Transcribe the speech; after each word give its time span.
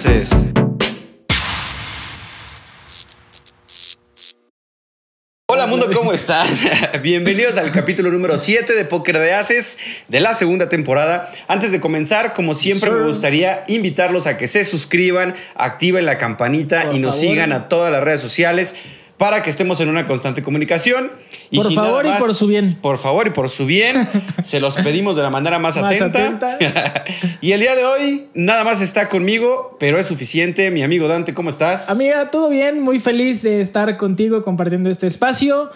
Haces. 0.00 0.30
Hola 5.46 5.66
mundo, 5.66 5.90
¿cómo 5.92 6.14
están? 6.14 6.48
Bienvenidos 7.02 7.58
al 7.58 7.70
capítulo 7.70 8.10
número 8.10 8.38
7 8.38 8.72
de 8.72 8.86
Póker 8.86 9.18
de 9.18 9.34
Haces 9.34 9.78
de 10.08 10.20
la 10.20 10.32
segunda 10.32 10.70
temporada. 10.70 11.30
Antes 11.48 11.70
de 11.70 11.80
comenzar, 11.80 12.32
como 12.32 12.54
siempre, 12.54 12.90
me 12.90 13.06
gustaría 13.06 13.62
invitarlos 13.68 14.26
a 14.26 14.38
que 14.38 14.48
se 14.48 14.64
suscriban, 14.64 15.34
activen 15.54 16.06
la 16.06 16.16
campanita 16.16 16.84
Por 16.84 16.96
y 16.96 16.98
nos 16.98 17.16
favor. 17.16 17.28
sigan 17.28 17.52
a 17.52 17.68
todas 17.68 17.92
las 17.92 18.02
redes 18.02 18.22
sociales 18.22 18.74
para 19.18 19.42
que 19.42 19.50
estemos 19.50 19.80
en 19.80 19.90
una 19.90 20.06
constante 20.06 20.42
comunicación. 20.42 21.12
Por 21.52 21.66
sin 21.66 21.74
favor 21.74 22.06
y 22.06 22.10
por 22.18 22.34
su 22.34 22.46
bien. 22.46 22.74
Por 22.80 22.98
favor 22.98 23.26
y 23.26 23.30
por 23.30 23.48
su 23.50 23.66
bien. 23.66 24.08
se 24.44 24.60
los 24.60 24.76
pedimos 24.76 25.16
de 25.16 25.22
la 25.22 25.30
manera 25.30 25.58
más, 25.58 25.80
Más 25.80 26.00
atenta. 26.00 26.58
y 27.40 27.52
el 27.52 27.60
día 27.60 27.74
de 27.74 27.84
hoy 27.84 28.28
nada 28.34 28.62
más 28.64 28.80
está 28.80 29.08
conmigo, 29.08 29.76
pero 29.80 29.98
es 29.98 30.06
suficiente. 30.06 30.70
Mi 30.70 30.82
amigo 30.82 31.08
Dante, 31.08 31.34
¿cómo 31.34 31.50
estás? 31.50 31.90
Amiga, 31.90 32.30
todo 32.30 32.48
bien, 32.48 32.80
muy 32.80 32.98
feliz 32.98 33.42
de 33.42 33.60
estar 33.60 33.96
contigo 33.96 34.42
compartiendo 34.42 34.90
este 34.90 35.06
espacio. 35.06 35.70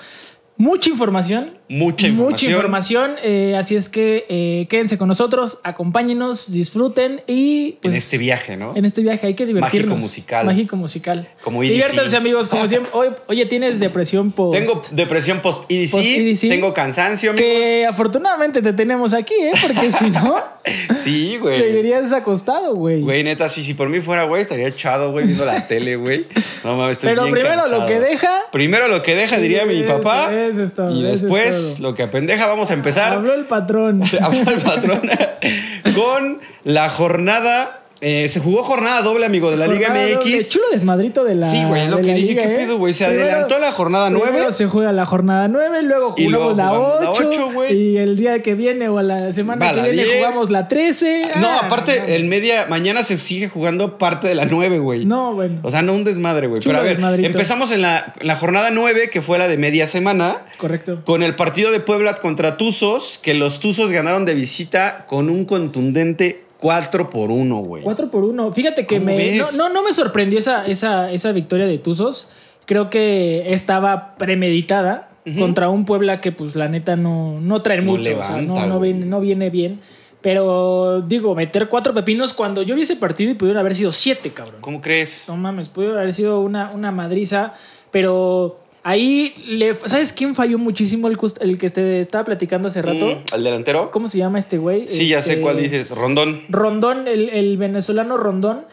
Mucha 0.56 0.91
información. 0.91 1.59
Mucha 1.66 2.09
Mucha 2.09 2.46
información. 2.46 2.52
información. 2.52 3.14
eh, 3.23 3.56
así 3.56 3.74
es 3.74 3.88
que 3.88 4.27
eh, 4.28 4.66
quédense 4.68 4.98
con 4.98 5.09
nosotros, 5.09 5.59
acompáñenos, 5.64 6.52
disfruten 6.52 7.22
y. 7.27 7.70
en 7.70 7.78
pues, 7.82 7.95
este 7.96 8.18
viaje, 8.18 8.56
¿no? 8.56 8.72
En 8.77 8.84
este 8.84 9.00
viaje 9.02 9.27
hay 9.28 9.34
que 9.34 9.46
divertirnos. 9.46 9.91
Mágico 9.91 9.96
musical. 10.00 10.46
Mágico 10.46 10.77
musical. 10.77 11.28
Como 11.42 11.62
EDC. 11.62 11.70
Diviértanse, 11.70 12.16
amigos, 12.16 12.48
como 12.48 12.69
siempre. 12.69 12.91
Oye, 13.28 13.46
tienes 13.46 13.80
depresión 13.80 14.30
post. 14.32 14.58
Tengo 14.58 14.82
depresión 14.91 15.41
post-EDC, 15.41 15.91
Post-EDC. 15.92 16.48
tengo 16.48 16.74
cansancio, 16.74 17.30
amigos. 17.30 17.48
Que 17.48 17.86
afortunadamente 17.86 18.61
te 18.61 18.72
tenemos 18.74 19.14
aquí, 19.14 19.34
¿eh? 19.34 19.52
Porque 19.62 19.91
si 19.91 20.11
no, 20.11 20.36
Sí, 20.94 21.39
güey. 21.39 21.58
seguirías 21.58 22.12
acostado, 22.12 22.74
güey. 22.74 23.00
Güey, 23.02 23.22
neta, 23.24 23.48
sí, 23.48 23.62
si 23.62 23.74
por 23.74 23.89
mí 23.89 24.00
fuera, 24.00 24.24
güey, 24.24 24.42
estaría 24.42 24.69
echado, 24.69 25.12
güey, 25.12 25.24
viendo 25.27 25.44
la 25.46 25.67
tele, 25.69 25.96
güey. 25.96 26.27
No 26.62 26.77
mames, 26.77 26.92
estoy 26.98 27.11
Pero 27.11 27.22
bien 27.24 27.34
primero 27.34 27.61
cansado. 27.62 27.80
lo 27.83 27.86
que 27.86 28.00
deja. 28.00 28.30
Primero 28.52 28.89
lo 28.89 29.02
que 29.02 29.14
deja, 29.14 29.39
diría 29.39 29.64
mi 29.67 29.83
papá. 29.83 30.30
eso 30.34 30.61
y 30.91 31.05
eso 31.05 31.12
es 31.12 31.22
después, 31.22 31.53
lo 31.80 31.94
que 31.94 32.02
apendeja, 32.02 32.47
vamos 32.47 32.70
a 32.70 32.74
empezar. 32.74 33.12
Habló 33.12 33.34
el 33.34 33.47
patrón. 33.47 34.02
Habló 34.20 34.50
el 34.50 34.60
patrón. 34.60 35.02
con 35.94 36.41
la 36.64 36.88
jornada. 36.88 37.83
Eh, 38.05 38.28
se 38.28 38.41
jugó 38.41 38.62
jornada 38.62 39.02
doble, 39.02 39.24
amigo, 39.27 39.50
de 39.50 39.56
la 39.56 39.66
Liga 39.66 39.86
Jornada 39.88 40.08
doble. 40.14 40.34
MX. 40.36 40.50
Chulo 40.50 40.64
desmadrito 40.72 41.24
de 41.24 41.34
la. 41.36 41.47
Sí, 41.47 41.64
güey, 41.66 41.83
es 41.83 41.91
lo 41.91 41.97
que 41.97 42.12
dije, 42.14 42.27
liga, 42.28 42.42
¿qué 42.42 42.52
¿eh? 42.52 42.56
pedo, 42.56 42.78
güey? 42.78 42.92
Se 42.94 43.06
Primero- 43.06 43.24
adelantó 43.30 43.58
la 43.58 43.72
jornada 43.72 44.06
primero 44.11 44.33
nueve. 44.33 44.52
se 44.52 44.66
juega 44.66 44.92
la 44.92 45.06
jornada 45.06 45.48
9, 45.48 45.83
luego 45.83 46.14
Y 46.16 46.28
luego 46.28 46.50
jugamos 46.50 46.56
la 46.56 46.77
jugamos 46.78 47.00
la 47.05 47.11
8. 47.11 47.28
ocho, 47.28 47.52
güey. 47.52 47.77
y 47.77 47.96
el 47.96 48.16
día 48.16 48.42
que 48.42 48.55
viene 48.55 48.88
o 48.88 49.00
la 49.02 49.33
semana 49.33 49.64
Va 49.64 49.70
que 49.72 49.77
la 49.78 49.83
viene 49.88 50.05
10. 50.05 50.16
jugamos 50.19 50.50
la 50.50 50.69
13. 50.69 51.22
No, 51.41 51.48
Ah, 51.48 51.61
aparte, 51.64 51.98
no, 52.00 52.05
el 52.06 52.24
media. 52.27 52.66
Mañana 52.69 53.02
se 53.02 53.16
sigue 53.19 53.48
jugando 53.48 53.98
parte 53.98 54.28
de 54.28 54.34
la 54.34 54.44
9, 54.44 54.78
güey. 54.78 55.05
No, 55.06 55.34
bueno. 55.34 55.61
O 55.62 55.70
sea, 55.70 55.83
no 55.83 55.94
un 55.94 56.05
desmadre, 56.05 56.46
güey. 56.46 56.61
Pero 56.62 56.78
a 56.78 56.83
ver, 56.83 56.92
desmadrito. 56.96 57.27
empezamos 57.28 57.70
en 57.72 57.83
la, 57.83 58.12
en 58.20 58.27
la 58.27 58.36
jornada 58.36 58.70
9, 58.70 59.08
que 59.11 59.22
fue 59.22 59.39
la 59.39 59.48
de 59.48 59.56
media 59.56 59.86
semana, 59.86 60.44
Correcto. 60.58 61.00
con 61.05 61.22
el 61.22 61.34
partido 61.34 61.72
de 61.72 61.80
Puebla 61.80 62.16
contra 62.16 62.56
Tuzos, 62.56 63.18
que 63.22 63.34
los 63.34 63.61
Tuzos 63.61 63.91
ganaron 63.91 64.24
de 64.27 64.34
visita 64.34 65.06
con 65.08 65.30
un 65.30 65.44
contundente 65.44 66.44
4 66.65 67.11
por 67.11 67.31
1, 67.31 67.57
güey. 67.59 67.83
4 67.83 68.11
por 68.11 68.25
1. 68.25 68.51
Fíjate 68.55 68.87
que 68.87 68.95
¿Cómo 68.97 69.05
me, 69.15 69.37
no, 69.37 69.53
no, 69.53 69.69
no 69.69 69.83
me 69.83 69.93
sorprendió 69.93 70.39
esa, 70.39 70.65
esa, 70.65 71.12
esa 71.12 71.31
victoria 71.33 71.67
de 71.67 71.77
Tuzos. 71.77 72.29
Creo 72.65 72.89
que 72.89 73.53
estaba 73.53 74.15
premeditada 74.17 75.11
contra 75.39 75.69
un 75.69 75.85
Puebla 75.85 76.23
que, 76.23 76.33
pues, 76.33 76.57
la 76.57 76.69
neta 76.69 76.97
no, 76.97 77.39
no 77.39 77.61
trae 77.61 77.83
No 77.83 77.92
mucho. 77.92 78.01
o 78.19 78.25
sea, 78.25 78.39
levanta, 78.39 78.62
no, 78.62 78.67
no, 78.67 78.79
güey. 78.79 78.95
viene, 78.95 79.05
no 79.05 79.20
viene 79.20 79.51
bien. 79.51 79.79
Pero 80.23 81.03
digo, 81.07 81.35
meter 81.35 81.69
cuatro 81.69 81.92
pepinos 81.92 82.33
cuando 82.33 82.63
yo 82.63 82.74
vi 82.74 82.80
ese 82.80 82.97
partido 82.97 83.30
y 83.33 83.35
pudieron 83.35 83.61
haber 83.61 83.74
sido 83.74 83.92
siete, 83.92 84.33
cabrón. 84.33 84.63
¿Cómo 84.63 84.80
crees? 84.80 85.27
No 85.29 85.36
mames, 85.36 85.69
pudieron 85.69 85.98
haber 85.98 86.14
sido 86.14 86.41
una, 86.41 86.70
una 86.70 86.91
madriza. 86.91 87.53
Pero 87.91 88.57
ahí, 88.84 89.34
le, 89.48 89.74
¿sabes 89.74 90.12
quién 90.12 90.34
falló 90.36 90.58
muchísimo? 90.58 91.08
El, 91.08 91.58
que 91.58 91.70
te 91.70 92.00
estaba 92.00 92.24
platicando 92.24 92.68
hace 92.68 92.80
rato. 92.83 93.06
Mm, 93.06 93.34
¿Al 93.34 93.42
delantero? 93.42 93.90
¿Cómo 93.90 94.06
se 94.06 94.18
llama 94.18 94.39
este 94.39 94.58
güey? 94.58 94.86
Sí, 94.86 95.08
ya 95.08 95.20
sé 95.22 95.30
Este, 95.33 95.42
cuál 95.42 95.56
dices. 95.56 95.90
Rondón. 95.90 96.42
Rondón, 96.48 97.08
el, 97.08 97.30
el 97.30 97.56
venezolano 97.56 98.17
Rondón, 98.17 98.64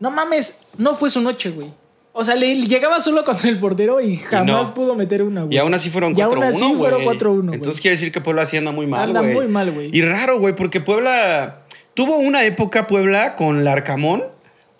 no 0.00 0.10
mames, 0.10 0.60
no 0.76 0.94
fue 0.94 1.08
su 1.08 1.22
noche, 1.22 1.50
güey. 1.50 1.68
O 2.12 2.24
sea, 2.24 2.34
le 2.34 2.54
llegaba 2.56 3.00
solo 3.00 3.24
contra 3.24 3.48
el 3.48 3.58
portero 3.60 4.00
y 4.00 4.16
jamás 4.16 4.68
no. 4.68 4.74
pudo 4.74 4.96
meter 4.96 5.22
una, 5.22 5.44
güey. 5.44 5.54
Y 5.54 5.58
aún 5.58 5.72
así 5.74 5.90
fueron 5.90 6.12
4-1, 6.14 6.18
Y 6.18 6.20
aún 6.22 6.42
así 6.42 6.74
fueron 6.76 7.02
4-1, 7.02 7.42
güey. 7.44 7.54
Entonces 7.54 7.80
quiere 7.80 7.96
decir 7.96 8.10
que 8.10 8.20
Puebla 8.20 8.44
sí 8.46 8.56
anda 8.56 8.72
muy 8.72 8.86
mal, 8.88 9.08
Anda 9.08 9.20
güey. 9.20 9.34
muy 9.34 9.46
mal, 9.46 9.70
güey. 9.70 9.90
Y 9.96 10.02
raro, 10.02 10.40
güey, 10.40 10.54
porque 10.54 10.80
Puebla 10.80 11.62
tuvo 11.94 12.18
una 12.18 12.44
época 12.44 12.88
Puebla 12.88 13.36
con 13.36 13.64
Larcamón. 13.64 14.24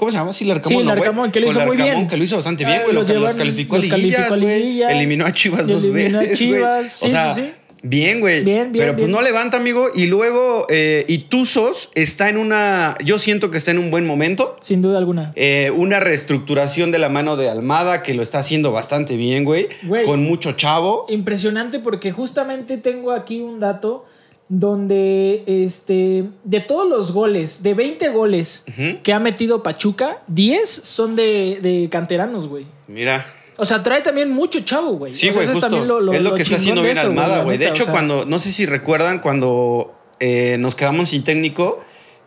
¿Cómo 0.01 0.11
se 0.11 0.17
llama? 0.17 0.33
Sí, 0.33 0.47
Larcamón. 0.47 0.69
Sí, 0.71 0.77
¿no, 0.79 0.83
güey? 0.85 0.97
Larcamón, 0.97 1.31
que 1.31 1.41
lo 1.41 1.51
hizo 1.51 1.61
muy 1.61 1.77
Larcamón, 1.77 1.95
bien. 1.95 2.09
que 2.09 2.17
lo 2.17 2.25
hizo 2.25 2.37
bastante 2.37 2.65
bien, 2.65 2.81
güey. 2.85 2.95
Lo, 2.95 3.01
los 3.01 3.07
que 3.07 3.19
los 3.19 3.35
calificó 3.35 3.77
los 3.77 3.85
liguillas, 3.85 4.31
a 4.31 4.37
güey. 4.39 4.59
liguilla. 4.63 4.89
Eliminó 4.93 5.27
a 5.27 5.33
Chivas 5.35 5.67
dos 5.67 5.85
eliminó 5.85 6.21
a 6.21 6.23
veces, 6.23 6.39
güey. 6.39 6.55
Chivas, 6.55 6.91
sí, 6.91 7.05
o 7.05 7.09
sea, 7.11 7.35
sí, 7.35 7.51
bien, 7.83 8.21
güey. 8.21 8.43
Bien, 8.43 8.73
bien, 8.73 8.83
Pero 8.83 8.93
pues 8.93 9.09
bien. 9.09 9.13
no 9.13 9.21
levanta, 9.21 9.59
amigo. 9.59 9.89
Y 9.95 10.07
luego, 10.07 10.67
eh, 10.71 11.05
y 11.07 11.19
Tuzos 11.19 11.91
está 11.95 12.31
en 12.31 12.39
una... 12.39 12.95
Yo 13.05 13.19
siento 13.19 13.51
que 13.51 13.59
está 13.59 13.73
en 13.73 13.79
un 13.79 13.91
buen 13.91 14.07
momento. 14.07 14.57
Sin 14.63 14.81
duda 14.81 14.97
alguna. 14.97 15.33
Eh, 15.37 15.71
una 15.77 16.01
reestructuración 16.01 16.93
de 16.93 16.99
la 16.99 17.11
mano 17.11 17.37
de 17.37 17.51
Almada 17.51 18.03
que 18.03 18.15
lo 18.15 18.23
está 18.23 18.39
haciendo 18.39 18.73
bastante 18.73 19.19
bien, 19.19 19.45
güey. 19.45 19.69
Güey. 19.83 20.07
Con 20.07 20.25
mucho 20.25 20.53
chavo. 20.53 21.05
Impresionante 21.11 21.79
porque 21.79 22.11
justamente 22.11 22.79
tengo 22.79 23.13
aquí 23.13 23.43
un 23.43 23.61
dato 23.61 24.07
donde 24.51 25.45
este 25.47 26.25
de 26.45 26.61
todos 26.61 26.87
los 26.89 27.13
goles, 27.13 27.63
de 27.63 27.73
20 27.75 28.09
goles 28.11 28.65
que 29.03 29.13
ha 29.13 29.21
metido 29.21 29.63
Pachuca, 29.63 30.19
10 30.27 30.69
son 30.69 31.17
de, 31.17 31.61
de 31.63 31.89
canteranos, 31.91 32.47
güey. 32.49 32.67
Mira. 32.89 33.25
O 33.57 33.65
sea, 33.65 33.83
trae 33.83 34.01
también 34.03 34.31
mucho 34.31 34.61
chavo, 34.61 34.93
güey. 34.93 35.15
Sí, 35.15 35.31
güey, 35.31 35.47
justo. 35.47 35.61
también 35.61 35.87
lo- 35.87 36.01
lo- 36.01 36.13
es 36.13 36.21
lo, 36.23 36.31
lo 36.31 36.35
que 36.37 36.43
está 36.43 36.57
haciendo 36.57 36.83
bien 36.83 36.97
eso, 36.97 37.07
Almada, 37.07 37.43
güey. 37.45 37.59
De 37.59 37.69
hecho, 37.69 37.83
o 37.83 37.87
sea, 37.87 37.93
cuando, 37.93 38.25
no 38.25 38.39
sé 38.41 38.51
si 38.51 38.67
recuerdan 38.67 39.21
cuando 39.21 39.95
eh, 40.19 40.57
nos 40.59 40.75
quedamos 40.75 41.11
sin 41.11 41.23
técnico, 41.25 41.79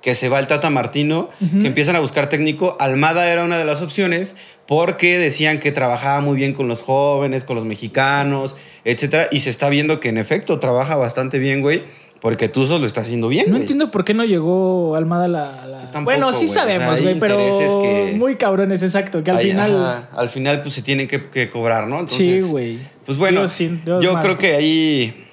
que 0.01 0.15
se 0.15 0.29
va 0.29 0.39
el 0.39 0.47
Tata 0.47 0.69
Martino, 0.69 1.29
que 1.61 1.67
empiezan 1.67 1.95
a 1.95 1.99
buscar 2.01 2.27
técnico, 2.29 2.75
Almada 2.79 3.31
era 3.31 3.43
una 3.45 3.57
de 3.57 3.63
las 3.65 3.81
opciones 3.81 4.35
porque 4.67 5.17
decían 5.17 5.59
que 5.59 5.71
trabajaba 5.71 6.19
muy 6.21 6.35
bien 6.35 6.53
con 6.53 6.67
los 6.67 6.81
jóvenes, 6.81 7.43
con 7.45 7.55
los 7.55 7.65
mexicanos, 7.65 8.55
etcétera. 8.85 9.27
Y 9.31 9.39
se 9.41 9.49
está 9.49 9.69
viendo 9.69 9.99
que 10.01 10.09
en 10.09 10.17
efecto 10.17 10.59
trabaja 10.59 10.95
bastante 10.97 11.39
bien, 11.39 11.61
güey, 11.61 11.83
porque 12.23 12.47
Tuzos 12.47 12.79
lo 12.79 12.87
está 12.87 13.01
haciendo 13.01 13.27
bien, 13.27 13.45
No 13.47 13.51
güey. 13.51 13.61
entiendo 13.63 13.91
por 13.91 14.03
qué 14.05 14.13
no 14.15 14.23
llegó 14.23 14.95
Almada 14.95 15.25
a 15.25 15.27
la. 15.27 15.41
a 15.63 15.67
la- 15.67 15.91
tampoco, 15.91 16.05
bueno, 16.05 16.31
sí 16.31 16.45
güey, 16.45 16.49
o 16.49 16.53
sea, 16.53 16.63
sabemos, 16.63 17.01
güey, 17.01 17.19
pero 17.19 17.37
que- 17.37 18.15
muy 18.17 18.37
cabrones, 18.37 18.81
exacto. 18.81 19.21
Que 19.23 19.29
al 19.31 19.39
final. 19.39 19.75
ajá, 19.75 20.09
al 20.15 20.29
final, 20.29 20.61
pues 20.61 20.73
se 20.73 20.81
tienen 20.81 21.07
que, 21.09 21.25
que 21.29 21.49
cobrar, 21.49 21.87
¿no? 21.87 22.07
Sí, 22.07 22.23
Entonces, 22.29 22.51
güey. 22.51 22.77
Pues 23.05 23.17
bueno, 23.17 23.41
Dios 23.41 23.51
sin- 23.51 23.83
Dios 23.83 24.01
yo 24.01 24.13
madre. 24.13 24.25
creo 24.25 24.37
que 24.37 24.53
ahí 24.55 25.25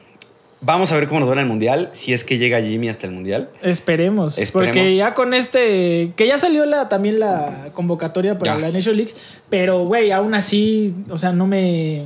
vamos 0.61 0.91
a 0.93 0.97
ver 0.97 1.07
cómo 1.07 1.21
nos 1.21 1.29
va 1.29 1.35
en 1.35 1.39
el 1.39 1.47
mundial, 1.47 1.91
si 1.93 2.13
es 2.13 2.25
que 2.25 2.39
llega 2.39 2.61
Jimmy 2.61 2.89
hasta 2.89 3.07
el 3.07 3.13
mundial. 3.13 3.51
Esperemos, 3.63 4.37
Esperemos. 4.37 4.77
Porque 4.77 4.97
ya 4.97 5.15
con 5.15 5.33
este. 5.33 6.13
Que 6.17 6.27
ya 6.27 6.39
salió 6.39 6.67
la, 6.67 6.89
también 6.89 7.21
la 7.21 7.69
convocatoria 7.73 8.37
para 8.37 8.55
Ya. 8.57 8.61
la 8.61 8.71
Nation 8.73 8.97
League. 8.97 9.13
Pero, 9.49 9.85
güey, 9.85 10.11
aún 10.11 10.35
así. 10.35 10.93
O 11.09 11.17
sea, 11.19 11.33
no 11.33 11.47
me. 11.47 12.05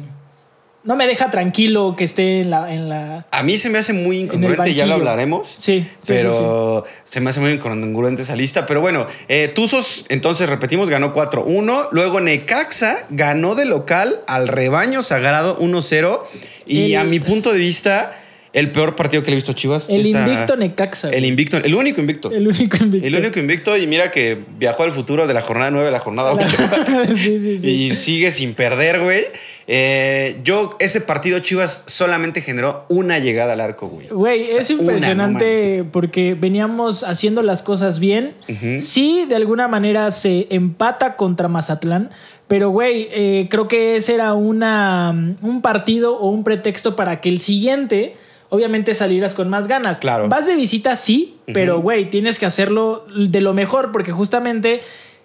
No 0.85 0.97
me 0.97 1.07
deja 1.07 1.31
tranquilo 1.31 1.95
que 1.97 2.05
esté 2.05 2.43
en 2.43 2.51
la. 2.51 2.73
En 2.73 2.89
la 2.91 3.27
A 3.31 3.43
mí 3.43 3.57
se 3.57 3.71
me 3.71 3.79
hace 3.79 3.95
muy 3.95 4.19
incongruente, 4.19 4.75
ya 4.75 4.85
lo 4.85 4.95
hablaremos. 4.95 5.49
sí, 5.59 5.81
sí, 5.81 5.87
pero 6.07 6.85
se 7.05 7.21
me 7.23 7.31
hace 7.31 7.41
muy 7.41 7.53
incongruente 7.53 8.23
esa 8.23 8.37
lista. 8.37 8.67
Pero 8.67 8.83
bueno, 8.83 9.07
eh, 9.29 9.49
Tuzos, 9.49 10.05
entonces 10.11 10.49
repetimos, 10.49 10.91
ganó 10.91 11.15
4-1. 11.15 11.89
Luego 11.91 12.21
Necaxa 12.21 13.07
ganó 13.09 13.55
de 13.55 13.65
local 13.65 14.21
al 14.27 14.49
rebaño 14.49 15.03
sagrado 15.03 15.59
1-0. 15.59 16.21
Y 16.67 16.95
a 16.95 17.05
mi 17.05 17.19
punto 17.19 17.53
de 17.53 17.59
vista, 17.59 18.21
el 18.55 18.71
peor 18.71 18.97
partido 18.97 19.23
que 19.23 19.31
le 19.31 19.35
he 19.35 19.37
visto 19.37 19.53
a 19.53 19.55
Chivas. 19.55 19.91
El 19.91 20.07
invicto 20.07 20.57
Necaxa. 20.57 21.11
El 21.11 21.25
invicto, 21.25 21.59
el 21.59 21.75
único 21.75 22.01
invicto. 22.01 22.31
El 22.31 22.49
único 22.49 22.77
invicto. 22.83 23.07
El 23.07 23.17
único 23.17 23.39
invicto, 23.41 23.77
y 23.77 23.87
mira 23.87 24.11
que 24.11 24.39
viajó 24.59 24.85
al 24.85 24.93
futuro 24.93 25.27
de 25.27 25.35
la 25.35 25.41
jornada 25.41 25.71
9 25.73 25.89
a 25.89 25.91
la 25.91 26.01
jornada 26.01 26.33
8. 26.33 26.47
sí, 27.17 27.41
sí, 27.41 27.59
sí. 27.59 27.69
y 27.69 27.97
sigue 27.97 28.31
sin 28.31 28.55
perder, 28.55 29.01
güey. 29.01 29.25
Eh, 29.67 30.41
yo, 30.45 30.77
ese 30.79 31.01
partido 31.01 31.39
Chivas 31.41 31.85
solamente 31.87 32.43
generó 32.43 32.85
una 32.89 33.19
llegada 33.19 33.55
al 33.55 33.61
arco, 33.61 33.89
güey. 33.89 34.09
Güey, 34.09 34.51
O 34.51 34.53
sea, 34.53 34.61
es 34.61 34.71
una, 34.71 34.83
impresionante 34.83 35.83
no 35.85 35.91
porque 35.91 36.35
veníamos 36.35 37.03
haciendo 37.03 37.43
las 37.43 37.63
cosas 37.63 37.99
bien. 37.99 38.35
Sí, 38.79 39.25
de 39.29 39.37
alguna 39.37 39.69
manera 39.69 40.11
se 40.11 40.47
empata 40.51 41.17
contra 41.17 41.49
Mazatlán. 41.49 42.11
Pero, 42.47 42.71
güey, 42.71 43.09
eh, 43.11 43.49
creo 43.51 43.69
que 43.69 43.97
ese 43.97 44.15
era 44.15 44.35
una, 44.35 45.35
un 45.43 45.63
partido 45.63 46.19
o 46.19 46.29
un 46.29 46.45
pretexto 46.45 46.95
para 46.95 47.21
que 47.21 47.31
el 47.31 47.41
siguiente, 47.41 48.17
obviamente, 48.55 48.95
salieras 48.95 49.35
con 49.35 49.51
más 49.51 49.69
ganas. 49.69 50.01
Claro. 50.01 50.29
Vas 50.29 50.47
de 50.47 50.57
visita, 50.57 50.97
sí, 50.97 51.37
pero, 51.53 51.81
güey, 51.81 52.09
tienes 52.11 52.39
que 52.39 52.47
hacerlo 52.47 53.05
de 53.15 53.41
lo 53.41 53.53
mejor 53.53 53.93
porque 53.93 54.13
justamente 54.13 54.81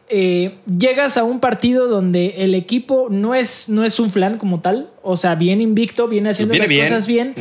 eh, 0.10 0.56
llegas 0.66 1.18
a 1.18 1.24
un 1.24 1.40
partido 1.40 1.88
donde 1.88 2.36
el 2.40 2.56
equipo 2.56 3.08
no 3.10 3.36
es, 3.36 3.70
no 3.70 3.86
es 3.86 4.00
un 4.00 4.10
flan 4.10 4.38
como 4.38 4.60
tal, 4.60 4.90
o 5.04 5.18
sea, 5.18 5.36
bien 5.36 5.62
invicto, 5.62 6.08
viene 6.08 6.32
haciendo 6.32 6.54
Viene 6.54 6.64
las 6.66 6.70
bien. 6.70 6.88
cosas 6.88 7.08
bien 7.08 7.36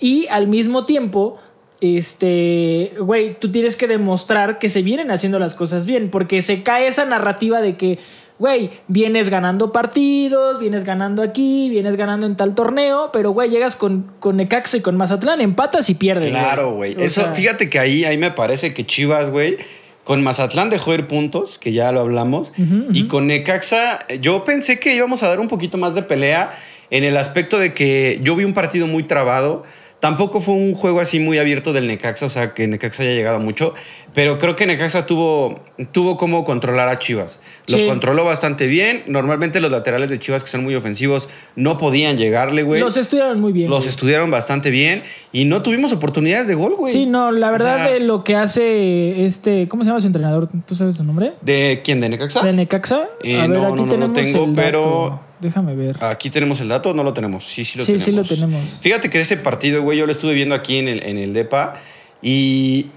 y 0.00 0.26
al 0.28 0.48
mismo 0.48 0.86
tiempo 0.86 1.38
este, 1.80 2.92
güey, 2.98 3.38
tú 3.38 3.50
tienes 3.52 3.76
que 3.76 3.86
demostrar 3.86 4.58
que 4.58 4.70
se 4.70 4.80
vienen 4.80 5.10
haciendo 5.10 5.38
las 5.38 5.54
cosas 5.54 5.84
bien, 5.84 6.08
porque 6.08 6.40
se 6.40 6.62
cae 6.62 6.86
esa 6.86 7.04
narrativa 7.04 7.60
de 7.60 7.76
que, 7.76 7.98
güey, 8.38 8.70
vienes 8.88 9.30
ganando 9.30 9.72
partidos, 9.72 10.58
vienes 10.58 10.84
ganando 10.84 11.22
aquí, 11.22 11.68
vienes 11.70 11.96
ganando 11.96 12.26
en 12.26 12.36
tal 12.36 12.54
torneo, 12.54 13.10
pero, 13.12 13.30
güey, 13.30 13.50
llegas 13.50 13.76
con, 13.76 14.10
con 14.18 14.36
Necaxa 14.36 14.78
y 14.78 14.80
con 14.80 14.96
Mazatlán, 14.96 15.40
empatas 15.40 15.88
y 15.90 15.94
pierdes. 15.94 16.30
Claro, 16.30 16.72
güey. 16.72 16.96
Eso, 16.98 17.32
fíjate 17.34 17.70
que 17.70 17.78
ahí, 17.78 18.04
ahí 18.04 18.18
me 18.18 18.30
parece 18.30 18.74
que 18.74 18.84
Chivas, 18.84 19.30
güey, 19.30 19.56
con 20.02 20.22
Mazatlán 20.22 20.68
dejó 20.68 20.94
ir 20.94 21.06
puntos, 21.06 21.58
que 21.58 21.72
ya 21.72 21.92
lo 21.92 22.00
hablamos, 22.00 22.52
y 22.92 23.06
con 23.06 23.26
Necaxa, 23.26 24.00
yo 24.20 24.44
pensé 24.44 24.78
que 24.78 24.94
íbamos 24.94 25.22
a 25.22 25.28
dar 25.28 25.40
un 25.40 25.48
poquito 25.48 25.78
más 25.78 25.94
de 25.94 26.02
pelea 26.02 26.56
en 26.90 27.04
el 27.04 27.16
aspecto 27.16 27.58
de 27.58 27.72
que 27.72 28.20
yo 28.22 28.36
vi 28.36 28.44
un 28.44 28.52
partido 28.52 28.86
muy 28.86 29.04
trabado. 29.04 29.64
Tampoco 30.04 30.42
fue 30.42 30.52
un 30.52 30.74
juego 30.74 31.00
así 31.00 31.18
muy 31.18 31.38
abierto 31.38 31.72
del 31.72 31.86
Necaxa, 31.86 32.26
o 32.26 32.28
sea, 32.28 32.52
que 32.52 32.66
Necaxa 32.66 33.04
haya 33.04 33.12
llegado 33.12 33.38
mucho, 33.38 33.72
pero 34.12 34.36
creo 34.36 34.54
que 34.54 34.66
Necaxa 34.66 35.06
tuvo, 35.06 35.62
tuvo 35.92 36.18
como 36.18 36.44
controlar 36.44 36.90
a 36.90 36.98
Chivas. 36.98 37.40
Lo 37.68 37.82
controló 37.86 38.22
bastante 38.22 38.66
bien. 38.66 39.02
Normalmente 39.06 39.62
los 39.62 39.70
laterales 39.72 40.10
de 40.10 40.18
Chivas, 40.18 40.44
que 40.44 40.50
son 40.50 40.62
muy 40.62 40.74
ofensivos, 40.74 41.30
no 41.56 41.78
podían 41.78 42.18
llegarle, 42.18 42.64
güey. 42.64 42.82
Los 42.82 42.98
estudiaron 42.98 43.40
muy 43.40 43.52
bien. 43.54 43.70
Los 43.70 43.86
estudiaron 43.86 44.30
bastante 44.30 44.68
bien 44.68 45.02
y 45.32 45.46
no 45.46 45.62
tuvimos 45.62 45.90
oportunidades 45.94 46.48
de 46.48 46.54
gol, 46.54 46.74
güey. 46.76 46.92
Sí, 46.92 47.06
no, 47.06 47.32
la 47.32 47.50
verdad 47.50 47.90
de 47.90 48.00
lo 48.00 48.24
que 48.24 48.36
hace 48.36 49.24
este, 49.24 49.68
¿cómo 49.68 49.84
se 49.84 49.88
llama 49.88 50.00
su 50.00 50.08
entrenador? 50.08 50.48
¿Tú 50.66 50.74
sabes 50.74 50.96
su 50.96 51.04
nombre? 51.04 51.32
¿De 51.40 51.80
quién? 51.82 52.02
¿De 52.02 52.10
Necaxa? 52.10 52.42
De 52.42 52.52
Necaxa. 52.52 53.08
Eh, 53.22 53.38
a 53.38 53.46
ver, 53.46 53.58
no, 53.58 53.68
aquí 53.68 53.82
no, 53.84 53.86
no 53.86 53.96
lo 53.96 54.12
tengo, 54.12 54.52
pero... 54.54 55.20
Déjame 55.40 55.74
ver. 55.74 55.96
Aquí 56.00 56.30
tenemos 56.30 56.60
el 56.60 56.68
dato, 56.68 56.94
no 56.94 57.02
lo 57.02 57.12
tenemos. 57.12 57.44
Sí, 57.44 57.64
sí 57.64 57.78
lo 57.78 57.84
sí, 57.84 57.92
tenemos. 57.92 58.28
Sí, 58.28 58.34
lo 58.34 58.40
tenemos. 58.40 58.80
Fíjate 58.80 59.10
que 59.10 59.20
ese 59.20 59.36
partido, 59.36 59.82
güey, 59.82 59.98
yo 59.98 60.06
lo 60.06 60.12
estuve 60.12 60.32
viendo 60.34 60.54
aquí 60.54 60.78
en 60.78 60.88
el, 60.88 61.04
en 61.04 61.18
el 61.18 61.32
DEPA 61.32 61.74
y 62.22 62.90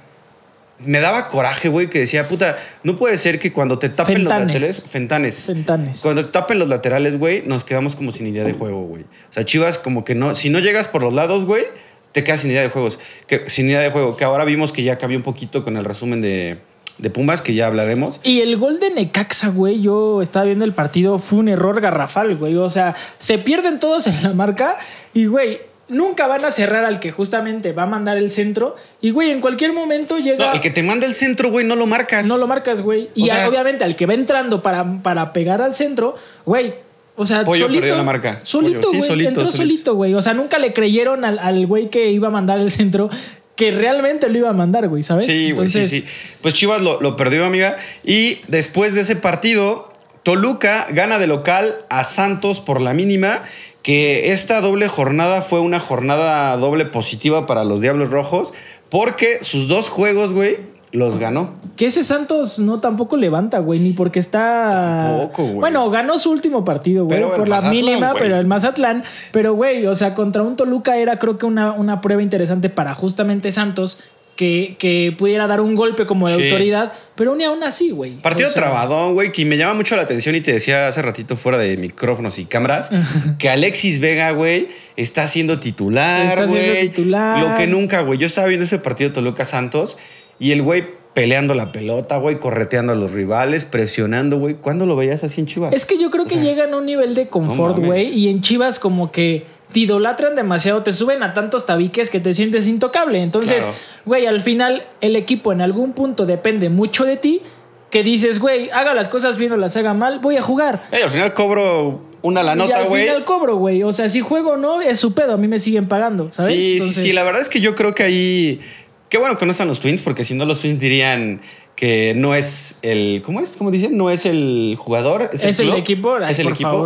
me 0.80 1.00
daba 1.00 1.28
coraje, 1.28 1.70
güey, 1.70 1.90
que 1.90 2.00
decía, 2.00 2.28
puta, 2.28 2.58
no 2.84 2.96
puede 2.96 3.18
ser 3.18 3.40
que 3.40 3.52
cuando 3.52 3.80
te 3.80 3.90
tapen 3.90 4.24
los 4.24 4.34
laterales. 4.34 4.88
Fentanes. 4.90 5.46
Fentanes. 5.46 6.02
Cuando 6.02 6.26
te 6.26 6.32
tapen 6.32 6.60
los 6.60 6.70
laterales, 6.70 7.18
güey, 7.18 7.44
nos 7.46 7.64
quedamos 7.64 7.96
como 7.96 8.12
sin 8.12 8.28
idea 8.28 8.44
de 8.44 8.54
juego, 8.54 8.82
güey. 8.82 9.04
O 9.04 9.34
sea, 9.34 9.44
Chivas, 9.44 9.80
como 9.80 10.04
que 10.04 10.16
no. 10.16 10.36
Si 10.36 10.50
no 10.50 10.60
llegas 10.60 10.88
por 10.88 11.02
los 11.02 11.14
lados, 11.14 11.46
güey, 11.46 11.64
te 12.12 12.24
quedas 12.24 12.42
sin 12.42 12.52
idea 12.52 12.62
de 12.62 12.70
juegos. 12.70 13.00
Que, 13.26 13.50
sin 13.50 13.66
idea 13.68 13.80
de 13.80 13.90
juego. 13.90 14.16
Que 14.16 14.24
ahora 14.24 14.46
vimos 14.46 14.72
que 14.72 14.84
ya 14.84 14.98
cambió 14.98 15.18
un 15.18 15.24
poquito 15.24 15.64
con 15.64 15.78
el 15.78 15.86
resumen 15.86 16.22
de 16.22 16.60
de 16.98 17.10
Pumas, 17.10 17.42
que 17.42 17.54
ya 17.54 17.68
hablaremos. 17.68 18.20
Y 18.24 18.42
el 18.42 18.58
gol 18.58 18.80
de 18.80 18.90
Necaxa, 18.90 19.50
güey, 19.50 19.82
yo 19.82 20.22
estaba 20.22 20.46
viendo 20.46 20.66
el 20.66 20.74
partido, 20.74 21.20
fue 21.20 21.40
un 21.40 21.50
error 21.50 21.80
garrafal, 21.82 22.36
güey. 22.36 22.56
O 22.56 22.70
sea, 22.70 22.96
se 23.18 23.38
pierden 23.38 23.80
todos 23.80 24.08
en 24.08 24.24
la 24.24 24.34
marca 24.34 24.78
y, 25.14 25.26
güey, 25.26 25.62
nunca 25.90 26.28
van 26.28 26.44
a 26.46 26.52
cerrar 26.52 26.86
al 26.86 27.00
que 27.00 27.12
justamente 27.12 27.74
va 27.74 27.84
a 27.84 27.88
mandar 27.88 28.18
el 28.18 28.32
centro. 28.32 28.76
Y, 29.02 29.12
güey, 29.12 29.32
en 29.32 29.42
cualquier 29.42 29.74
momento 29.74 30.18
llega. 30.18 30.46
No, 30.46 30.54
el 30.54 30.62
que 30.62 30.70
te 30.70 30.84
manda 30.84 31.06
el 31.06 31.16
centro, 31.16 31.52
güey, 31.52 31.66
no 31.66 31.76
lo 31.76 31.86
marcas. 31.86 32.26
No 32.28 32.38
lo 32.38 32.48
marcas, 32.48 32.82
güey. 32.82 33.10
Y 33.16 33.30
obviamente 33.30 33.84
al 33.84 33.96
que 33.96 34.06
va 34.06 34.14
entrando 34.14 34.62
para, 34.62 35.02
para 35.02 35.34
pegar 35.34 35.62
al 35.62 35.74
centro, 35.74 36.16
güey. 36.46 36.88
O 37.20 37.26
sea, 37.26 37.44
Pollo 37.44 37.66
solito, 37.66 37.82
perdió 37.82 37.96
la 37.98 38.04
marca. 38.04 38.40
Solito, 38.44 38.90
güey. 38.94 39.26
entró 39.26 39.52
solito, 39.52 39.96
güey. 39.96 40.14
O 40.14 40.22
sea, 40.22 40.36
nunca 40.36 40.60
le 40.60 40.72
creyeron 40.72 41.26
al 41.26 41.66
güey 41.66 41.90
que 41.90 42.12
iba 42.12 42.28
a 42.28 42.32
mandar 42.32 42.60
el 42.60 42.70
centro 42.70 43.10
que 43.58 43.72
realmente 43.72 44.30
lo 44.30 44.38
iba 44.38 44.50
a 44.52 44.54
mandar, 44.54 44.88
güey, 44.88 45.02
¿sabes? 45.02 45.26
Sí, 45.26 45.52
güey, 45.52 45.68
sí, 45.68 45.88
sí. 45.88 46.06
Pues 46.42 46.54
Chivas 46.54 46.80
lo, 46.80 47.16
perdió, 47.16 47.44
amiga. 47.44 47.76
Y 48.06 48.40
después 48.48 48.94
de 48.94 49.02
ese 49.02 49.16
partido, 49.16 49.90
Toluca 50.22 50.86
gana 50.92 51.18
de 51.18 51.26
local 51.26 51.76
a 51.90 52.06
Santos 52.06 52.62
por 52.62 52.80
la 52.80 52.94
mínima. 52.94 53.42
Que 53.82 54.32
esta 54.32 54.62
doble 54.62 54.88
jornada 54.88 55.42
fue 55.42 55.60
una 55.60 55.80
jornada 55.80 56.56
doble 56.58 56.86
positiva 56.86 57.48
para 57.48 57.64
los 57.64 57.82
Diablos 57.82 58.12
Rojos. 58.12 58.54
Porque 58.90 59.40
sus 59.42 59.68
dos 59.68 59.90
juegos, 59.90 60.34
güey, 60.34 60.60
los 60.98 61.20
ganó. 61.20 61.54
Que 61.76 61.86
ese 61.86 62.04
Santos 62.04 62.60
no 62.60 62.80
tampoco 62.80 63.18
levanta, 63.18 63.60
güey, 63.60 63.80
ni 63.80 63.94
porque 63.94 64.20
está. 64.20 65.10
Tampoco, 65.10 65.44
güey. 65.44 65.56
Bueno, 65.60 65.90
ganó 65.90 66.18
su 66.20 66.32
último 66.32 66.66
partido, 66.66 67.06
güey, 67.06 67.22
por 67.22 67.48
la 67.48 67.62
mínima, 67.62 68.14
pero 68.18 68.38
el 68.38 68.48
Mazatlán. 68.48 69.04
Pero, 69.32 69.54
güey, 69.54 69.86
o 69.86 69.96
sea, 69.96 70.14
contra 70.14 70.42
un 70.42 70.56
Toluca 70.56 70.98
era 70.98 71.20
creo 71.20 71.38
que 71.38 71.46
una, 71.46 71.72
una 71.72 72.02
prueba 72.02 72.22
interesante 72.22 72.70
para 72.70 72.94
justamente 72.94 73.52
Santos. 73.52 74.00
Que, 74.36 74.76
que, 74.78 75.16
pudiera 75.18 75.48
dar 75.48 75.62
un 75.62 75.74
golpe 75.74 76.06
como 76.06 76.28
de 76.28 76.36
autoridad, 76.36 76.92
pero 77.16 77.36
ni 77.36 77.44
aún 77.44 77.64
así, 77.64 77.90
güey. 77.90 78.18
Partido 78.18 78.52
trabadón, 78.54 79.16
güey, 79.16 79.32
que 79.32 79.44
me 79.46 79.58
llama 79.58 79.74
mucho 79.74 79.96
la 79.96 80.04
atención 80.04 80.36
y 80.36 80.42
te 80.42 80.54
decía 80.54 80.88
hace 80.88 81.02
ratito 81.02 81.36
fuera 81.36 81.58
de 81.58 81.76
micrófonos 81.76 82.38
y 82.38 82.46
cámaras 82.46 82.92
que 83.40 83.50
Alexis 83.50 84.00
Vega, 84.00 84.30
güey, 84.30 84.68
está 84.96 85.26
siendo 85.26 85.60
titular, 85.60 86.48
güey. 86.48 86.92
Lo 86.96 87.56
que 87.56 87.66
nunca, 87.66 88.02
güey. 88.02 88.20
Yo 88.20 88.28
estaba 88.28 88.46
viendo 88.46 88.68
ese 88.68 88.78
partido 88.78 89.12
Toluca 89.12 89.44
Santos 89.44 89.98
y 90.40 90.52
el 90.52 90.62
güey 90.62 90.98
peleando 91.14 91.56
la 91.56 91.72
pelota, 91.72 92.18
güey, 92.18 92.38
correteando 92.38 92.92
a 92.92 92.96
los 92.96 93.12
rivales, 93.12 93.66
presionando, 93.66 94.38
güey. 94.38 94.54
¿Cuándo 94.54 94.86
lo 94.86 94.96
veías 94.96 95.24
así 95.24 95.42
en 95.42 95.48
Chivas? 95.48 95.74
Es 95.74 95.86
que 95.88 95.98
yo 95.98 96.12
creo 96.12 96.26
que 96.26 96.40
llegan 96.40 96.76
a 96.76 96.78
un 96.78 96.86
nivel 96.86 97.16
de 97.16 97.28
confort, 97.28 97.80
güey. 97.80 98.08
y 98.08 98.30
en 98.30 98.42
Chivas 98.42 98.78
como 98.78 99.12
que 99.12 99.48
te 99.74 99.80
idolatran 99.80 100.36
demasiado, 100.36 100.84
te 100.84 100.94
suben 100.94 101.24
a 101.24 101.34
tantos 101.34 101.66
tabiques 101.66 102.10
que 102.10 102.20
te 102.20 102.34
sientes 102.34 102.68
intocable. 102.68 103.22
Entonces, 103.22 103.68
güey, 104.06 104.28
al 104.28 104.42
final 104.42 104.84
el 105.02 105.16
equipo 105.16 105.52
en 105.52 105.62
algún 105.62 105.94
punto 105.94 106.26
depende 106.26 106.70
mucho 106.70 107.04
de 107.04 107.18
ti. 107.18 107.42
Que 107.90 108.04
dices, 108.04 108.40
güey, 108.40 108.70
haga 108.72 108.94
las 108.94 109.08
cosas 109.08 109.38
bien 109.38 109.54
o 109.54 109.58
las 109.58 109.78
haga 109.78 109.94
mal, 109.94 110.20
voy 110.20 110.36
a 110.36 110.42
jugar. 110.42 110.88
Y 110.92 111.02
al 111.02 111.10
final 111.10 111.34
cobro 111.34 112.02
una 112.22 112.44
la 112.44 112.54
nota, 112.54 112.84
güey. 112.84 113.04
Al 113.04 113.08
final 113.08 113.26
cobro, 113.26 113.56
güey. 113.56 113.82
O 113.84 113.94
sea, 113.94 114.10
si 114.10 114.20
juego 114.20 114.52
o 114.52 114.58
no, 114.58 114.82
es 114.82 115.00
su 115.00 115.14
pedo. 115.14 115.34
A 115.34 115.38
mí 115.38 115.48
me 115.48 115.58
siguen 115.58 115.88
pagando, 115.88 116.28
¿sabes? 116.32 116.54
Sí, 116.54 116.82
sí, 116.82 116.94
sí. 116.94 117.14
La 117.14 117.24
verdad 117.24 117.42
es 117.42 117.50
que 117.50 117.62
yo 117.62 117.76
creo 117.76 117.96
que 117.96 118.04
ahí 118.04 118.60
Qué 119.10 119.18
bueno 119.18 119.38
que 119.38 119.46
no 119.46 119.52
están 119.52 119.68
los 119.68 119.80
Twins, 119.80 120.02
porque 120.02 120.26
si 120.26 120.34
no 120.36 120.46
los 120.46 120.60
Twins 120.60 120.80
dirían 120.80 121.42
que 121.76 122.14
no 122.16 122.36
es 122.36 122.80
el. 122.82 123.22
¿Cómo 123.24 123.40
es? 123.40 123.56
¿Cómo 123.56 123.72
dicen? 123.72 123.96
No 123.96 124.10
es 124.10 124.26
el 124.26 124.76
jugador. 124.78 125.30
Es, 125.32 125.44
el, 125.60 125.70
equipo. 125.74 126.18
es 126.18 126.40
el 126.40 126.50
equipo. 126.50 126.86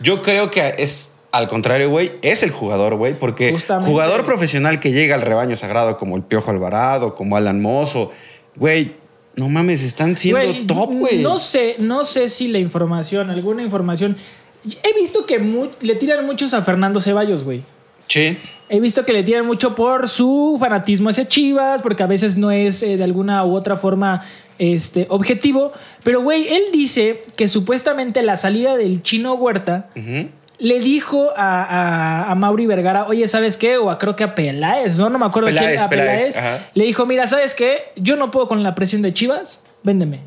Yo 0.00 0.20
creo 0.20 0.50
que 0.50 0.74
es 0.78 1.12
al 1.30 1.48
contrario, 1.48 1.88
güey. 1.88 2.12
Es 2.20 2.42
el 2.42 2.50
jugador, 2.50 2.96
güey. 2.96 3.18
Porque 3.18 3.56
jugador 3.84 4.24
profesional 4.24 4.80
que 4.80 4.92
llega 4.92 5.14
al 5.14 5.22
rebaño 5.22 5.56
sagrado, 5.56 5.96
como 5.96 6.16
el 6.16 6.22
Piojo 6.22 6.50
Alvarado, 6.50 7.14
como 7.14 7.36
Alan 7.36 7.62
Mozo, 7.62 8.10
güey. 8.56 9.00
No 9.34 9.48
mames, 9.48 9.82
están 9.82 10.14
siendo 10.16 10.66
top, 10.66 10.92
güey. 10.92 11.22
No 11.22 11.38
sé, 11.38 11.76
no 11.78 12.04
sé 12.04 12.28
si 12.28 12.48
la 12.48 12.58
información, 12.58 13.30
alguna 13.30 13.62
información. 13.62 14.16
He 14.82 14.94
visto 14.94 15.24
que 15.24 15.38
le 15.80 15.94
tiran 15.94 16.26
muchos 16.26 16.52
a 16.52 16.60
Fernando 16.60 17.00
Ceballos, 17.00 17.42
güey. 17.42 17.62
Sí. 18.08 18.36
He 18.72 18.80
visto 18.80 19.04
que 19.04 19.12
le 19.12 19.22
tiran 19.22 19.44
mucho 19.44 19.74
por 19.74 20.08
su 20.08 20.56
fanatismo 20.58 21.10
hacia 21.10 21.28
Chivas, 21.28 21.82
porque 21.82 22.04
a 22.04 22.06
veces 22.06 22.38
no 22.38 22.50
es 22.50 22.82
eh, 22.82 22.96
de 22.96 23.04
alguna 23.04 23.44
u 23.44 23.54
otra 23.54 23.76
forma 23.76 24.24
este, 24.58 25.06
objetivo. 25.10 25.72
Pero, 26.02 26.22
güey, 26.22 26.48
él 26.48 26.62
dice 26.72 27.20
que 27.36 27.48
supuestamente 27.48 28.22
la 28.22 28.38
salida 28.38 28.78
del 28.78 29.02
chino 29.02 29.34
Huerta 29.34 29.90
le 30.58 30.80
dijo 30.80 31.32
a, 31.36 32.30
a, 32.30 32.34
Mauri 32.34 32.64
Vergara, 32.64 33.06
oye, 33.08 33.28
¿sabes 33.28 33.58
qué? 33.58 33.76
O 33.76 33.90
a, 33.90 33.98
creo 33.98 34.16
que 34.16 34.24
a 34.24 34.34
Peláez, 34.34 34.98
¿no? 34.98 35.10
No 35.10 35.18
me 35.18 35.26
acuerdo 35.26 35.50
quién, 35.50 35.78
a 35.78 35.90
Peláez. 35.90 36.40
Le 36.72 36.86
dijo, 36.86 37.04
mira, 37.04 37.26
¿sabes 37.26 37.54
qué? 37.54 37.92
Yo 37.96 38.16
no 38.16 38.30
puedo 38.30 38.48
con 38.48 38.62
la 38.62 38.74
presión 38.74 39.02
de 39.02 39.12
Chivas, 39.12 39.60
véndeme. 39.82 40.20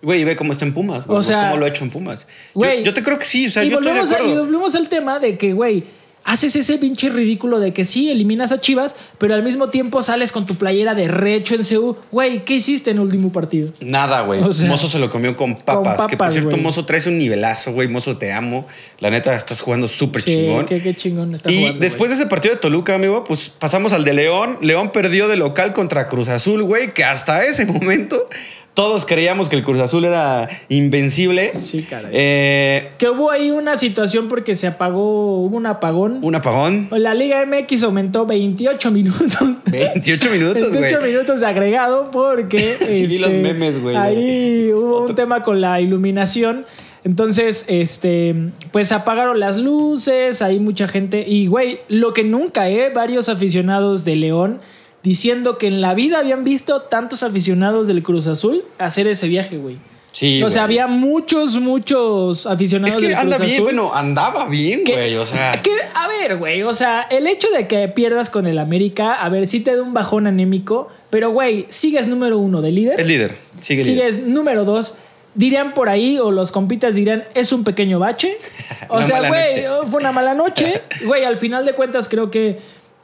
Güey, 0.00 0.24
ve 0.24 0.34
cómo 0.34 0.52
está 0.52 0.64
en 0.64 0.72
Pumas, 0.72 1.04
o 1.06 1.22
sea, 1.22 1.50
cómo 1.50 1.58
lo 1.58 1.66
ha 1.66 1.68
hecho 1.68 1.84
en 1.84 1.90
Pumas. 1.90 2.26
Güey, 2.54 2.82
yo, 2.84 2.94
te 2.94 3.02
creo 3.02 3.18
que 3.18 3.26
sí, 3.26 3.48
o 3.48 3.50
sea, 3.50 3.62
yo 3.64 3.76
estoy 3.76 3.92
de 3.92 4.00
acuerdo. 4.00 4.28
y 4.30 4.34
volvemos 4.38 4.74
al 4.76 4.88
tema 4.88 5.18
de 5.18 5.36
que, 5.36 5.52
güey, 5.52 5.84
haces 6.24 6.56
ese 6.56 6.78
pinche 6.78 7.08
ridículo 7.08 7.60
de 7.60 7.72
que 7.72 7.84
sí, 7.84 8.10
eliminas 8.10 8.52
a 8.52 8.60
Chivas, 8.60 8.96
pero 9.18 9.34
al 9.34 9.42
mismo 9.42 9.70
tiempo 9.70 10.02
sales 10.02 10.32
con 10.32 10.46
tu 10.46 10.54
playera 10.56 10.94
de 10.94 11.08
recho 11.08 11.54
en 11.54 11.62
CU. 11.64 11.96
Güey, 12.10 12.44
¿qué 12.44 12.54
hiciste 12.54 12.90
en 12.90 12.98
el 12.98 13.02
último 13.02 13.32
partido? 13.32 13.72
Nada, 13.80 14.22
güey. 14.22 14.40
Mozo 14.40 14.88
se 14.88 14.98
lo 14.98 15.10
comió 15.10 15.36
con 15.36 15.56
papas. 15.56 16.06
que 16.06 16.16
por 16.16 16.32
cierto, 16.32 16.56
Mozo 16.56 16.84
traes 16.84 17.06
un 17.06 17.18
nivelazo, 17.18 17.72
güey. 17.72 17.88
Mozo, 17.88 18.16
te 18.18 18.32
amo. 18.32 18.66
La 19.00 19.10
neta, 19.10 19.34
estás 19.34 19.60
jugando 19.60 19.88
súper 19.88 20.22
chingón. 20.22 20.66
Qué, 20.66 20.80
qué 20.80 20.94
chingón 20.94 21.34
está 21.34 21.50
y 21.50 21.76
después 21.78 22.10
de 22.10 22.16
ese 22.16 22.26
partido 22.26 22.54
de 22.54 22.60
Toluca, 22.60 22.94
amigo, 22.94 23.24
pues 23.24 23.48
pasamos 23.48 23.92
al 23.92 24.04
de 24.04 24.14
León. 24.14 24.58
León 24.60 24.92
perdió 24.92 25.28
de 25.28 25.36
local 25.36 25.72
contra 25.72 26.08
Cruz 26.08 26.28
Azul, 26.28 26.62
güey, 26.62 26.94
que 26.94 27.04
hasta 27.04 27.44
ese 27.44 27.66
momento 27.66 28.28
todos 28.74 29.04
creíamos 29.04 29.48
que 29.50 29.56
el 29.56 29.62
Cruz 29.62 29.80
Azul 29.80 30.04
era 30.04 30.48
invencible. 30.68 31.52
Sí, 31.56 31.82
caray. 31.82 32.10
Eh, 32.14 32.90
que 32.96 33.10
hubo 33.10 33.30
ahí 33.30 33.50
una 33.50 33.76
situación 33.76 34.28
porque 34.28 34.54
se 34.54 34.66
apagó, 34.66 35.42
hubo 35.42 35.56
un 35.56 35.66
apagón. 35.66 36.20
¿Un 36.22 36.34
apagón? 36.34 36.88
La 36.90 37.12
Liga 37.12 37.44
MX 37.44 37.82
aumentó 37.82 38.24
28 38.24 38.90
minutos. 38.90 39.38
28 39.66 40.30
minutos, 40.32 40.68
güey. 40.70 40.82
28 40.82 41.06
minutos 41.06 41.42
agregado 41.42 42.10
porque. 42.10 42.58
sí, 42.74 43.06
vi 43.06 43.18
los 43.18 43.30
este, 43.30 43.42
memes, 43.42 43.80
güey. 43.80 43.96
Ahí 43.96 44.72
hubo 44.74 45.06
un 45.06 45.14
tema 45.14 45.42
con 45.42 45.60
la 45.60 45.80
iluminación. 45.80 46.64
Entonces, 47.04 47.66
este, 47.68 48.34
pues 48.70 48.92
apagaron 48.92 49.40
las 49.40 49.58
luces, 49.58 50.40
hay 50.40 50.60
mucha 50.60 50.88
gente. 50.88 51.24
Y, 51.26 51.46
güey, 51.46 51.78
lo 51.88 52.14
que 52.14 52.22
nunca, 52.24 52.70
¿eh? 52.70 52.90
Varios 52.94 53.28
aficionados 53.28 54.04
de 54.04 54.16
León 54.16 54.60
diciendo 55.02 55.58
que 55.58 55.66
en 55.66 55.80
la 55.80 55.94
vida 55.94 56.18
habían 56.18 56.44
visto 56.44 56.82
tantos 56.82 57.22
aficionados 57.22 57.86
del 57.86 58.02
Cruz 58.02 58.26
Azul 58.26 58.64
hacer 58.78 59.08
ese 59.08 59.28
viaje, 59.28 59.58
güey. 59.58 59.78
Sí. 60.12 60.42
O 60.42 60.50
sea, 60.50 60.64
había 60.64 60.86
muchos, 60.86 61.58
muchos 61.58 62.46
aficionados. 62.46 63.02
Es 63.02 63.08
que 63.08 63.14
anda 63.14 63.38
bien, 63.38 63.62
bueno, 63.62 63.94
andaba 63.94 64.46
bien, 64.46 64.82
güey. 64.86 65.16
O 65.16 65.24
sea. 65.24 65.60
Que, 65.62 65.70
a 65.94 66.06
ver, 66.06 66.36
güey, 66.36 66.62
o 66.62 66.74
sea, 66.74 67.02
el 67.10 67.26
hecho 67.26 67.48
de 67.50 67.66
que 67.66 67.88
pierdas 67.88 68.28
con 68.28 68.46
el 68.46 68.58
América, 68.58 69.14
a 69.14 69.28
ver, 69.30 69.46
sí 69.46 69.60
te 69.60 69.74
da 69.74 69.82
un 69.82 69.94
bajón 69.94 70.26
anémico, 70.26 70.88
pero 71.08 71.30
güey, 71.30 71.64
sigues 71.70 72.08
número 72.08 72.38
uno 72.38 72.60
de 72.60 72.70
líder. 72.70 73.00
Es 73.00 73.06
líder, 73.06 73.36
sigue 73.60 73.82
Sigues 73.82 74.18
número 74.26 74.64
dos. 74.64 74.96
Dirían 75.34 75.72
por 75.72 75.88
ahí, 75.88 76.18
o 76.18 76.30
los 76.30 76.52
compitas 76.52 76.94
dirían, 76.94 77.24
es 77.34 77.52
un 77.52 77.64
pequeño 77.64 77.98
bache. 77.98 78.36
O 78.94 79.02
sea, 79.02 79.26
güey, 79.26 79.62
noche. 79.62 79.90
fue 79.90 80.00
una 80.00 80.12
mala 80.12 80.34
noche. 80.34 80.82
Güey, 81.06 81.24
al 81.24 81.38
final 81.38 81.64
de 81.64 81.72
cuentas 81.72 82.08
creo 82.10 82.30
que 82.30 82.58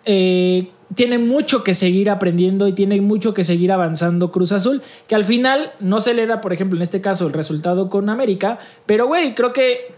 eh, 0.04 0.68
tiene 0.94 1.18
mucho 1.18 1.62
que 1.64 1.74
seguir 1.74 2.08
aprendiendo 2.10 2.66
y 2.68 2.72
tiene 2.72 3.00
mucho 3.00 3.34
que 3.34 3.44
seguir 3.44 3.72
avanzando 3.72 4.32
Cruz 4.32 4.52
Azul, 4.52 4.82
que 5.06 5.14
al 5.14 5.24
final 5.24 5.72
no 5.80 6.00
se 6.00 6.14
le 6.14 6.26
da, 6.26 6.40
por 6.40 6.52
ejemplo, 6.52 6.76
en 6.78 6.82
este 6.82 7.00
caso, 7.00 7.26
el 7.26 7.32
resultado 7.32 7.90
con 7.90 8.08
América, 8.08 8.58
pero 8.86 9.06
güey, 9.06 9.34
creo 9.34 9.52
que 9.52 9.92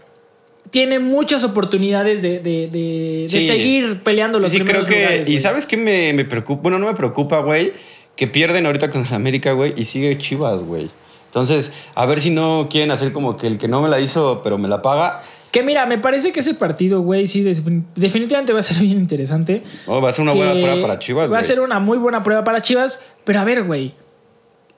tiene 0.69 0.99
muchas 0.99 1.43
oportunidades 1.43 2.21
de, 2.21 2.39
de- 2.39 2.67
de- 2.67 3.25
seguir 3.27 4.03
peleando 4.03 4.39
los 4.39 4.51
Sí, 4.51 4.59
sí, 4.59 4.63
creo 4.63 4.85
que. 4.85 4.95
lugares, 5.01 5.27
y 5.27 5.39
sabes 5.39 5.65
qué 5.65 5.75
me, 5.77 6.13
me 6.13 6.23
preocupa. 6.25 6.61
Bueno, 6.63 6.79
no 6.79 6.87
me 6.87 6.93
preocupa, 6.93 7.39
güey. 7.39 7.73
Que 8.15 8.27
pierden 8.27 8.65
ahorita 8.65 8.89
con 8.89 9.05
América, 9.13 9.51
güey. 9.53 9.73
Y 9.75 9.83
sigue 9.85 10.17
Chivas, 10.17 10.61
güey. 10.63 10.89
Entonces, 11.25 11.71
a 11.95 12.05
ver 12.05 12.21
si 12.21 12.29
no 12.29 12.67
quieren 12.69 12.91
hacer 12.91 13.11
como 13.11 13.35
que 13.37 13.47
el 13.47 13.57
que 13.57 13.67
no 13.67 13.81
me 13.81 13.89
la 13.89 13.99
hizo, 13.99 14.41
pero 14.43 14.57
me 14.57 14.67
la 14.67 14.81
paga. 14.81 15.23
Que 15.51 15.63
mira, 15.63 15.85
me 15.85 15.97
parece 15.97 16.31
que 16.31 16.39
ese 16.39 16.53
partido, 16.53 17.01
güey, 17.01 17.27
sí, 17.27 17.43
defin- 17.43 17.83
definitivamente 17.95 18.53
va 18.53 18.61
a 18.61 18.63
ser 18.63 18.77
bien 18.77 18.97
interesante. 18.97 19.63
Oh, 19.85 19.99
va 20.01 20.09
a 20.09 20.11
ser 20.13 20.23
una 20.23 20.31
buena 20.33 20.53
prueba 20.53 20.81
para 20.81 20.99
Chivas, 20.99 21.31
Va 21.31 21.39
a 21.39 21.43
ser 21.43 21.59
una 21.59 21.79
muy 21.79 21.97
buena 21.97 22.23
prueba 22.23 22.43
para 22.43 22.61
Chivas. 22.61 23.03
Pero 23.25 23.39
a 23.39 23.43
ver, 23.43 23.63
güey. 23.63 23.93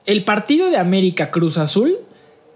El 0.04 0.24
partido 0.24 0.70
de 0.70 0.76
América 0.76 1.30
Cruz 1.30 1.58
Azul. 1.58 1.96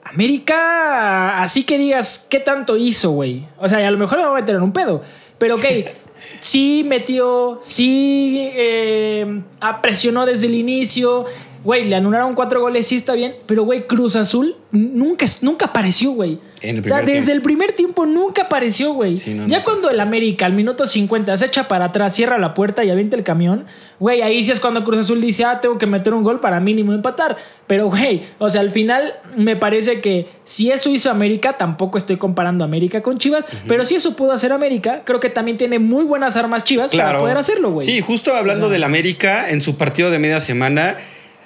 América, 0.02 1.42
así 1.42 1.64
que 1.64 1.78
digas, 1.78 2.26
¿qué 2.30 2.40
tanto 2.40 2.76
hizo, 2.76 3.10
güey? 3.10 3.44
O 3.58 3.68
sea, 3.68 3.86
a 3.86 3.90
lo 3.90 3.98
mejor 3.98 4.18
me 4.18 4.24
va 4.24 4.30
a 4.30 4.40
meter 4.40 4.56
en 4.56 4.62
un 4.62 4.72
pedo. 4.72 5.02
Pero 5.38 5.56
ok, 5.56 5.64
sí 6.40 6.84
metió, 6.86 7.58
sí 7.62 8.50
eh, 8.52 9.42
ah, 9.60 9.80
presionó 9.80 10.26
desde 10.26 10.46
el 10.46 10.54
inicio. 10.54 11.24
Güey, 11.64 11.84
le 11.84 11.96
anularon 11.96 12.34
cuatro 12.34 12.60
goles, 12.60 12.86
sí 12.86 12.96
está 12.96 13.14
bien. 13.14 13.34
Pero, 13.46 13.64
güey, 13.64 13.86
Cruz 13.86 14.16
Azul 14.16 14.56
nunca, 14.70 15.26
nunca 15.42 15.66
apareció, 15.66 16.12
güey. 16.12 16.38
En 16.60 16.78
el 16.78 16.84
O 16.84 16.88
sea, 16.88 16.98
desde 16.98 17.12
tiempo. 17.12 17.32
el 17.32 17.42
primer 17.42 17.72
tiempo 17.72 18.06
nunca 18.06 18.42
apareció, 18.42 18.92
güey. 18.92 19.18
Sí, 19.18 19.34
no, 19.34 19.46
ya 19.46 19.58
no 19.58 19.64
cuando 19.64 19.90
el 19.90 20.00
América 20.00 20.46
al 20.46 20.52
minuto 20.52 20.86
50 20.86 21.36
se 21.36 21.46
echa 21.46 21.68
para 21.68 21.86
atrás, 21.86 22.14
cierra 22.14 22.38
la 22.38 22.54
puerta 22.54 22.84
y 22.84 22.90
avienta 22.90 23.16
el 23.16 23.22
camión, 23.22 23.66
güey, 24.00 24.22
ahí 24.22 24.42
sí 24.42 24.50
es 24.50 24.60
cuando 24.60 24.84
Cruz 24.84 25.00
Azul 25.00 25.20
dice, 25.20 25.44
ah, 25.44 25.60
tengo 25.60 25.78
que 25.78 25.86
meter 25.86 26.14
un 26.14 26.24
gol 26.24 26.40
para 26.40 26.60
mínimo 26.60 26.92
empatar. 26.92 27.36
Pero, 27.66 27.88
güey, 27.88 28.22
o 28.38 28.50
sea, 28.50 28.60
al 28.60 28.70
final 28.70 29.14
me 29.36 29.56
parece 29.56 30.00
que 30.00 30.28
si 30.44 30.70
eso 30.70 30.90
hizo 30.90 31.10
América, 31.10 31.54
tampoco 31.54 31.98
estoy 31.98 32.16
comparando 32.16 32.64
América 32.64 33.02
con 33.02 33.18
Chivas, 33.18 33.44
pero 33.66 33.84
si 33.84 33.94
eso 33.94 34.16
pudo 34.16 34.32
hacer 34.32 34.52
América, 34.52 35.02
creo 35.04 35.20
que 35.20 35.30
también 35.30 35.56
tiene 35.56 35.78
muy 35.78 36.04
buenas 36.04 36.36
armas 36.36 36.64
Chivas 36.64 36.92
para 36.92 37.18
poder 37.18 37.36
hacerlo, 37.36 37.70
güey. 37.70 37.86
Sí, 37.86 38.00
justo 38.00 38.34
hablando 38.34 38.68
del 38.68 38.84
América, 38.84 39.48
en 39.50 39.60
su 39.60 39.76
partido 39.76 40.10
de 40.10 40.18
media 40.18 40.40
semana, 40.40 40.96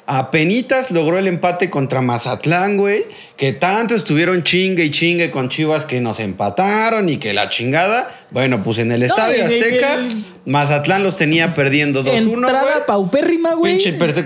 apenitas 0.06 0.90
logró 0.90 1.18
el 1.18 1.26
empate 1.26 1.71
contra 1.71 2.00
Mazatlán, 2.00 2.76
güey. 2.76 3.04
Que 3.37 3.52
tanto 3.52 3.94
estuvieron 3.94 4.42
chingue 4.42 4.85
y 4.85 4.90
chingue 4.90 5.30
con 5.30 5.49
Chivas 5.49 5.85
que 5.85 6.00
nos 6.00 6.21
empataron 6.21 7.09
y 7.09 7.18
que 7.18 7.32
la 7.32 7.49
chingada. 7.49 8.22
Bueno, 8.33 8.62
pues 8.62 8.79
en 8.79 8.91
el 8.93 9.03
Estadio 9.03 9.37
de- 9.37 9.43
Azteca, 9.45 9.95
el- 9.95 10.25
Mazatlán 10.45 11.05
los 11.05 11.19
tenía 11.19 11.55
perdiendo 11.55 12.03
2-1, 12.03 12.47
Entrada 12.49 12.85
paupérrima, 12.85 13.55
güey. 13.55 13.79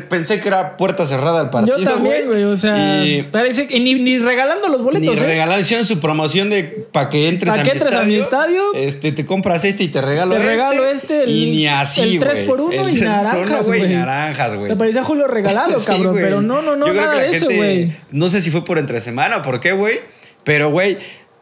Pensé, 0.08 0.40
que 0.40 0.48
era 0.48 0.76
puerta 0.78 1.04
cerrada 1.04 1.42
el 1.42 1.50
partido, 1.50 1.76
Yo 1.78 1.84
también, 1.84 2.26
güey, 2.26 2.44
o 2.44 2.56
sea, 2.56 3.04
Y 3.04 3.22
parece 3.24 3.66
que 3.66 3.78
ni, 3.80 3.94
ni 3.94 4.16
regalando 4.18 4.68
los 4.68 4.78
ni 4.78 4.84
boletos, 4.84 5.18
¿eh? 5.18 5.26
regalaron, 5.26 5.60
hicieron 5.60 5.84
su 5.84 6.00
promoción 6.00 6.48
de 6.48 6.64
para 6.92 7.10
que 7.10 7.28
entres, 7.28 7.52
Pa' 7.52 7.60
a, 7.60 7.62
que 7.64 7.70
mi 7.72 7.76
entres 7.78 7.94
a 7.94 8.04
mi 8.04 8.14
estadio. 8.14 8.62
Este, 8.74 9.12
te 9.12 9.26
compras 9.26 9.64
este 9.64 9.84
y 9.84 9.88
te 9.88 10.00
regalo 10.00 10.30
Te 10.32 10.36
este. 10.38 10.48
regalo 10.48 10.86
este, 10.88 11.22
el- 11.24 11.28
y 11.30 11.50
ni 11.50 11.66
así, 11.66 12.00
el 12.14 12.18
tres 12.20 12.34
güey. 12.38 12.46
por 12.46 12.60
uno 12.62 12.72
El 12.88 12.96
y 12.96 12.98
tres 13.00 13.12
por 13.12 13.22
naranjas, 13.24 13.66
güey. 13.66 13.88
Naranjas, 13.92 14.54
güey. 14.56 14.68
Te 14.70 14.76
parecía 14.76 15.04
Julio 15.04 15.26
regalado, 15.26 15.78
Sí, 15.80 15.84
cabrón. 15.86 16.12
güey. 16.12 16.24
Pero 16.24 16.40
no, 16.40 16.62
no, 16.62 16.76
no, 16.76 16.86
Yo 16.86 16.92
creo 16.92 17.04
nada 17.04 17.14
que 17.16 17.20
la 17.24 17.30
de 17.30 17.36
eso, 17.36 17.46
güey. 17.46 17.92
No 18.12 18.28
sé 18.30 18.40
si 18.40 18.50
fue 18.50 18.64
por 18.64 18.78
entre 18.78 19.00
semana 19.00 19.38
o 19.38 19.42
por 19.42 19.60
qué, 19.60 19.72
güey. 19.72 20.00
Pero, 20.44 20.70
güey, 20.70 20.96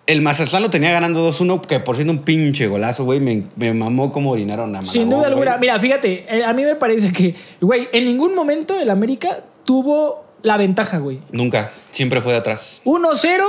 el 0.07 0.21
Mazatlán 0.21 0.63
lo 0.63 0.71
tenía 0.71 0.93
ganando 0.93 1.27
2-1, 1.29 1.61
que 1.63 1.81
por 1.81 1.97
siendo 1.97 2.13
un 2.13 2.21
pinche 2.23 2.67
golazo, 2.67 3.05
güey. 3.05 3.21
Me, 3.21 3.43
me 3.57 3.73
mamó 3.73 4.11
como 4.13 4.31
orinaron 4.33 4.75
a 4.77 4.83
Sin 4.83 5.09
duda 5.09 5.29
alguna. 5.29 5.53
güey. 5.53 5.61
Mira, 5.61 5.79
fíjate, 5.79 6.27
eh, 6.29 6.45
a 6.45 6.53
mí 6.53 6.63
me 6.63 6.77
parece 6.77 7.11
que, 7.13 7.35
güey, 7.61 7.89
en 7.93 8.05
ningún 8.05 8.35
momento 8.35 8.79
el 8.79 8.91
América 8.91 9.41
tuvo 9.65 10.25
la 10.43 10.57
ventaja, 10.59 10.99
güey. 10.99 11.21
Nunca. 11.33 11.73
Siempre 11.91 12.21
fue 12.21 12.33
de 12.33 12.39
atrás. 12.39 12.83
1-0, 12.85 13.43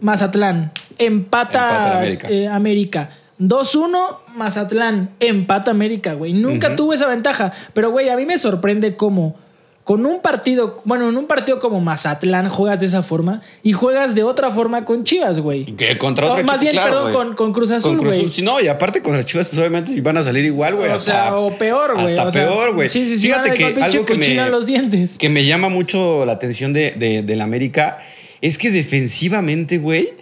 Mazatlán. 0.00 0.72
Empata, 0.98 1.98
América. 1.98 2.28
eh, 2.30 2.48
América. 2.48 3.10
2-1, 3.38 4.18
Mazatlán. 4.36 5.10
Empata 5.20 5.70
América, 5.72 6.14
güey. 6.14 6.32
Nunca 6.32 6.74
tuvo 6.76 6.92
esa 6.94 7.06
ventaja. 7.06 7.52
Pero, 7.74 7.90
güey, 7.90 8.08
a 8.08 8.16
mí 8.16 8.24
me 8.24 8.38
sorprende 8.38 8.96
cómo 8.96 9.36
con 9.84 10.06
un 10.06 10.20
partido, 10.20 10.80
bueno, 10.84 11.08
en 11.08 11.16
un 11.16 11.26
partido 11.26 11.58
como 11.58 11.80
Mazatlán 11.80 12.48
juegas 12.48 12.78
de 12.78 12.86
esa 12.86 13.02
forma 13.02 13.42
y 13.64 13.72
juegas 13.72 14.14
de 14.14 14.22
otra 14.22 14.50
forma 14.52 14.84
con 14.84 15.02
Chivas, 15.02 15.40
güey. 15.40 15.64
Que 15.76 15.98
contra 15.98 16.28
O 16.28 16.32
otro 16.32 16.44
más 16.44 16.56
equipo, 16.56 16.70
bien, 16.70 16.74
claro, 16.74 17.04
perdón, 17.06 17.12
con, 17.12 17.34
con 17.34 17.52
Cruz 17.52 17.72
Azul, 17.72 17.98
güey. 17.98 18.28
Sí, 18.30 18.42
no, 18.42 18.60
y 18.60 18.68
aparte 18.68 19.02
con 19.02 19.16
las 19.16 19.26
chivas, 19.26 19.48
pues 19.48 19.58
obviamente 19.58 19.90
iban 19.92 20.16
a 20.16 20.22
salir 20.22 20.44
igual, 20.44 20.76
güey. 20.76 20.88
O 20.88 20.94
hasta- 20.94 21.12
sea, 21.12 21.36
o 21.36 21.56
peor, 21.58 21.94
güey. 21.94 22.10
Hasta 22.10 22.26
o 22.28 22.30
sea, 22.30 22.48
peor, 22.48 22.74
güey. 22.74 22.88
Sí, 22.88 23.04
sí, 23.06 23.16
sí. 23.18 23.26
Fíjate 23.26 23.48
van 23.48 23.58
que 23.58 23.82
algo 23.82 24.06
que 24.06 24.14
me, 24.14 24.36
en 24.36 24.50
los 24.52 24.66
dientes. 24.66 25.18
que 25.18 25.28
me 25.28 25.44
llama 25.44 25.68
mucho 25.68 26.24
la 26.26 26.34
atención 26.34 26.72
de, 26.72 26.92
de, 26.92 27.22
del 27.22 27.40
América 27.40 27.98
es 28.40 28.58
que 28.58 28.70
defensivamente, 28.70 29.78
güey, 29.78 30.12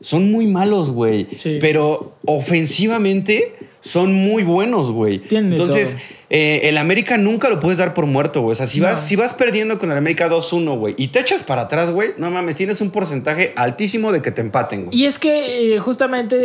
son 0.00 0.30
muy 0.30 0.46
malos, 0.46 0.92
güey. 0.92 1.26
Sí. 1.36 1.58
Pero 1.60 2.16
ofensivamente 2.26 3.54
son 3.80 4.12
muy 4.12 4.42
buenos, 4.42 4.90
güey. 4.90 5.22
Entonces, 5.30 5.96
eh, 6.28 6.60
el 6.64 6.76
América 6.76 7.16
nunca 7.16 7.48
lo 7.48 7.58
puedes 7.58 7.78
dar 7.78 7.94
por 7.94 8.06
muerto, 8.06 8.42
güey. 8.42 8.52
O 8.52 8.56
sea, 8.56 8.66
si, 8.66 8.78
No. 8.80 8.86
vas, 8.86 9.06
si 9.06 9.16
vas 9.16 9.32
perdiendo 9.32 9.78
con 9.78 9.90
el 9.90 9.96
América 9.96 10.28
2-1, 10.28 10.76
güey, 10.78 10.94
y 10.98 11.08
te 11.08 11.20
echas 11.20 11.42
para 11.42 11.62
atrás, 11.62 11.90
güey, 11.90 12.10
no 12.18 12.30
mames, 12.30 12.56
tienes 12.56 12.80
un 12.82 12.90
porcentaje 12.90 13.52
altísimo 13.56 14.12
de 14.12 14.20
que 14.20 14.30
te 14.30 14.42
empaten, 14.42 14.86
güey. 14.86 14.98
Y 14.98 15.06
es 15.06 15.18
que 15.18 15.74
eh, 15.74 15.78
justamente 15.78 16.36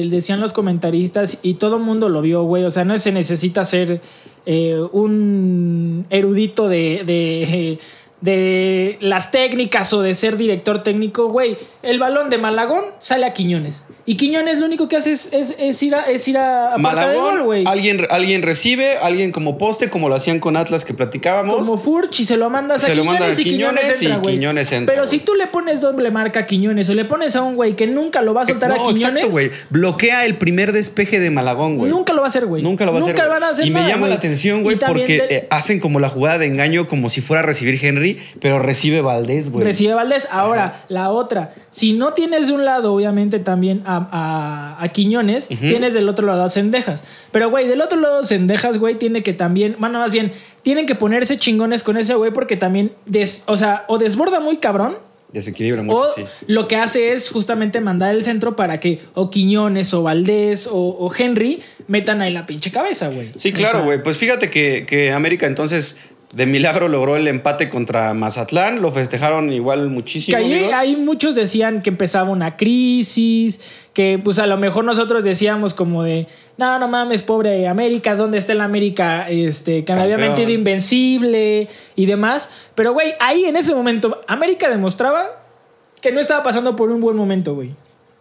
eh, 0.00 0.08
decían 0.08 0.40
los 0.40 0.52
comentaristas 0.52 1.38
y 1.42 1.54
todo 1.54 1.76
el 1.76 1.82
mundo 1.82 2.08
lo 2.08 2.22
vio, 2.22 2.44
güey. 2.44 2.64
O 2.64 2.70
sea, 2.70 2.84
no 2.84 2.96
se 2.98 3.10
necesita 3.12 3.64
ser 3.64 4.00
un 4.92 6.06
erudito 6.08 6.68
de, 6.68 7.02
de, 7.04 7.78
de 8.20 8.96
las 9.00 9.30
técnicas 9.30 9.92
o 9.92 10.02
de 10.02 10.14
ser 10.14 10.36
director 10.36 10.82
técnico, 10.82 11.28
güey. 11.28 11.56
El 11.82 11.98
balón 11.98 12.30
de 12.30 12.38
Malagón 12.38 12.84
sale 12.98 13.26
a 13.26 13.32
Quiñones. 13.32 13.84
Y 14.06 14.16
Quiñones 14.16 14.58
lo 14.58 14.66
único 14.66 14.88
que 14.88 14.96
hace 14.96 15.12
es, 15.12 15.32
es- 15.32 15.56
es 15.58 15.82
ir 15.82 15.94
a, 15.94 16.02
es 16.10 16.26
ir 16.28 16.38
a, 16.38 16.74
a 16.74 16.78
Malagón, 16.78 17.42
güey. 17.44 17.64
alguien, 17.66 18.06
alguien 18.10 18.42
recibe, 18.42 18.96
alguien 18.98 19.32
como 19.32 19.58
poste, 19.58 19.90
como 19.90 20.08
lo 20.08 20.14
hacían 20.14 20.38
con 20.40 20.56
Atlas 20.56 20.84
que 20.84 20.94
platicábamos. 20.94 21.56
Como 21.56 21.76
Furch 21.76 22.20
y 22.20 22.24
se 22.24 22.36
lo 22.36 22.48
mandas 22.48 22.84
a 22.84 22.86
Se 22.86 22.94
lo 22.94 23.02
Quiñones 23.02 23.20
mandan 23.20 23.36
a 23.36 23.40
y 23.40 23.44
Quiñones, 23.44 23.80
Quiñones 23.98 24.02
y 24.02 24.06
entra. 24.06 24.30
Quiñones 24.32 24.72
entra, 24.72 24.94
Pero 24.94 25.06
si 25.06 25.18
tú 25.18 25.34
le 25.34 25.48
pones 25.48 25.80
doble 25.80 26.10
marca 26.10 26.40
a 26.40 26.46
Quiñones 26.46 26.88
o 26.88 26.94
le 26.94 27.04
pones 27.04 27.34
a 27.36 27.42
un 27.42 27.56
güey 27.56 27.74
que 27.76 27.86
nunca 27.86 28.22
lo 28.22 28.32
va 28.32 28.42
a 28.42 28.46
soltar 28.46 28.72
a 28.72 28.76
no, 28.76 28.82
Quiñones, 28.88 29.24
exacto, 29.24 29.30
güey. 29.30 29.50
Bloquea 29.70 30.24
el 30.24 30.36
primer 30.36 30.72
despeje 30.72 31.20
de 31.20 31.30
Malagón, 31.30 31.76
güey. 31.76 31.90
nunca 31.90 32.12
lo 32.12 32.20
va 32.20 32.26
a 32.26 32.28
hacer, 32.28 32.46
güey. 32.46 32.62
Nunca 32.62 32.84
lo 32.86 32.92
va 32.92 32.98
a 32.98 33.02
hacer. 33.02 33.14
Nunca 33.14 33.28
van 33.28 33.42
a 33.42 33.48
hacer 33.50 33.66
y 33.66 33.70
me 33.70 33.86
llama 33.86 34.06
la 34.08 34.14
atención, 34.14 34.62
güey, 34.62 34.78
porque 34.78 35.24
eh, 35.28 35.46
hacen 35.50 35.80
como 35.80 35.98
la 36.00 36.08
jugada 36.08 36.38
de 36.38 36.46
engaño 36.46 36.86
como 36.86 37.10
si 37.10 37.20
fuera 37.20 37.40
a 37.40 37.46
recibir 37.46 37.78
Henry, 37.84 38.05
pero 38.40 38.58
recibe 38.58 39.00
Valdés, 39.00 39.50
güey. 39.50 39.64
Recibe 39.64 39.94
Valdés. 39.94 40.28
Ahora, 40.30 40.84
la 40.88 41.10
otra. 41.10 41.52
Si 41.70 41.92
no 41.92 42.12
tienes 42.12 42.48
de 42.48 42.52
un 42.54 42.64
lado, 42.64 42.92
obviamente, 42.94 43.38
también 43.38 43.82
a, 43.86 44.08
a- 44.78 44.82
a 44.82 44.88
Quiñones, 44.88 45.48
tienes 45.48 45.94
del 45.94 46.08
otro 46.08 46.26
lado 46.26 46.42
a 46.44 46.48
Cendejas. 46.50 47.02
Pero, 47.32 47.50
güey, 47.50 47.66
del 47.68 47.80
otro 47.80 47.98
lado, 48.00 48.22
Cendejas, 48.24 48.78
güey, 48.78 48.94
tiene 48.96 49.22
que 49.22 49.32
también. 49.32 49.76
Bueno, 49.78 49.98
más 49.98 50.12
bien, 50.12 50.32
tienen 50.62 50.86
que 50.86 50.94
ponerse 50.94 51.38
chingones 51.38 51.82
con 51.82 51.96
ese 51.96 52.14
güey 52.14 52.32
porque 52.32 52.56
también. 52.56 52.92
des- 53.06 53.44
o 53.46 53.56
sea, 53.56 53.84
o 53.88 53.98
desborda 53.98 54.40
muy 54.40 54.58
cabrón. 54.58 54.98
Desequilibra 55.32 55.82
mucho, 55.82 55.98
O 55.98 56.14
sí. 56.14 56.24
lo 56.46 56.68
que 56.68 56.76
hace 56.76 57.12
es 57.12 57.30
justamente 57.30 57.80
mandar 57.80 58.14
el 58.14 58.22
centro 58.22 58.54
para 58.56 58.78
que 58.80 59.00
o 59.14 59.28
Quiñones 59.28 59.92
o 59.92 60.02
Valdés 60.04 60.66
o, 60.68 60.72
o 60.76 61.12
Henry 61.14 61.60
metan 61.88 62.22
ahí 62.22 62.32
la 62.32 62.46
pinche 62.46 62.70
cabeza, 62.70 63.10
güey. 63.10 63.32
Sí, 63.36 63.50
O 63.50 63.52
claro, 63.52 63.78
sea, 63.78 63.80
güey. 63.84 64.02
Pues 64.02 64.16
fíjate 64.18 64.48
que, 64.50 64.86
que 64.86 65.12
América 65.12 65.46
entonces 65.46 65.96
de 66.32 66.44
milagro 66.46 66.88
logró 66.88 67.16
el 67.16 67.28
empate 67.28 67.68
contra 67.68 68.12
Mazatlán. 68.12 68.82
Lo 68.82 68.92
festejaron 68.92 69.52
igual 69.52 69.88
muchísimo. 69.88 70.36
Que 70.36 70.70
ahí, 70.74 70.96
muchos 70.96 71.34
decían 71.34 71.82
que 71.82 71.90
empezaba 71.90 72.30
una 72.30 72.56
crisis, 72.56 73.60
que 73.92 74.20
pues 74.22 74.38
a 74.38 74.46
lo 74.46 74.56
mejor 74.56 74.84
nosotros 74.84 75.24
decíamos 75.24 75.72
como 75.72 76.02
de, 76.02 76.26
no, 76.58 76.78
no 76.78 76.88
mames, 76.88 77.22
pobre 77.22 77.68
América, 77.68 78.16
¿dónde 78.16 78.38
está 78.38 78.52
el 78.52 78.60
América? 78.60 79.28
Este, 79.30 79.84
que 79.84 79.92
había 79.92 80.18
mentido 80.18 80.50
invencible 80.50 81.68
y 81.94 82.06
demás. 82.06 82.50
Pero, 82.74 82.92
güey, 82.92 83.14
ahí 83.20 83.44
en 83.44 83.56
ese 83.56 83.74
momento 83.74 84.20
América 84.26 84.68
demostraba 84.68 85.42
que 86.02 86.12
no 86.12 86.20
estaba 86.20 86.42
pasando 86.42 86.76
por 86.76 86.90
un 86.90 87.00
buen 87.00 87.16
momento, 87.16 87.54
güey. 87.54 87.74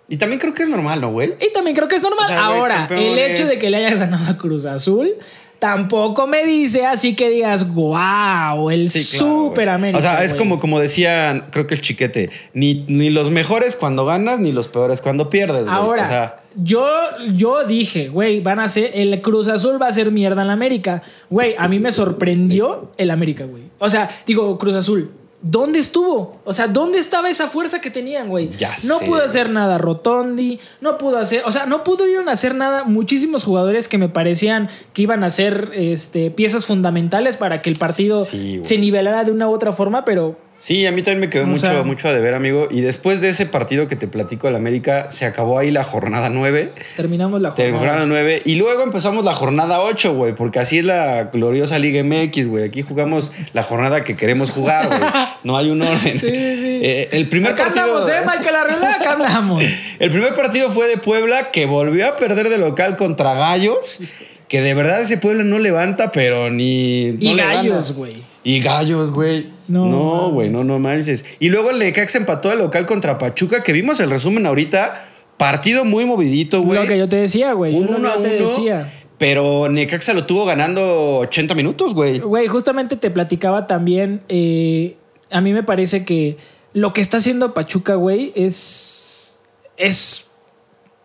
Y 0.07 0.17
también 0.17 0.39
creo 0.39 0.53
que 0.53 0.63
es 0.63 0.69
normal, 0.69 1.01
¿no, 1.01 1.11
güey? 1.11 1.33
Y 1.41 1.51
también 1.51 1.75
creo 1.75 1.87
que 1.87 1.95
es 1.95 2.03
normal. 2.03 2.25
O 2.25 2.27
sea, 2.27 2.47
güey, 2.47 2.59
Ahora, 2.59 2.87
el 2.91 3.17
hecho 3.17 3.47
de 3.47 3.57
que 3.57 3.71
le 3.71 3.77
hayas 3.77 3.99
ganado 3.99 4.31
a 4.31 4.37
Cruz 4.37 4.65
Azul 4.65 5.15
tampoco 5.59 6.27
me 6.27 6.45
dice 6.45 6.85
así 6.85 7.15
que 7.15 7.29
digas, 7.29 7.73
wow, 7.73 8.69
el 8.69 8.89
Sí, 8.89 9.17
claro. 9.53 9.73
América. 9.73 9.99
O 9.99 10.01
sea, 10.01 10.23
es 10.23 10.33
güey". 10.33 10.39
como, 10.43 10.59
como 10.59 10.79
decía, 10.79 11.45
creo 11.51 11.67
que 11.67 11.75
el 11.75 11.81
chiquete, 11.81 12.29
ni, 12.53 12.85
ni 12.87 13.09
los 13.09 13.31
mejores 13.31 13.75
cuando 13.75 14.05
ganas, 14.05 14.39
ni 14.39 14.51
los 14.51 14.67
peores 14.67 15.01
cuando 15.01 15.29
pierdes, 15.29 15.65
güey. 15.65 15.75
Ahora, 15.75 16.03
O 16.03 16.07
sea, 16.07 16.39
yo, 16.55 16.87
yo 17.33 17.65
dije, 17.65 18.09
güey, 18.09 18.39
van 18.41 18.59
a 18.59 18.67
ser, 18.67 18.91
el 18.93 19.19
Cruz 19.21 19.47
Azul 19.47 19.81
va 19.81 19.87
a 19.87 19.91
ser 19.91 20.11
mierda 20.11 20.41
en 20.41 20.47
la 20.47 20.53
América. 20.53 21.01
Güey, 21.29 21.55
a 21.57 21.67
mí 21.67 21.79
me 21.79 21.91
sorprendió 21.91 22.91
el 22.97 23.11
América, 23.11 23.45
güey. 23.45 23.63
O 23.79 23.89
sea, 23.89 24.09
digo, 24.25 24.57
Cruz 24.57 24.75
Azul. 24.75 25.11
¿Dónde 25.41 25.79
estuvo? 25.79 26.37
O 26.43 26.53
sea, 26.53 26.67
¿dónde 26.67 26.97
estaba 26.97 27.29
esa 27.29 27.47
fuerza 27.47 27.81
que 27.81 27.91
tenían, 27.91 28.29
güey? 28.29 28.49
Ya 28.57 28.73
no 28.85 28.99
sé, 28.99 29.05
pudo 29.05 29.23
hacer 29.23 29.49
nada 29.49 29.77
Rotondi, 29.77 30.59
no 30.81 30.97
pudo 30.97 31.17
hacer, 31.19 31.43
o 31.45 31.51
sea, 31.51 31.65
no 31.65 31.83
pudieron 31.83 32.29
hacer 32.29 32.55
nada 32.55 32.83
muchísimos 32.83 33.43
jugadores 33.43 33.87
que 33.87 33.97
me 33.97 34.09
parecían 34.09 34.69
que 34.93 35.03
iban 35.03 35.23
a 35.23 35.29
ser 35.29 35.71
este, 35.73 36.31
piezas 36.31 36.65
fundamentales 36.65 37.37
para 37.37 37.61
que 37.61 37.69
el 37.69 37.75
partido 37.75 38.23
Sí, 38.25 38.61
se 38.63 38.77
nivelara 38.77 39.23
de 39.23 39.31
una 39.31 39.47
u 39.47 39.53
otra 39.53 39.71
forma, 39.71 40.05
pero 40.05 40.35
Sí, 40.57 40.85
a 40.87 40.91
mí 40.91 41.01
también 41.03 41.19
me 41.19 41.29
quedó 41.29 41.43
O 41.43 41.47
mucho, 41.47 41.67
sea- 41.67 41.83
mucho 41.83 42.07
a 42.07 42.13
deber, 42.13 42.33
amigo. 42.33 42.67
Y 42.71 42.81
después 42.81 43.19
de 43.21 43.27
ese 43.29 43.45
partido 43.45 43.87
que 43.87 43.95
te 43.95 44.07
platico 44.07 44.47
del 44.47 44.55
América, 44.55 45.09
se 45.09 45.25
acabó 45.25 45.59
ahí 45.59 45.69
la 45.69 45.83
jornada 45.83 46.29
9. 46.29 46.71
terminamos 46.95 47.41
la 47.41 47.51
jornada. 47.51 47.77
jornada 47.77 48.05
9. 48.07 48.41
Y 48.45 48.55
luego 48.55 48.81
empezamos 48.81 49.25
la 49.25 49.33
jornada 49.33 49.81
8, 49.81 50.13
güey. 50.15 50.33
Porque 50.33 50.59
así 50.59 50.79
es 50.79 50.85
la 50.85 51.25
gloriosa 51.25 51.77
Liga 51.77 52.01
MX, 52.03 52.47
güey. 52.47 52.63
Aquí 52.63 52.81
jugamos 52.81 53.31
la 53.53 53.63
jornada 53.63 54.01
que 54.03 54.15
queremos 54.15 54.51
jugar, 54.51 54.87
güey. 54.87 54.99
No 55.43 55.57
hay 55.57 55.69
un 55.69 55.81
orden. 55.81 55.95
Sí, 56.19 56.29
sí, 56.29 56.55
sí. 56.57 56.79
Eh, 56.81 57.09
el 57.11 57.27
primer 57.29 57.51
Acá 57.51 57.65
partido. 57.65 57.97
andamos, 57.99 58.07
¿eh, 58.09 58.21
Michael 58.25 58.55
Arreola? 58.55 58.93
Acá 58.95 59.11
andamos. 59.13 59.63
El 59.99 60.09
primer 60.09 60.33
partido 60.35 60.71
fue 60.71 60.87
de 60.87 60.97
Puebla, 60.97 61.51
que 61.51 61.65
volvió 61.65 62.07
a 62.07 62.15
perder 62.15 62.49
de 62.49 62.57
local 62.57 62.95
contra 62.95 63.33
Gallos. 63.33 63.99
Que 64.47 64.61
de 64.61 64.73
verdad 64.73 65.01
ese 65.01 65.17
Puebla 65.17 65.43
no 65.43 65.59
levanta, 65.59 66.11
pero 66.11 66.49
ni. 66.49 67.15
Y 67.19 67.33
no 67.33 67.37
gallos, 67.37 67.93
güey. 67.93 68.13
Y 68.45 68.61
gallos, 68.61 69.11
güey. 69.11 69.49
No 69.67 70.29
güey, 70.29 70.49
no, 70.49 70.63
no 70.63 70.77
manches. 70.79 71.25
Y 71.39 71.49
luego 71.49 71.71
el 71.71 71.79
Necaxa 71.79 72.19
empató 72.19 72.49
de 72.49 72.55
local 72.55 72.85
contra 72.85 73.17
Pachuca, 73.17 73.63
que 73.63 73.73
vimos 73.73 73.99
el 73.99 74.09
resumen 74.09 74.45
ahorita. 74.45 75.03
Partido 75.37 75.83
muy 75.83 76.05
movidito, 76.05 76.61
güey. 76.61 76.79
Lo 76.79 76.87
que 76.87 76.97
yo 76.97 77.09
te 77.09 77.17
decía, 77.17 77.53
güey. 77.53 77.73
Un 77.73 77.89
1 77.89 77.97
que 77.99 78.07
a 78.07 78.15
yo 78.15 78.21
te 78.21 78.37
1. 78.43 78.47
decía. 78.49 78.93
Pero 79.17 79.67
Necaxa 79.69 80.13
lo 80.13 80.25
tuvo 80.25 80.45
ganando 80.45 81.17
80 81.19 81.55
minutos, 81.55 81.93
güey. 81.93 82.19
Güey, 82.19 82.47
justamente 82.47 82.95
te 82.95 83.09
platicaba 83.09 83.65
también. 83.67 84.21
eh, 84.29 84.95
a 85.31 85.41
mí 85.41 85.51
me 85.51 85.63
parece 85.63 86.05
que 86.05 86.37
lo 86.73 86.93
que 86.93 87.01
está 87.01 87.17
haciendo 87.17 87.53
Pachuca, 87.53 87.95
güey, 87.95 88.31
es. 88.35 89.41
Es 89.75 90.27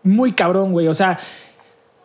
muy 0.03 0.33
cabrón, 0.33 0.71
güey. 0.73 0.87
O 0.87 0.93
sea, 0.93 1.19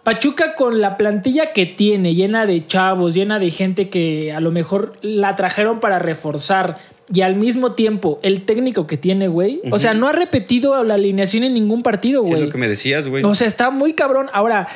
Pachuca 0.07 0.55
con 0.55 0.81
la 0.81 0.97
plantilla 0.97 1.53
que 1.53 1.67
tiene, 1.67 2.15
llena 2.15 2.47
de 2.47 2.65
chavos, 2.65 3.13
llena 3.13 3.41
de 3.41 3.51
gente 3.51 3.89
que 3.89 4.33
a 4.33 4.39
lo 4.41 4.53
mejor 4.53 4.93
la 5.03 5.35
trajeron 5.35 5.81
para 5.81 5.99
reforzar. 5.99 6.79
Y 7.13 7.23
al 7.23 7.35
mismo 7.35 7.73
tiempo, 7.73 8.21
el 8.23 8.43
técnico 8.43 8.87
que 8.87 8.97
tiene, 8.97 9.27
güey. 9.27 9.61
O 9.73 9.81
sea, 9.81 9.95
no 9.95 10.07
ha 10.07 10.13
repetido 10.13 10.83
la 10.85 10.95
alineación 10.95 11.43
en 11.43 11.55
ningún 11.55 11.83
partido, 11.83 12.23
Sí, 12.23 12.29
güey. 12.29 12.41
es 12.41 12.47
lo 12.47 12.53
que 12.53 12.59
me 12.59 12.69
decías, 12.69 13.09
güey. 13.09 13.25
O 13.25 13.35
sea, 13.35 13.49
está 13.49 13.71
muy 13.71 13.95
cabrón. 13.95 14.29
Ahora, 14.33 14.69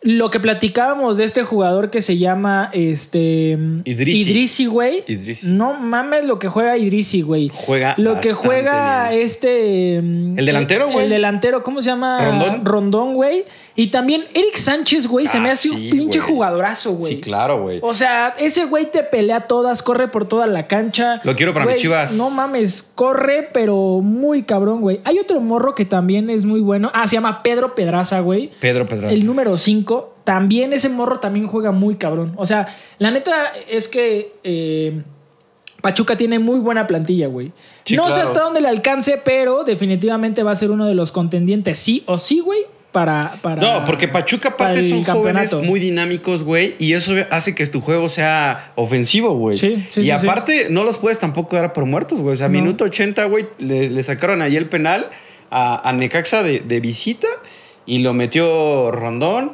lo 0.00 0.30
que 0.30 0.40
platicábamos 0.40 1.16
de 1.16 1.22
este 1.24 1.44
jugador 1.44 1.88
que 1.90 2.00
se 2.00 2.18
llama 2.18 2.68
este 2.72 3.56
Idrisi. 3.84 4.30
Idrisi, 4.32 4.66
güey. 4.66 5.04
Idrisi. 5.06 5.48
No 5.50 5.74
mames 5.74 6.24
lo 6.24 6.40
que 6.40 6.48
juega 6.48 6.76
Idrisi, 6.76 7.22
güey. 7.22 7.50
Juega 7.54 7.94
Lo 7.98 8.20
que 8.20 8.32
juega 8.32 9.10
bien. 9.10 9.22
este. 9.22 10.00
mm, 10.02 10.38
El 10.40 10.46
delantero, 10.46 10.88
güey. 10.90 11.04
El 11.04 11.10
delantero, 11.10 11.62
¿cómo 11.62 11.82
se 11.82 11.90
llama? 11.90 12.18
Rondón. 12.24 12.64
Rondón, 12.64 13.14
güey. 13.14 13.44
Y 13.74 13.86
también 13.88 14.22
Eric 14.34 14.56
Sánchez, 14.56 15.06
güey, 15.06 15.26
se 15.26 15.40
me 15.40 15.48
Ah, 15.48 15.52
hace 15.52 15.68
sí, 15.70 15.74
un 15.74 15.90
pinche 15.90 16.18
güey. 16.20 16.32
jugadorazo, 16.32 16.92
güey. 16.92 17.14
Sí, 17.14 17.20
claro, 17.20 17.62
güey. 17.62 17.78
O 17.82 17.94
sea, 17.94 18.34
ese 18.38 18.66
güey 18.66 18.90
te 18.90 19.02
pelea 19.02 19.40
todas, 19.40 19.82
corre 19.82 20.08
por 20.08 20.28
toda 20.28 20.46
la 20.46 20.66
cancha. 20.66 21.20
Lo 21.24 21.34
quiero 21.34 21.52
para 21.54 21.64
Güey, 21.64 21.74
mis 21.76 21.82
Chivas. 21.82 22.12
No 22.14 22.28
mames, 22.30 22.90
corre, 22.94 23.48
pero 23.52 24.00
muy 24.02 24.42
cabrón, 24.42 24.82
güey. 24.82 25.00
Hay 25.04 25.18
otro 25.18 25.40
morro 25.40 25.74
que 25.74 25.84
también 25.86 26.28
es 26.28 26.44
muy 26.44 26.60
bueno. 26.60 26.90
Ah, 26.92 27.08
se 27.08 27.14
llama 27.16 27.42
Pedro 27.42 27.74
Pedraza, 27.74 28.20
güey. 28.20 28.50
Pedro 28.60 28.84
Pedraza. 28.84 29.14
El 29.14 29.24
número 29.24 29.56
5. 29.56 30.16
También 30.24 30.72
ese 30.72 30.88
morro 30.88 31.18
también 31.18 31.46
juega 31.46 31.72
muy 31.72 31.96
cabrón. 31.96 32.34
O 32.36 32.44
sea, 32.46 32.68
la 32.98 33.10
neta 33.10 33.52
es 33.70 33.88
que 33.88 34.34
eh, 34.44 35.02
Pachuca 35.80 36.16
tiene 36.16 36.38
muy 36.38 36.60
buena 36.60 36.86
plantilla, 36.86 37.26
güey. 37.26 37.52
Sí, 37.84 37.96
no 37.96 38.08
sé 38.12 38.20
hasta 38.20 38.40
dónde 38.40 38.60
le 38.60 38.68
alcance, 38.68 39.20
pero 39.24 39.64
definitivamente 39.64 40.42
va 40.44 40.52
a 40.52 40.56
ser 40.56 40.70
uno 40.70 40.86
de 40.86 40.94
los 40.94 41.10
contendientes, 41.10 41.78
sí 41.78 42.04
o 42.06 42.18
sí, 42.18 42.38
güey. 42.38 42.60
Para, 42.92 43.38
para. 43.40 43.62
No, 43.62 43.84
porque 43.86 44.06
Pachuca 44.06 44.50
aparte 44.50 44.86
son 44.86 45.02
jóvenes 45.02 45.54
muy 45.54 45.80
dinámicos, 45.80 46.44
güey, 46.44 46.74
y 46.78 46.92
eso 46.92 47.14
hace 47.30 47.54
que 47.54 47.66
tu 47.66 47.80
juego 47.80 48.08
sea 48.10 48.72
ofensivo, 48.76 49.34
güey. 49.34 49.56
Sí, 49.56 49.86
sí, 49.90 50.02
y 50.02 50.04
sí, 50.04 50.10
aparte 50.10 50.66
no 50.68 50.84
los 50.84 50.98
puedes 50.98 51.18
tampoco 51.18 51.56
dar 51.56 51.72
por 51.72 51.86
muertos, 51.86 52.20
güey. 52.20 52.34
O 52.34 52.36
sea, 52.36 52.48
No. 52.48 52.52
minuto 52.52 52.84
80, 52.84 53.24
güey, 53.24 53.46
le, 53.58 53.88
le 53.88 54.02
sacaron 54.02 54.42
ahí 54.42 54.56
el 54.56 54.66
penal 54.66 55.08
a, 55.50 55.88
a 55.88 55.92
Necaxa 55.94 56.42
de, 56.42 56.60
de 56.60 56.80
visita 56.80 57.26
y 57.86 57.98
lo 58.00 58.12
metió 58.12 58.90
Rondón. 58.90 59.52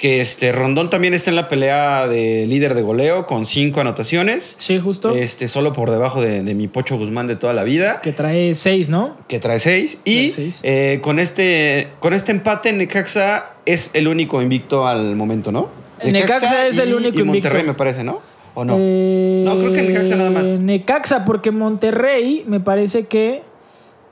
Que 0.00 0.22
este 0.22 0.50
Rondón 0.50 0.88
también 0.88 1.12
está 1.12 1.28
en 1.28 1.36
la 1.36 1.46
pelea 1.46 2.08
de 2.08 2.46
líder 2.46 2.72
de 2.74 2.80
goleo 2.80 3.26
con 3.26 3.44
cinco 3.44 3.82
anotaciones. 3.82 4.56
Sí, 4.58 4.78
justo. 4.78 5.14
Este, 5.14 5.46
solo 5.46 5.74
por 5.74 5.90
debajo 5.90 6.22
de, 6.22 6.42
de 6.42 6.54
mi 6.54 6.68
Pocho 6.68 6.96
Guzmán 6.96 7.26
de 7.26 7.36
toda 7.36 7.52
la 7.52 7.64
vida 7.64 8.00
Que 8.00 8.12
trae 8.12 8.54
6, 8.54 8.88
¿no? 8.88 9.14
que 9.28 9.38
trae 9.38 9.58
seis. 9.60 10.00
Y 10.06 10.30
Trae 10.30 10.30
seis. 10.30 10.60
eh, 10.64 11.00
con, 11.02 11.18
este, 11.18 11.88
con 12.00 12.14
este 12.14 12.32
empate, 12.32 12.72
Necaxa 12.72 13.50
es 13.66 13.90
el 13.92 14.08
único 14.08 14.40
invicto 14.40 14.86
al 14.86 15.16
momento, 15.16 15.52
¿no? 15.52 15.68
Necaxa 16.02 16.66
es 16.66 16.78
el 16.78 16.94
único 16.94 17.18
Y 17.20 17.22
Monterrey, 17.22 17.60
invicto. 17.60 17.72
me 17.72 17.74
parece, 17.74 18.02
¿no? 18.02 18.22
¿O 18.54 18.64
no? 18.64 18.76
Eh, 18.80 19.42
no, 19.44 19.58
creo 19.58 19.70
que 19.74 19.82
Necaxa 19.82 20.16
nada 20.16 20.30
más. 20.30 20.44
Necaxa, 20.60 21.26
porque 21.26 21.50
Monterrey 21.50 22.42
me 22.46 22.58
parece 22.58 23.04
que. 23.04 23.42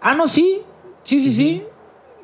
Ah, 0.02 0.14
no, 0.14 0.28
sí. 0.28 0.60
Sí, 1.02 1.18
sí, 1.18 1.32
sí. 1.32 1.62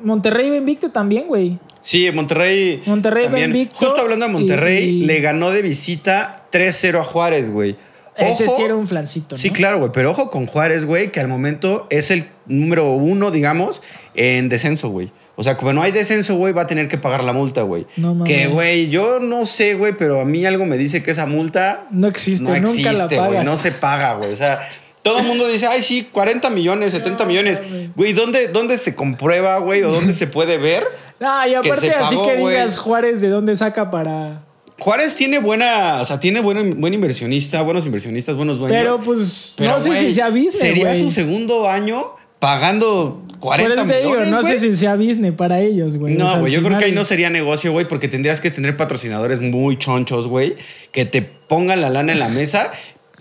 Monterrey 0.01 0.51
va 0.51 0.57
invicto 0.57 0.91
también, 0.91 1.27
güey. 1.29 1.59
Sí, 1.85 2.11
Monterrey. 2.13 2.83
Monterrey 2.87 3.25
también. 3.25 3.51
invicto 3.51 3.77
Justo 3.77 4.01
hablando 4.01 4.27
de 4.27 4.33
Monterrey, 4.33 4.85
y- 4.85 4.97
le 5.05 5.21
ganó 5.21 5.51
de 5.51 5.61
visita 5.61 6.47
3-0 6.51 6.99
a 6.99 7.05
Juárez, 7.05 7.51
güey. 7.51 7.77
Ese 8.17 8.47
Ojo- 8.47 8.57
sí 8.57 8.63
era 8.63 8.75
un 8.75 8.87
flancito. 8.89 9.35
¿no? 9.35 9.39
Sí, 9.39 9.51
claro, 9.51 9.79
güey. 9.79 9.91
Pero 9.93 10.13
ojo 10.13 10.31
con 10.31 10.47
Juárez, 10.47 10.87
güey, 10.87 11.13
que 11.13 11.21
al 11.21 11.29
momento 11.29 11.87
es 11.91 12.11
el 12.11 12.29
número 12.47 12.93
uno, 12.93 13.31
digamos, 13.31 13.83
en 14.15 14.49
descenso, 14.49 14.89
güey. 14.89 15.13
O 15.37 15.43
sea, 15.45 15.57
como 15.59 15.73
no 15.75 15.83
hay 15.83 15.93
descenso, 15.93 16.37
güey, 16.37 16.55
va 16.55 16.63
a 16.63 16.67
tener 16.67 16.89
que 16.89 16.97
pagar 16.97 17.23
la 17.23 17.33
multa, 17.35 17.63
güey. 17.63 17.87
No 17.97 18.25
que, 18.25 18.47
güey, 18.47 18.89
yo 18.89 19.19
no 19.19 19.45
sé, 19.45 19.75
güey, 19.75 19.95
pero 19.95 20.21
a 20.23 20.25
mí 20.25 20.47
algo 20.47 20.65
me 20.65 20.79
dice 20.79 21.03
que 21.03 21.11
esa 21.11 21.27
multa 21.27 21.87
No 21.91 22.07
existe, 22.09 22.45
no 22.45 22.51
nunca 22.51 22.91
existe, 22.93 23.17
la 23.17 23.27
güey. 23.27 23.45
No 23.45 23.59
se 23.59 23.73
paga, 23.73 24.15
güey. 24.15 24.33
O 24.33 24.37
sea, 24.37 24.61
todo 25.03 25.19
el 25.19 25.27
mundo 25.27 25.47
dice, 25.49 25.67
ay, 25.67 25.83
sí, 25.83 26.09
40 26.11 26.49
millones, 26.51 26.93
70 26.93 27.27
millones. 27.27 27.63
Güey, 27.97 28.13
¿dónde, 28.15 28.47
¿dónde 28.47 28.79
se 28.79 28.95
comprueba, 28.95 29.59
güey? 29.59 29.83
¿O 29.83 29.91
dónde 29.91 30.15
se 30.15 30.29
puede 30.29 30.57
ver? 30.57 30.85
Ah, 31.25 31.49
y 31.49 31.55
aparte, 31.55 31.87
se 31.87 31.93
así 31.93 32.17
pagó, 32.17 32.29
que 32.29 32.37
digas 32.37 32.77
Juárez 32.79 33.21
de 33.21 33.29
dónde 33.29 33.57
saca 33.57 33.91
para. 33.91 34.45
Juárez 34.79 35.15
tiene 35.15 35.39
buena, 35.39 36.01
o 36.01 36.05
sea, 36.05 36.19
tiene 36.19 36.41
buen, 36.41 36.81
buen 36.81 36.95
inversionista, 36.95 37.63
buenos 37.63 37.87
inversionistas, 37.87 38.37
buenos 38.37 38.59
dueños. 38.59 38.79
Pero 38.81 39.01
pues, 39.01 39.55
Pero, 39.57 39.73
no 39.73 39.81
sé 39.81 39.95
si 39.95 40.13
sea 40.13 40.29
business. 40.29 40.59
Sería 40.59 40.97
su 40.97 41.11
segundo 41.11 41.69
año 41.69 42.13
pagando 42.41 43.23
40 43.41 43.71
Por 43.71 43.79
eso 43.79 43.89
te 43.89 43.99
digo, 43.99 44.11
millones, 44.11 44.31
no 44.31 44.43
sé 44.43 44.59
si 44.59 44.77
sea 44.77 44.97
business 44.97 45.33
para 45.35 45.61
ellos, 45.61 45.97
güey. 45.97 46.15
No, 46.15 46.41
güey, 46.41 46.53
yo 46.53 46.63
creo 46.63 46.77
que 46.77 46.87
ahí 46.87 46.93
no 46.93 47.05
sería 47.05 47.31
negocio, 47.31 47.73
güey, 47.73 47.87
porque 47.87 48.09
tendrías 48.09 48.41
que 48.41 48.51
tener 48.51 48.77
patrocinadores 48.77 49.41
muy 49.41 49.79
chonchos, 49.79 50.27
güey, 50.27 50.57
que 50.91 51.05
te 51.05 51.23
pongan 51.23 51.81
la 51.81 51.89
lana 51.89 52.13
en 52.13 52.19
la 52.19 52.29
mesa, 52.29 52.71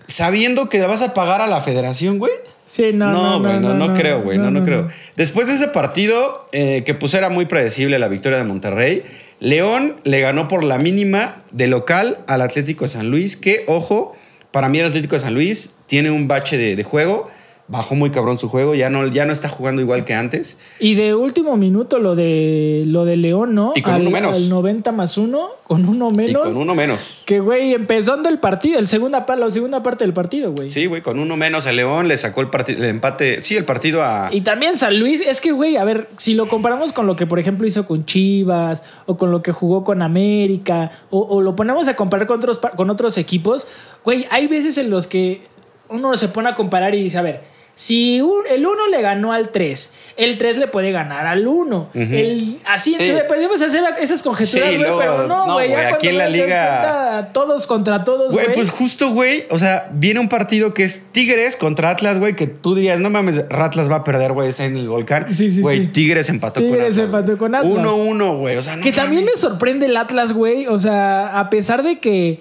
sabiendo 0.06 0.68
que 0.68 0.82
vas 0.82 1.02
a 1.02 1.14
pagar 1.14 1.40
a 1.40 1.46
la 1.46 1.60
federación, 1.60 2.18
güey. 2.18 2.32
Sí, 2.66 2.92
no, 2.92 3.12
no, 3.12 3.40
No, 3.40 3.60
no, 3.60 3.60
no, 3.60 3.88
no, 3.88 3.94
creo, 3.94 4.22
güey, 4.22 4.38
no, 4.38 4.50
no, 4.50 4.62
creo. 4.62 4.88
Después 5.16 5.48
de 5.48 5.54
ese 5.54 5.68
partido, 5.68 6.46
eh, 6.52 6.82
que 6.84 6.94
pues 6.94 7.14
era 7.14 7.28
muy 7.28 7.44
predecible 7.44 7.98
la 7.98 8.08
victoria 8.08 8.38
de 8.38 8.44
Monterrey, 8.44 9.02
León 9.40 9.96
le 10.04 10.20
ganó 10.20 10.48
por 10.48 10.64
la 10.64 10.78
mínima 10.78 11.42
de 11.52 11.66
local 11.66 12.18
al 12.26 12.40
Atlético 12.40 12.84
de 12.84 12.88
San 12.88 13.10
Luis, 13.10 13.36
que, 13.36 13.64
ojo, 13.66 14.16
para 14.50 14.68
mí 14.68 14.78
el 14.78 14.86
Atlético 14.86 15.16
de 15.16 15.20
San 15.20 15.34
Luis 15.34 15.72
tiene 15.86 16.10
un 16.10 16.28
bache 16.28 16.56
de, 16.56 16.76
de 16.76 16.84
juego, 16.84 17.28
bajó 17.66 17.94
muy 17.94 18.10
cabrón 18.10 18.38
su 18.38 18.48
juego, 18.48 18.74
ya 18.74 18.90
no, 18.90 19.06
ya 19.06 19.24
no 19.24 19.32
está 19.32 19.48
jugando 19.48 19.80
igual 19.80 20.04
que 20.04 20.14
antes. 20.14 20.58
Y 20.78 20.96
de 20.96 21.14
último 21.14 21.56
minuto 21.56 21.98
lo 21.98 22.14
de 22.14 22.84
lo 22.86 23.04
de 23.04 23.16
León, 23.16 23.54
¿no? 23.54 23.72
Y 23.74 23.80
con 23.80 23.94
al, 23.94 24.02
uno 24.02 24.10
menos. 24.10 24.36
Al 24.36 24.48
90 24.50 24.92
más 24.92 25.16
uno, 25.16 25.48
con 25.66 25.88
uno 25.88 26.10
menos. 26.10 26.42
Y 26.42 26.52
con 26.52 26.56
uno 26.56 26.74
menos. 26.74 27.22
Que, 27.24 27.40
güey, 27.40 27.72
empezando 27.72 28.28
el 28.28 28.38
partido, 28.38 28.78
el 28.78 28.86
segunda, 28.86 29.24
la 29.36 29.50
segunda 29.50 29.82
parte 29.82 30.04
del 30.04 30.12
partido, 30.12 30.52
güey. 30.52 30.68
Sí, 30.68 30.86
güey, 30.86 31.00
con 31.00 31.18
uno 31.18 31.36
menos 31.36 31.64
el 31.66 31.76
León 31.76 32.06
le 32.06 32.18
sacó 32.18 32.42
el, 32.42 32.48
el 32.68 32.84
empate, 32.84 33.42
sí, 33.42 33.56
el 33.56 33.64
partido 33.64 34.02
a... 34.02 34.28
Y 34.30 34.42
también 34.42 34.76
San 34.76 34.98
Luis, 34.98 35.22
es 35.22 35.40
que, 35.40 35.52
güey, 35.52 35.78
a 35.78 35.84
ver, 35.84 36.08
si 36.18 36.34
lo 36.34 36.46
comparamos 36.46 36.92
con 36.92 37.06
lo 37.06 37.16
que, 37.16 37.26
por 37.26 37.38
ejemplo, 37.38 37.66
hizo 37.66 37.86
con 37.86 38.04
Chivas 38.04 38.84
o 39.06 39.16
con 39.16 39.30
lo 39.30 39.42
que 39.42 39.52
jugó 39.52 39.84
con 39.84 40.02
América 40.02 40.90
o, 41.10 41.20
o 41.20 41.40
lo 41.40 41.56
ponemos 41.56 41.88
a 41.88 41.96
comparar 41.96 42.26
con 42.26 42.38
otros, 42.38 42.60
con 42.76 42.90
otros 42.90 43.16
equipos, 43.16 43.66
güey, 44.04 44.26
hay 44.30 44.48
veces 44.48 44.76
en 44.76 44.90
los 44.90 45.06
que 45.06 45.53
uno 45.88 46.16
se 46.16 46.28
pone 46.28 46.48
a 46.48 46.54
comparar 46.54 46.94
y 46.94 47.02
dice, 47.02 47.18
a 47.18 47.22
ver, 47.22 47.54
Si 47.76 48.20
un- 48.20 48.44
el 48.48 48.64
1 48.64 48.86
le 48.86 49.02
ganó 49.02 49.32
al 49.32 49.48
3, 49.48 49.94
el 50.16 50.38
3 50.38 50.58
le 50.58 50.68
puede 50.68 50.92
ganar 50.92 51.26
al 51.26 51.44
1. 51.44 51.88
el, 51.92 52.60
así 52.66 52.94
Sí. 52.94 53.12
podemos 53.26 53.60
hacer 53.60 53.82
esas 54.00 54.22
conjeturas, 54.22 54.76
güey, 54.76 54.92
pero 54.96 55.26
no, 55.26 55.54
güey. 55.54 55.74
aquí 55.74 56.06
en 56.06 56.18
la 56.18 56.28
liga- 56.28 57.30
todos 57.32 57.66
contra 57.66 58.04
todos, 58.04 58.32
Güey, 58.32 58.44
güey. 58.44 58.54
pues 58.56 58.70
justo, 58.70 59.10
güey. 59.10 59.46
O 59.50 59.58
sea, 59.58 59.88
viene 59.92 60.20
un 60.20 60.28
partido 60.28 60.72
que 60.72 60.84
es 60.84 61.02
Tigres 61.10 61.56
contra 61.56 61.90
Atlas, 61.90 62.20
güey, 62.20 62.36
que 62.36 62.46
tú 62.46 62.76
dirías, 62.76 63.00
no 63.00 63.10
mames, 63.10 63.44
Atlas 63.50 63.90
va 63.90 63.96
a 63.96 64.04
perder, 64.04 64.30
güey, 64.34 64.50
es 64.50 64.60
en 64.60 64.76
el 64.76 64.88
volcán. 64.88 65.26
Sí, 65.34 65.50
sí, 65.50 65.60
Güey, 65.60 65.80
sí. 65.80 65.86
Tigres 65.88 66.28
empató 66.28 66.60
con 66.60 66.70
Tigres 66.70 66.96
Atlas. 66.96 67.06
empató 67.06 67.36
con 67.38 67.56
Atlas. 67.56 67.72
1-1, 67.72 68.38
güey. 68.38 68.56
O 68.56 68.62
sea, 68.62 68.76
no 68.76 68.84
que 68.84 68.92
también 68.92 69.24
me 69.24 69.32
sorprende 69.32 69.86
el 69.86 69.96
Atlas, 69.96 70.32
güey. 70.32 70.68
O 70.68 70.78
sea, 70.78 71.40
a 71.40 71.50
pesar 71.50 71.82
de 71.82 71.98
que 71.98 72.38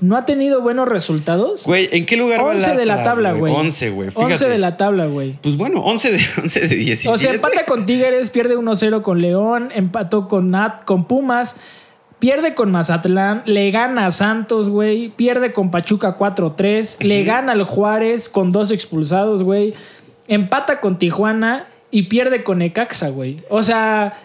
no 0.00 0.16
ha 0.16 0.24
tenido 0.24 0.60
buenos 0.60 0.88
resultados. 0.88 1.64
Güey, 1.64 1.88
¿en 1.92 2.06
qué 2.06 2.16
lugar 2.16 2.44
va 2.44 2.52
el 2.52 2.56
11 2.58 2.74
de 2.76 2.86
la 2.86 2.94
Atlas, 2.94 3.06
tabla, 3.06 3.32
güey. 3.32 3.52
11, 3.54 3.90
güey. 3.90 4.10
Fíjate. 4.10 4.32
11 4.32 4.48
de 4.48 4.58
la 4.58 4.76
tabla, 4.76 5.06
güey. 5.06 5.38
Pues 5.42 5.56
bueno, 5.56 5.80
11 5.80 6.12
de, 6.12 6.18
11 6.42 6.68
de 6.68 6.74
17. 6.74 7.14
O 7.14 7.18
sea, 7.18 7.32
empata 7.32 7.64
con 7.64 7.86
Tigres, 7.86 8.30
pierde 8.30 8.56
1-0 8.56 9.02
con 9.02 9.20
León, 9.20 9.70
empató 9.74 10.28
con 10.28 10.50
Nat, 10.50 10.84
con 10.84 11.06
Pumas, 11.06 11.56
pierde 12.18 12.54
con 12.54 12.70
Mazatlán, 12.70 13.42
le 13.46 13.70
gana 13.70 14.06
a 14.06 14.10
Santos, 14.10 14.68
güey, 14.68 15.08
pierde 15.10 15.52
con 15.52 15.70
Pachuca 15.70 16.16
4-3, 16.18 17.04
le 17.04 17.24
gana 17.24 17.52
al 17.52 17.62
Juárez 17.62 18.28
con 18.28 18.52
dos 18.52 18.70
expulsados, 18.70 19.42
güey, 19.42 19.74
empata 20.28 20.80
con 20.80 20.98
Tijuana 20.98 21.66
y 21.90 22.04
pierde 22.04 22.42
con 22.42 22.58
Necaxa, 22.58 23.10
güey. 23.10 23.36
O 23.48 23.62
sea, 23.62 24.18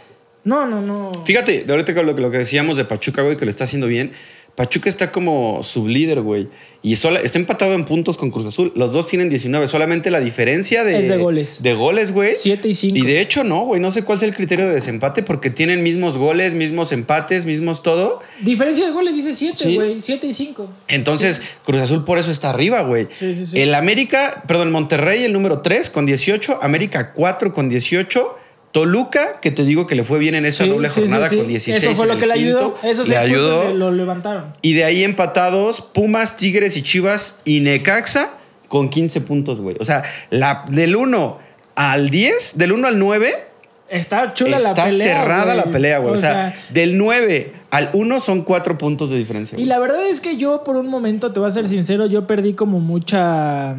no, 0.43 0.65
no, 0.65 0.81
no. 0.81 1.11
Fíjate, 1.23 1.63
de 1.63 1.71
ahorita 1.71 1.93
con 1.93 2.05
lo, 2.05 2.13
lo 2.13 2.31
que 2.31 2.39
decíamos 2.39 2.77
de 2.77 2.85
Pachuca, 2.85 3.21
güey, 3.21 3.37
que 3.37 3.45
lo 3.45 3.51
está 3.51 3.65
haciendo 3.65 3.87
bien. 3.87 4.11
Pachuca 4.55 4.89
está 4.89 5.11
como 5.11 5.63
sublíder, 5.63 6.21
güey. 6.21 6.49
Y 6.83 6.95
sola- 6.95 7.19
está 7.21 7.37
empatado 7.39 7.73
en 7.73 7.85
puntos 7.85 8.17
con 8.17 8.31
Cruz 8.31 8.45
Azul. 8.45 8.73
Los 8.75 8.91
dos 8.91 9.07
tienen 9.07 9.29
19. 9.29 9.67
Solamente 9.67 10.11
la 10.11 10.19
diferencia 10.19 10.83
de, 10.83 10.99
Es 10.99 11.07
de 11.09 11.17
goles. 11.17 11.63
De 11.63 11.73
goles, 11.73 12.11
güey. 12.11 12.33
Siete 12.37 12.67
y 12.69 12.73
cinco. 12.73 12.95
Y 12.97 13.01
de 13.01 13.21
hecho, 13.21 13.43
no, 13.43 13.61
güey. 13.65 13.79
No 13.79 13.91
sé 13.91 14.03
cuál 14.03 14.17
es 14.17 14.23
el 14.23 14.35
criterio 14.35 14.67
de 14.67 14.73
desempate 14.73 15.23
porque 15.23 15.49
tienen 15.51 15.83
mismos 15.83 16.17
goles, 16.17 16.53
mismos 16.53 16.91
empates, 16.91 17.45
mismos 17.45 17.81
todo. 17.83 18.19
Diferencia 18.41 18.85
de 18.85 18.91
goles 18.91 19.15
dice 19.15 19.33
7, 19.33 19.57
Sí. 19.57 19.75
güey, 19.75 20.01
7 20.01 20.27
y 20.27 20.33
5. 20.33 20.69
Entonces, 20.89 21.41
Cruz 21.63 21.79
Azul 21.81 22.03
por 22.03 22.17
eso 22.17 22.29
está 22.31 22.49
arriba, 22.49 22.81
güey. 22.81 23.07
Sí, 23.11 23.33
sí, 23.35 23.45
sí. 23.45 23.61
El 23.61 23.73
América, 23.75 24.43
perdón, 24.47 24.71
Monterrey, 24.71 25.23
el 25.23 25.33
número 25.33 25.61
3 25.61 25.89
con 25.89 26.05
18. 26.05 26.59
América 26.61 27.13
4 27.13 27.53
con 27.53 27.69
18. 27.69 28.37
Toluca, 28.71 29.39
que 29.41 29.51
te 29.51 29.63
digo 29.65 29.85
que 29.85 29.95
le 29.95 30.03
fue 30.03 30.17
bien 30.19 30.35
en 30.35 30.45
esta 30.45 30.63
Sí, 30.63 30.69
doble 30.69 30.89
sí, 30.89 31.01
jornada 31.01 31.27
sí. 31.27 31.37
con 31.37 31.47
16. 31.47 31.83
Eso 31.83 31.95
fue 31.95 32.07
lo 32.07 32.17
que 32.17 32.25
le 32.25 32.33
ayudó. 32.33 32.75
Eso 32.83 33.03
le 33.03 33.17
ayudó. 33.17 33.61
porque 33.63 33.73
lo 33.77 33.91
levantaron. 33.91 34.45
Y 34.61 34.73
de 34.73 34.85
ahí 34.85 35.03
empatados, 35.03 35.81
Pumas, 35.81 36.37
Tigres 36.37 36.77
y 36.77 36.81
Chivas 36.81 37.39
y 37.43 37.59
Necaxa 37.61 38.29
con 38.69 38.89
15 38.89 39.21
puntos, 39.21 39.59
güey. 39.59 39.75
O 39.79 39.85
sea, 39.85 40.03
la, 40.29 40.63
del 40.69 40.95
1 40.95 41.37
al 41.75 42.09
10, 42.09 42.57
del 42.57 42.71
1 42.71 42.87
al 42.87 42.99
9, 42.99 43.47
Está 43.89 44.33
chula 44.33 44.57
la 44.59 44.69
está 44.69 44.85
pelea. 44.85 45.19
cerrada 45.19 45.43
güey. 45.53 45.57
la 45.57 45.63
pelea, 45.65 45.99
güey. 45.99 46.11
O, 46.11 46.15
O 46.15 46.17
sea, 46.17 46.31
sea, 46.53 46.65
del 46.69 46.97
9 46.97 47.51
al 47.71 47.89
1 47.91 48.19
son 48.21 48.43
4 48.43 48.77
puntos 48.77 49.09
de 49.09 49.17
diferencia. 49.17 49.55
Y 49.57 49.63
güey. 49.63 49.65
la 49.67 49.79
verdad 49.79 50.07
es 50.07 50.21
que 50.21 50.37
yo 50.37 50.63
por 50.63 50.77
un 50.77 50.87
momento, 50.87 51.33
te 51.33 51.41
voy 51.41 51.49
a 51.49 51.51
ser 51.51 51.67
sincero, 51.67 52.05
yo 52.05 52.25
perdí 52.25 52.53
como 52.53 52.79
mucha... 52.79 53.75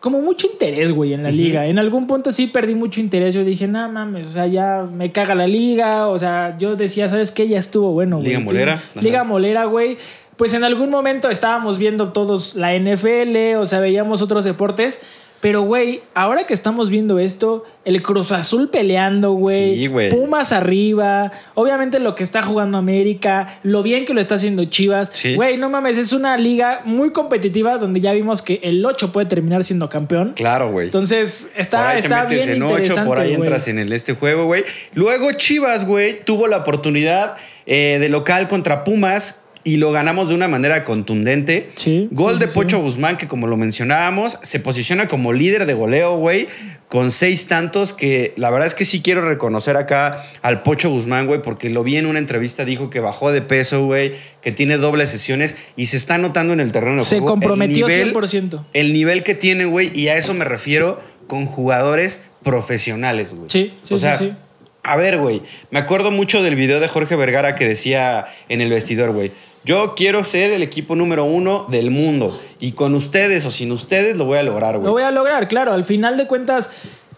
Como 0.00 0.20
mucho 0.20 0.46
interés, 0.46 0.92
güey, 0.92 1.14
en 1.14 1.22
la 1.22 1.30
liga. 1.30 1.66
En 1.66 1.78
algún 1.78 2.06
punto 2.06 2.30
sí 2.30 2.46
perdí 2.46 2.74
mucho 2.74 3.00
interés. 3.00 3.34
Yo 3.34 3.44
dije, 3.44 3.66
no 3.66 3.88
mames, 3.90 4.26
o 4.28 4.32
sea, 4.32 4.46
ya 4.46 4.86
me 4.92 5.10
caga 5.10 5.34
la 5.34 5.46
liga. 5.46 6.06
O 6.08 6.18
sea, 6.18 6.56
yo 6.58 6.76
decía, 6.76 7.08
¿sabes 7.08 7.32
qué? 7.32 7.48
Ya 7.48 7.58
estuvo 7.58 7.92
bueno, 7.92 8.16
güey. 8.18 8.28
Liga 8.28 8.40
molera. 8.40 8.82
Liga 9.00 9.20
Ajá. 9.20 9.28
molera, 9.28 9.64
güey. 9.64 9.96
Pues 10.36 10.52
en 10.52 10.64
algún 10.64 10.90
momento 10.90 11.30
estábamos 11.30 11.78
viendo 11.78 12.12
todos 12.12 12.56
la 12.56 12.74
NFL, 12.78 13.56
o 13.58 13.64
sea, 13.64 13.80
veíamos 13.80 14.20
otros 14.20 14.44
deportes. 14.44 15.00
Pero, 15.40 15.62
güey, 15.62 16.00
ahora 16.14 16.44
que 16.44 16.54
estamos 16.54 16.88
viendo 16.90 17.18
esto, 17.18 17.64
el 17.84 18.02
Cruz 18.02 18.32
Azul 18.32 18.68
peleando, 18.70 19.32
güey. 19.32 19.76
Sí, 19.76 19.86
güey. 19.86 20.10
Pumas 20.10 20.52
arriba. 20.52 21.30
Obviamente 21.54 21.98
lo 21.98 22.14
que 22.14 22.22
está 22.22 22.42
jugando 22.42 22.78
América. 22.78 23.58
Lo 23.62 23.82
bien 23.82 24.04
que 24.04 24.14
lo 24.14 24.20
está 24.20 24.36
haciendo 24.36 24.64
Chivas. 24.64 25.10
Sí. 25.12 25.34
Güey, 25.34 25.56
no 25.56 25.68
mames, 25.68 25.98
es 25.98 26.12
una 26.12 26.36
liga 26.36 26.80
muy 26.84 27.12
competitiva 27.12 27.76
donde 27.78 28.00
ya 28.00 28.12
vimos 28.12 28.42
que 28.42 28.60
el 28.62 28.84
8 28.84 29.12
puede 29.12 29.26
terminar 29.26 29.62
siendo 29.62 29.88
campeón. 29.88 30.32
Claro, 30.34 30.70
güey. 30.70 30.86
Entonces, 30.86 31.50
por 31.52 31.60
está, 31.60 31.88
ahí 31.90 32.00
te 32.00 32.06
está 32.06 32.22
metes 32.24 32.46
bien 32.46 32.56
en 32.56 32.62
8, 32.62 32.72
interesante, 32.78 33.08
por 33.08 33.20
ahí 33.20 33.34
entras 33.34 33.68
en 33.68 33.78
el, 33.78 33.92
este 33.92 34.14
juego, 34.14 34.46
güey. 34.46 34.64
Luego 34.94 35.30
Chivas, 35.32 35.86
güey, 35.86 36.18
tuvo 36.20 36.46
la 36.46 36.58
oportunidad 36.58 37.36
eh, 37.66 37.98
de 38.00 38.08
local 38.08 38.48
contra 38.48 38.84
Pumas 38.84 39.36
y 39.66 39.78
lo 39.78 39.90
ganamos 39.90 40.28
de 40.28 40.34
una 40.36 40.46
manera 40.48 40.84
contundente. 40.84 41.68
Sí, 41.74 42.08
Gol 42.12 42.34
sí, 42.34 42.40
de 42.40 42.48
sí, 42.48 42.54
Pocho. 42.54 42.78
Guzmán, 42.80 43.16
que 43.16 43.26
como 43.26 43.46
lo 43.48 43.56
mencionábamos, 43.56 44.38
se 44.42 44.60
posiciona 44.60 45.08
como 45.08 45.32
líder 45.32 45.66
de 45.66 45.74
goleo, 45.74 46.16
güey, 46.16 46.46
con 46.88 47.10
seis 47.10 47.48
tantos, 47.48 47.92
que 47.92 48.32
la 48.36 48.48
verdad 48.50 48.68
es 48.68 48.74
que 48.74 48.84
sí 48.84 49.02
quiero 49.02 49.28
reconocer 49.28 49.76
acá 49.76 50.22
al 50.40 50.62
Pocho 50.62 50.88
Guzmán, 50.90 51.26
güey, 51.26 51.42
porque 51.42 51.68
lo 51.68 51.82
vi 51.82 51.96
en 51.96 52.06
una 52.06 52.20
entrevista, 52.20 52.64
dijo 52.64 52.90
que 52.90 53.00
bajó 53.00 53.32
de 53.32 53.42
peso, 53.42 53.84
güey, 53.84 54.12
que 54.40 54.52
tiene 54.52 54.76
dobles 54.76 55.10
sesiones 55.10 55.56
y 55.74 55.86
se 55.86 55.96
está 55.96 56.16
notando 56.16 56.52
en 56.52 56.60
el 56.60 56.70
terreno 56.70 57.02
Se 57.02 57.18
juego 57.18 57.26
el 57.26 57.30
comprometió 57.40 57.88
nivel- 57.88 58.12
100%. 58.14 58.64
el 58.72 58.92
nivel 58.92 59.24
que 59.24 59.34
tienen, 59.34 59.70
güey, 59.72 59.90
y 59.98 60.06
a 60.08 60.16
eso 60.16 60.32
me 60.32 60.44
refiero 60.44 61.00
con 61.26 61.44
jugadores 61.46 62.20
profesionales, 62.44 63.34
güey. 63.34 63.50
Sí, 63.50 63.74
sí, 63.82 63.94
o 63.94 63.98
sea, 63.98 64.16
sí, 64.16 64.26
sí. 64.28 64.36
A 64.84 64.94
ver, 64.94 65.18
güey, 65.18 65.42
me 65.72 65.80
acuerdo 65.80 66.12
mucho 66.12 66.44
del 66.44 66.54
video 66.54 66.78
de 66.78 66.86
Jorge 66.86 67.16
Vergara 67.16 67.56
que 67.56 67.66
decía 67.66 68.26
en 68.48 68.60
el 68.60 68.70
vestidor, 68.70 69.10
güey. 69.10 69.32
Yo 69.66 69.94
quiero 69.96 70.22
ser 70.22 70.52
el 70.52 70.62
equipo 70.62 70.94
número 70.94 71.24
uno 71.24 71.66
del 71.68 71.90
mundo. 71.90 72.38
Y 72.60 72.72
con 72.72 72.94
ustedes 72.94 73.44
o 73.46 73.50
sin 73.50 73.72
ustedes 73.72 74.16
lo 74.16 74.24
voy 74.24 74.38
a 74.38 74.44
lograr, 74.44 74.74
Lo 74.74 74.80
güey. 74.80 74.92
voy 74.92 75.02
a 75.02 75.10
lograr, 75.10 75.48
claro. 75.48 75.72
Al 75.72 75.84
final 75.84 76.16
de 76.16 76.28
cuentas, 76.28 76.70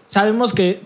sabemos 0.06 0.54
que 0.54 0.80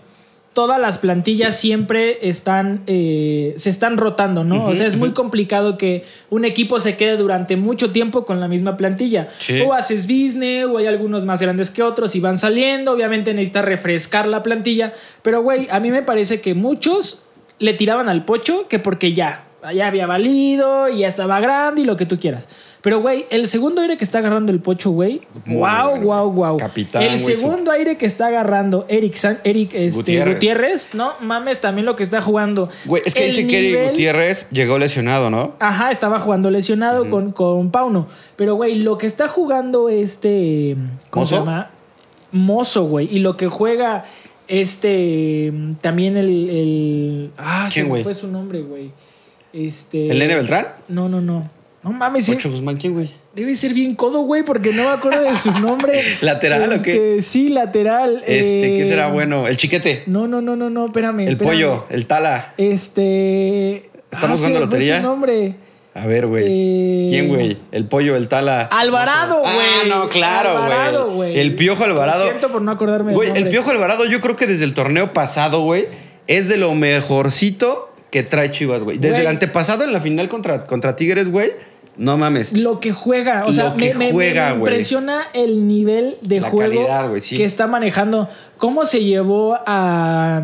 todas 0.51 0.77
las 0.79 0.97
plantillas 0.97 1.57
siempre 1.57 2.27
están, 2.27 2.83
eh, 2.85 3.53
se 3.55 3.69
están 3.69 3.95
rotando, 3.97 4.43
¿no? 4.43 4.65
o 4.65 4.75
sea, 4.75 4.85
es 4.85 4.97
muy 4.97 5.11
complicado 5.11 5.77
que 5.77 6.03
un 6.29 6.45
equipo 6.45 6.79
se 6.81 6.95
quede 6.95 7.15
durante 7.17 7.55
mucho 7.55 7.91
tiempo 7.91 8.25
con 8.25 8.41
la 8.41 8.49
misma 8.49 8.75
plantilla. 8.75 9.29
Sí. 9.39 9.61
O 9.61 9.73
haces 9.73 10.05
business, 10.05 10.65
o 10.65 10.77
hay 10.77 10.87
algunos 10.87 11.23
más 11.23 11.41
grandes 11.41 11.69
que 11.71 11.81
otros 11.81 12.13
y 12.15 12.19
van 12.19 12.37
saliendo. 12.37 12.91
Obviamente 12.91 13.33
necesitas 13.33 13.63
refrescar 13.63 14.27
la 14.27 14.43
plantilla. 14.43 14.93
Pero, 15.21 15.41
güey, 15.41 15.69
a 15.71 15.79
mí 15.79 15.91
me 15.91 16.03
parece 16.03 16.41
que 16.41 16.55
muchos 16.55 17.23
le 17.59 17.73
tiraban 17.73 18.09
al 18.09 18.25
pocho 18.25 18.67
que 18.67 18.79
porque 18.79 19.13
ya, 19.13 19.45
ya 19.73 19.87
había 19.87 20.07
valido 20.07 20.89
y 20.89 20.99
ya 20.99 21.07
estaba 21.07 21.39
grande 21.39 21.81
y 21.81 21.85
lo 21.85 21.95
que 21.95 22.05
tú 22.05 22.19
quieras. 22.19 22.47
Pero, 22.81 22.99
güey, 22.99 23.25
el 23.29 23.47
segundo 23.47 23.79
aire 23.81 23.95
que 23.95 24.03
está 24.03 24.17
agarrando 24.17 24.51
el 24.51 24.59
pocho, 24.59 24.91
güey, 24.91 25.21
wow, 25.45 26.01
wow, 26.01 26.29
wow. 26.29 26.57
Capitán, 26.57 27.01
El 27.03 27.17
segundo 27.17 27.71
aire 27.71 27.95
que 27.97 28.05
está 28.05 28.27
agarrando 28.27 28.85
Eric, 28.89 29.13
San- 29.13 29.39
Eric 29.45 29.73
este, 29.73 29.95
Gutiérrez. 29.95 30.33
Gutiérrez. 30.35 30.93
no 30.93 31.13
mames, 31.21 31.61
también 31.61 31.85
lo 31.85 31.95
que 31.95 32.03
está 32.03 32.21
jugando. 32.21 32.67
Güey, 32.83 33.01
es 33.05 33.13
que 33.13 33.21
El 33.23 33.29
dice 33.33 33.47
que 33.47 33.57
Eric 33.59 33.71
nivel- 33.71 33.89
Gutiérrez 33.91 34.49
llegó 34.49 34.77
lesionado, 34.79 35.29
¿no? 35.29 35.53
Ajá, 35.59 35.91
estaba 35.91 36.19
jugando 36.19 36.51
lesionado 36.51 37.09
con, 37.09 37.31
con 37.31 37.71
Pauno. 37.71 38.05
Pero, 38.35 38.55
güey, 38.55 38.75
lo 38.75 38.97
que 38.97 39.07
está 39.07 39.29
jugando 39.29 39.87
este. 39.87 40.75
¿Cómo 41.09 41.25
se 41.25 41.35
llama? 41.35 41.71
Mozo, 42.33 42.83
güey. 42.87 43.07
Y 43.15 43.19
lo 43.19 43.37
que 43.37 43.47
juega 43.47 44.03
este. 44.49 45.53
También 45.81 46.17
el. 46.17 46.49
el 46.49 47.31
ah, 47.37 47.65
se 47.69 47.75
¿Quién, 47.75 47.85
me 47.85 47.89
güey? 47.91 48.03
fue 48.03 48.13
su 48.13 48.27
nombre, 48.27 48.61
güey. 48.61 48.91
Este. 49.53 50.09
¿El 50.09 50.19
Nene 50.19 50.35
Beltrán? 50.35 50.67
No, 50.87 51.07
no, 51.07 51.21
no. 51.21 51.49
No 51.83 51.91
mames, 51.91 52.25
sí. 52.25 52.33
Pocho 52.33 52.49
Guzmán, 52.49 52.77
¿quién, 52.77 52.93
güey? 52.93 53.11
Debe 53.35 53.55
ser 53.55 53.73
bien 53.73 53.95
codo, 53.95 54.21
güey, 54.21 54.43
porque 54.43 54.71
no 54.73 54.83
me 54.83 54.89
acuerdo 54.89 55.21
de 55.21 55.35
su 55.35 55.51
nombre. 55.59 56.01
¿Lateral 56.21 56.71
o 56.71 56.81
qué? 56.81 57.17
Este, 57.17 57.21
Sí, 57.21 57.49
lateral. 57.49 58.23
Este, 58.25 58.73
¿qué 58.73 58.81
eh, 58.81 58.85
será 58.85 59.07
bueno? 59.07 59.47
El 59.47 59.57
chiquete. 59.57 60.03
No, 60.07 60.27
no, 60.27 60.41
no, 60.41 60.55
no, 60.55 60.69
no, 60.69 60.85
espérame. 60.85 61.21
El 61.21 61.29
espérame. 61.29 61.51
pollo, 61.51 61.85
el 61.89 62.05
tala. 62.05 62.53
Este. 62.57 63.89
¿Estamos 64.11 64.39
jugando 64.39 64.59
me 64.59 64.65
fue 64.67 64.77
lotería? 64.77 64.97
su 64.97 65.03
nombre. 65.03 65.55
A 65.95 66.07
ver, 66.07 66.25
güey. 66.25 66.45
Eh, 66.47 67.05
¿Quién, 67.09 67.27
güey? 67.27 67.57
El 67.71 67.85
pollo, 67.85 68.15
el 68.15 68.27
tala. 68.27 68.63
Alvarado, 68.63 69.39
güey. 69.39 69.53
Ah, 69.53 69.83
no, 69.87 70.09
claro, 70.09 71.11
güey. 71.11 71.37
El 71.37 71.53
Piojo 71.55 71.83
Alvarado. 71.83 72.23
Lo 72.23 72.29
siento 72.29 72.51
por 72.51 72.61
no 72.61 72.71
acordarme 72.71 73.13
Güey, 73.13 73.31
el. 73.35 73.49
Piojo 73.49 73.69
Alvarado, 73.71 74.05
yo 74.05 74.19
creo 74.19 74.35
que 74.35 74.47
desde 74.47 74.65
el 74.65 74.73
torneo 74.73 75.13
pasado, 75.13 75.61
güey, 75.61 75.87
es 76.27 76.49
de 76.49 76.57
lo 76.57 76.73
mejorcito 76.73 77.92
que 78.13 78.21
trae 78.21 78.51
Chivas, 78.51 78.83
güey. 78.83 78.99
Desde 78.99 79.21
el 79.21 79.27
antepasado 79.27 79.83
en 79.83 79.91
la 79.91 79.99
final 79.99 80.29
contra, 80.29 80.67
contra 80.67 80.95
Tigres, 80.95 81.31
güey, 81.31 81.53
no 81.97 82.15
mames. 82.15 82.53
Lo 82.53 82.79
que 82.79 82.91
juega, 82.91 83.43
o 83.45 83.47
Lo 83.47 83.53
sea, 83.55 83.73
que 83.73 83.95
me, 83.95 84.11
juega, 84.11 84.51
me 84.51 84.59
impresiona 84.59 85.23
el 85.33 85.67
nivel 85.67 86.17
de 86.21 86.41
La 86.41 86.51
juego 86.51 86.75
calidad, 86.75 87.09
güey, 87.09 87.21
sí. 87.21 87.37
que 87.37 87.43
está 87.43 87.65
manejando. 87.65 88.29
¿Cómo 88.59 88.85
se 88.85 89.03
llevó 89.03 89.57
a, 89.65 90.43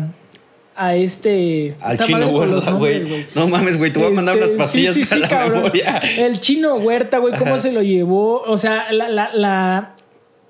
a 0.74 0.96
este. 0.96 1.76
Al 1.80 1.96
chino 2.00 2.26
Huerta, 2.30 2.72
güey. 2.72 3.26
No 3.36 3.46
mames, 3.46 3.78
güey, 3.78 3.92
te 3.92 4.00
voy 4.00 4.08
a 4.08 4.14
mandar 4.16 4.34
Este, 4.34 4.48
unas 4.52 4.64
pastillas 4.66 4.92
sí, 4.94 5.04
sí, 5.04 5.14
sí, 5.14 5.20
para 5.20 5.22
la 5.22 5.28
cabrón. 5.28 5.62
memoria. 5.62 6.02
El 6.18 6.40
chino 6.40 6.74
Huerta, 6.74 7.18
güey, 7.18 7.38
cómo 7.38 7.52
Ajá. 7.52 7.62
se 7.62 7.70
lo 7.70 7.82
llevó. 7.82 8.42
O 8.42 8.58
sea, 8.58 8.90
la, 8.90 9.08
la, 9.08 9.30
la, 9.32 9.94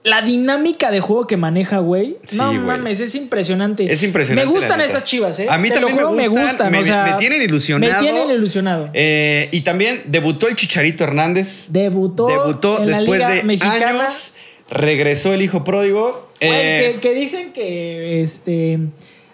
la 0.02 0.22
dinámica 0.22 0.90
de 0.90 1.00
juego 1.00 1.26
que 1.26 1.36
maneja, 1.36 1.78
güey. 1.78 2.16
Sí, 2.24 2.38
no 2.38 2.46
güey. 2.46 2.58
mames, 2.58 3.00
es 3.00 3.14
impresionante. 3.14 3.84
Es 3.84 4.02
impresionante, 4.02 4.46
Me 4.50 4.52
gustan 4.58 4.80
esas 4.80 5.04
chivas, 5.04 5.38
¿eh? 5.40 5.46
A 5.50 5.58
mí 5.58 5.68
Te 5.68 5.74
también 5.78 6.00
lo 6.00 6.10
me 6.12 6.26
juro, 6.28 6.40
gustan, 6.42 6.72
me- 6.72 6.78
o 6.78 6.84
sea, 6.84 7.04
me 7.04 7.12
tienen 7.14 7.42
ilusionado. 7.42 8.02
Me 8.02 8.10
tienen 8.10 8.30
ilusionado. 8.30 8.88
Eh, 8.94 9.48
y 9.52 9.60
también 9.60 10.02
debutó 10.06 10.48
el 10.48 10.56
Chicharito 10.56 11.04
Hernández. 11.04 11.66
Debutó, 11.68 12.26
Debutó 12.26 12.78
en 12.82 12.90
la 12.90 12.96
después 12.98 13.18
Liga 13.20 13.30
de 13.30 13.42
Mexicana. 13.42 14.00
años. 14.00 14.34
Regresó 14.70 15.34
el 15.34 15.42
hijo 15.42 15.64
pródigo. 15.64 16.30
Güey, 16.40 16.50
Eh, 16.52 16.92
que, 16.94 17.00
que 17.00 17.14
dicen 17.14 17.52
que 17.52 18.22
este 18.22 18.78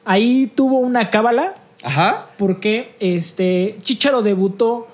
ahí 0.05 0.51
tuvo 0.53 0.79
una 0.81 1.11
cábala 1.11 1.55
Ajá. 1.85 2.27
porque 2.39 2.95
este 2.99 3.77
Chicharo 3.83 4.23
debutó 4.23 4.89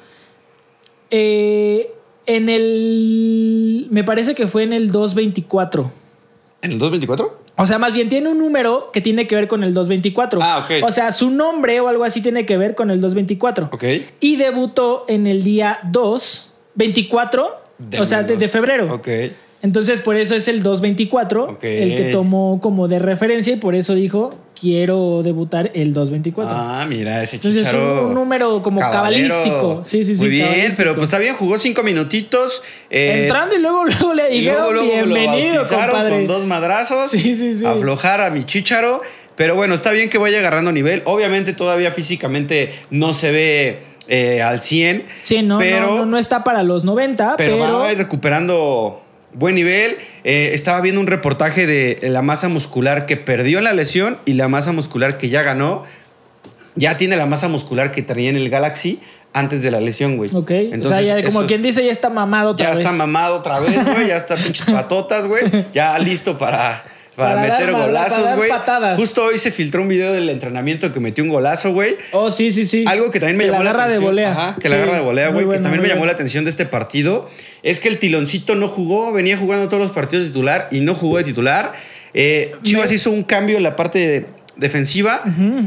eh, 1.10 1.90
en 2.26 2.48
el 2.48 3.86
me 3.90 4.04
parece 4.04 4.34
que 4.34 4.46
fue 4.46 4.62
en 4.62 4.72
el 4.72 4.90
224. 4.92 5.90
¿En 6.62 6.72
el 6.72 6.78
224? 6.78 7.42
O 7.56 7.66
sea, 7.66 7.78
más 7.78 7.92
bien 7.92 8.08
tiene 8.08 8.28
un 8.30 8.38
número 8.38 8.90
que 8.92 9.00
tiene 9.00 9.26
que 9.26 9.34
ver 9.34 9.46
con 9.48 9.62
el 9.62 9.74
224. 9.74 10.40
Ah, 10.42 10.64
ok. 10.64 10.86
O 10.86 10.90
sea, 10.90 11.12
su 11.12 11.30
nombre 11.30 11.80
o 11.80 11.88
algo 11.88 12.04
así 12.04 12.22
tiene 12.22 12.46
que 12.46 12.56
ver 12.56 12.74
con 12.74 12.90
el 12.90 13.00
224. 13.00 13.68
Ok. 13.72 13.84
Y 14.20 14.36
debutó 14.36 15.04
en 15.08 15.26
el 15.26 15.42
día 15.42 15.80
2, 15.90 16.52
24, 16.76 17.50
o 18.00 18.06
sea, 18.06 18.22
de, 18.22 18.36
de 18.36 18.48
febrero. 18.48 18.94
Ok. 18.94 19.08
Entonces, 19.62 20.00
por 20.00 20.16
eso 20.16 20.34
es 20.34 20.48
el 20.48 20.62
224 20.62 21.44
Ok. 21.44 21.64
el 21.64 21.94
que 21.94 22.04
tomó 22.10 22.58
como 22.60 22.88
de 22.88 22.98
referencia 22.98 23.52
y 23.52 23.56
por 23.56 23.74
eso 23.74 23.94
dijo, 23.94 24.34
quiero 24.62 25.22
debutar 25.24 25.72
el 25.74 25.92
224. 25.92 26.56
Ah, 26.56 26.86
mira, 26.88 27.20
ese 27.20 27.36
Entonces 27.36 27.66
es 27.66 27.74
un, 27.74 28.14
número 28.14 28.62
como 28.62 28.80
cabalero. 28.80 29.28
cabalístico. 29.28 29.82
Sí, 29.82 30.04
sí, 30.04 30.14
sí. 30.14 30.20
Muy 30.20 30.30
bien, 30.30 30.72
pero 30.76 30.94
pues 30.94 31.08
está 31.08 31.18
bien, 31.18 31.34
jugó 31.34 31.58
cinco 31.58 31.82
minutitos. 31.82 32.62
eh, 32.88 33.22
Entrando 33.24 33.56
y 33.56 33.58
luego, 33.58 33.84
luego 33.86 34.14
le 34.14 34.28
dijeron 34.28 34.72
luego, 34.72 34.72
luego 34.72 35.06
lo 35.06 35.14
bienvenido, 35.14 35.56
bautizaron 35.56 35.86
compadre. 35.86 36.10
con 36.14 36.26
dos 36.28 36.44
madrazos. 36.46 37.10
Sí, 37.10 37.34
sí, 37.34 37.54
sí. 37.54 37.66
Aflojar 37.66 38.20
a 38.20 38.30
mi 38.30 38.44
chicharo. 38.44 39.02
Pero 39.34 39.56
bueno, 39.56 39.74
está 39.74 39.90
bien 39.90 40.08
que 40.08 40.18
vaya 40.18 40.38
agarrando 40.38 40.70
nivel. 40.70 41.02
Obviamente 41.06 41.54
todavía 41.54 41.90
físicamente 41.90 42.72
no 42.90 43.14
se 43.14 43.32
ve 43.32 43.82
eh, 44.06 44.42
al 44.42 44.60
100. 44.60 45.04
Sí, 45.24 45.42
no, 45.42 45.58
pero, 45.58 45.86
no, 45.86 45.96
no, 45.96 46.06
no 46.06 46.18
está 46.18 46.44
para 46.44 46.62
los 46.62 46.84
90, 46.84 47.34
pero, 47.36 47.54
pero, 47.58 47.78
va 47.78 47.88
a 47.88 47.92
ir 47.92 47.98
recuperando 47.98 49.01
buen 49.34 49.54
nivel. 49.54 49.96
Eh, 50.24 50.50
estaba 50.52 50.80
viendo 50.80 51.00
un 51.00 51.06
reportaje 51.06 51.66
de 51.66 51.98
la 52.10 52.22
masa 52.22 52.48
muscular 52.48 53.06
que 53.06 53.16
perdió 53.16 53.58
en 53.58 53.64
la 53.64 53.72
lesión 53.72 54.18
y 54.24 54.34
la 54.34 54.48
masa 54.48 54.72
muscular 54.72 55.18
que 55.18 55.28
ya 55.28 55.42
ganó. 55.42 55.84
Ya 56.74 56.96
tiene 56.96 57.16
la 57.16 57.26
masa 57.26 57.48
muscular 57.48 57.90
que 57.90 58.02
traía 58.02 58.30
en 58.30 58.36
el 58.36 58.48
Galaxy 58.48 59.00
antes 59.34 59.62
de 59.62 59.70
la 59.70 59.80
lesión, 59.80 60.16
güey. 60.16 60.30
Ok. 60.34 60.50
o 60.82 60.88
sea, 60.88 61.02
ya, 61.02 61.22
como 61.22 61.46
quien 61.46 61.62
dice, 61.62 61.84
ya 61.84 61.92
está 61.92 62.10
mamado 62.10 62.50
otra 62.50 62.66
ya 62.66 62.70
vez. 62.70 62.80
está 62.80 62.92
mamado 62.92 63.36
otra 63.36 63.60
vez, 63.60 63.84
güey. 63.84 64.06
Ya 64.08 64.16
está 64.16 64.36
pinches 64.36 64.66
patotas, 64.66 65.26
güey. 65.26 65.42
Ya 65.72 65.98
listo 65.98 66.38
para, 66.38 66.84
para, 67.16 67.40
meter 67.40 67.72
golazos, 67.72 68.36
güey. 68.36 68.50
Justo 68.96 69.24
hoy 69.24 69.38
se 69.38 69.50
filtró 69.50 69.82
un 69.82 69.88
video 69.88 70.12
del 70.12 70.28
entrenamiento 70.30 70.90
que 70.92 71.00
metió 71.00 71.22
un 71.24 71.30
golazo, 71.30 71.72
güey. 71.72 71.96
Oh, 72.12 72.30
sí, 72.30 72.50
sí, 72.52 72.64
sí. 72.64 72.84
Algo 72.86 73.10
que 73.10 73.20
también 73.20 73.36
me 73.36 73.44
Que 73.44 73.50
llamó 73.50 73.62
la 73.62 73.64
la 73.64 73.70
agarra 73.70 73.84
de 73.88 73.94
atención. 73.96 74.10
volea. 74.12 74.32
Ajá, 74.32 74.56
que 74.60 74.68
la 74.68 74.76
agarra 74.76 74.96
de 74.96 75.02
volea, 75.02 75.28
güey. 75.30 75.48
Que 75.48 75.58
también 75.58 75.82
me 75.82 75.88
llamó 75.88 76.06
la 76.06 76.12
atención 76.12 76.44
de 76.44 76.50
este 76.50 76.66
partido. 76.66 77.28
Es 77.62 77.80
que 77.80 77.88
el 77.88 77.98
tiloncito 77.98 78.54
no 78.54 78.66
jugó, 78.68 79.12
venía 79.12 79.36
jugando 79.36 79.68
todos 79.68 79.82
los 79.82 79.92
partidos 79.92 80.24
de 80.24 80.30
titular 80.30 80.68
y 80.70 80.80
no 80.80 80.94
jugó 80.94 81.18
de 81.18 81.24
titular. 81.24 81.72
Eh, 82.14 82.54
Chivas 82.62 82.90
Me- 82.90 82.96
hizo 82.96 83.10
un 83.10 83.22
cambio 83.22 83.56
en 83.56 83.62
la 83.62 83.76
parte 83.76 83.98
de- 83.98 84.26
defensiva. 84.62 85.22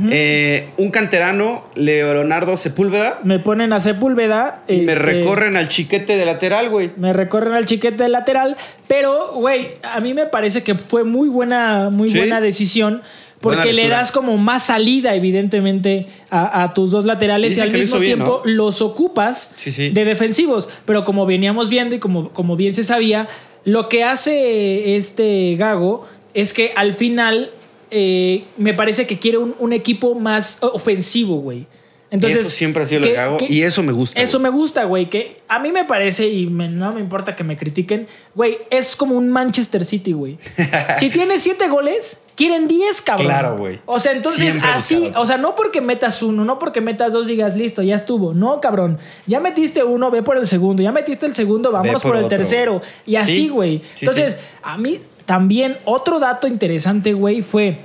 Eh, 0.09 0.69
un 0.77 0.89
canterano, 0.89 1.65
Leonardo 1.75 2.57
Sepúlveda, 2.57 3.19
Me 3.23 3.37
ponen 3.39 3.73
a 3.73 3.79
Sepúlveda. 3.79 4.63
y 4.67 4.77
me 4.81 4.93
este, 4.93 4.95
recorren 5.03 5.55
al 5.57 5.69
chiquete 5.69 6.17
de 6.17 6.25
lateral, 6.25 6.69
güey. 6.69 6.89
Me 6.97 7.13
recorren 7.13 7.53
al 7.53 7.65
chiquete 7.67 8.01
de 8.03 8.09
lateral. 8.09 8.57
Pero, 8.87 9.33
güey, 9.35 9.69
a 9.83 9.99
mí 9.99 10.13
me 10.15 10.25
parece 10.25 10.63
que 10.63 10.73
fue 10.75 11.03
muy 11.03 11.29
buena, 11.29 11.89
muy 11.91 12.09
Sí. 12.09 12.17
buena 12.17 12.41
decisión. 12.41 13.01
Porque 13.41 13.73
le 13.73 13.89
das 13.89 14.11
como 14.11 14.37
más 14.37 14.63
salida, 14.63 15.13
evidentemente, 15.13 16.07
a, 16.31 16.63
a 16.63 16.73
tus 16.73 16.89
dos 16.89 17.05
laterales 17.05 17.55
y 17.57 17.61
al 17.61 17.71
mismo 17.71 17.99
bien, 17.99 18.15
tiempo 18.17 18.41
¿no? 18.43 18.51
los 18.51 18.81
ocupas 18.81 19.51
Sí, 19.55 19.71
sí. 19.71 19.89
de 19.89 20.03
defensivos. 20.03 20.67
Pero 20.85 21.03
como 21.03 21.27
veníamos 21.27 21.69
viendo 21.69 21.93
y 21.93 21.99
como, 21.99 22.29
como 22.29 22.55
bien 22.55 22.73
se 22.73 22.81
sabía, 22.81 23.27
lo 23.63 23.87
que 23.87 24.03
hace 24.03 24.95
este 24.95 25.55
Gago 25.59 26.07
es 26.33 26.53
que 26.53 26.71
al 26.75 26.93
final 26.93 27.51
eh, 27.91 28.43
me 28.57 28.73
parece 28.73 29.05
que 29.07 29.17
quiere 29.19 29.37
un, 29.37 29.55
un 29.59 29.73
equipo 29.73 30.15
más 30.15 30.59
ofensivo, 30.61 31.37
güey. 31.37 31.67
Entonces, 32.11 32.41
eso 32.41 32.49
siempre 32.49 32.83
ha 32.83 32.85
sido 32.85 33.01
lo 33.01 33.07
que- 33.07 33.17
hago 33.17 33.37
que- 33.37 33.47
y 33.51 33.63
eso 33.63 33.83
me 33.83 33.91
gusta. 33.91 34.21
eso 34.21 34.39
güey. 34.39 34.51
me 34.51 34.57
gusta, 34.57 34.83
güey, 34.85 35.09
que 35.09 35.41
a 35.49 35.59
mí 35.59 35.71
me 35.71 35.83
parece, 35.85 36.27
y 36.29 36.47
me- 36.47 36.69
no 36.69 36.93
me 36.93 37.01
importa 37.01 37.35
que 37.35 37.43
me 37.43 37.57
critiquen, 37.57 38.07
güey, 38.35 38.59
es 38.69 38.95
como 38.95 39.15
un 39.15 39.27
Manchester 39.29 39.83
City, 39.83 40.13
güey. 40.13 40.37
si 40.97 41.09
tienes 41.09 41.41
siete 41.41 41.67
goles, 41.67 42.23
quieren 42.35 42.67
10, 42.69 43.01
cabrón. 43.01 43.25
Claro, 43.27 43.57
güey. 43.57 43.79
O 43.85 43.99
sea, 43.99 44.13
entonces 44.13 44.51
Siempre 44.51 44.69
así, 44.71 44.95
buscado. 44.95 45.23
o 45.23 45.25
sea, 45.25 45.37
no 45.37 45.55
porque 45.55 45.81
metas 45.81 46.21
uno, 46.21 46.45
no 46.45 46.57
porque 46.57 46.79
metas 46.79 47.11
dos, 47.11 47.27
digas, 47.27 47.57
listo, 47.57 47.81
ya 47.81 47.95
estuvo. 47.95 48.33
No, 48.33 48.61
cabrón. 48.61 48.97
Ya 49.25 49.39
metiste 49.41 49.83
uno, 49.83 50.09
ve 50.11 50.21
por 50.23 50.37
el 50.37 50.47
segundo. 50.47 50.83
Ya 50.83 50.91
metiste 50.93 51.25
el 51.25 51.35
segundo, 51.35 51.71
vámonos 51.71 52.01
por 52.01 52.11
por, 52.11 52.17
el 52.19 52.25
otro. 52.25 52.37
tercero. 52.37 52.81
Y 53.05 53.15
así, 53.17 53.33
Sí, 53.33 53.49
güey. 53.49 53.79
sí, 53.95 54.05
entonces, 54.05 54.33
sí. 54.35 54.39
a 54.61 54.77
mí 54.77 54.99
también 55.25 55.77
otro 55.85 56.19
dato 56.19 56.47
interesante, 56.47 57.13
güey, 57.13 57.41
fue 57.41 57.79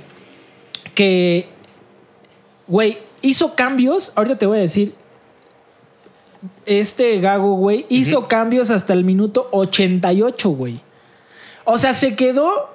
que, 0.93 1.49
güey, 2.67 2.99
hizo 3.21 3.55
cambios. 3.55 4.13
Ahorita 4.15 4.37
te 4.37 4.45
voy 4.45 4.59
a 4.59 4.61
decir. 4.61 4.95
Este 6.65 7.19
Gago, 7.19 7.53
güey, 7.53 7.85
hizo 7.89 8.27
cambios 8.27 8.71
hasta 8.71 8.93
el 8.93 9.03
minuto 9.03 9.47
88, 9.51 10.49
güey. 10.49 10.79
O 11.65 11.77
sea, 11.77 11.93
se 11.93 12.15
quedó 12.15 12.71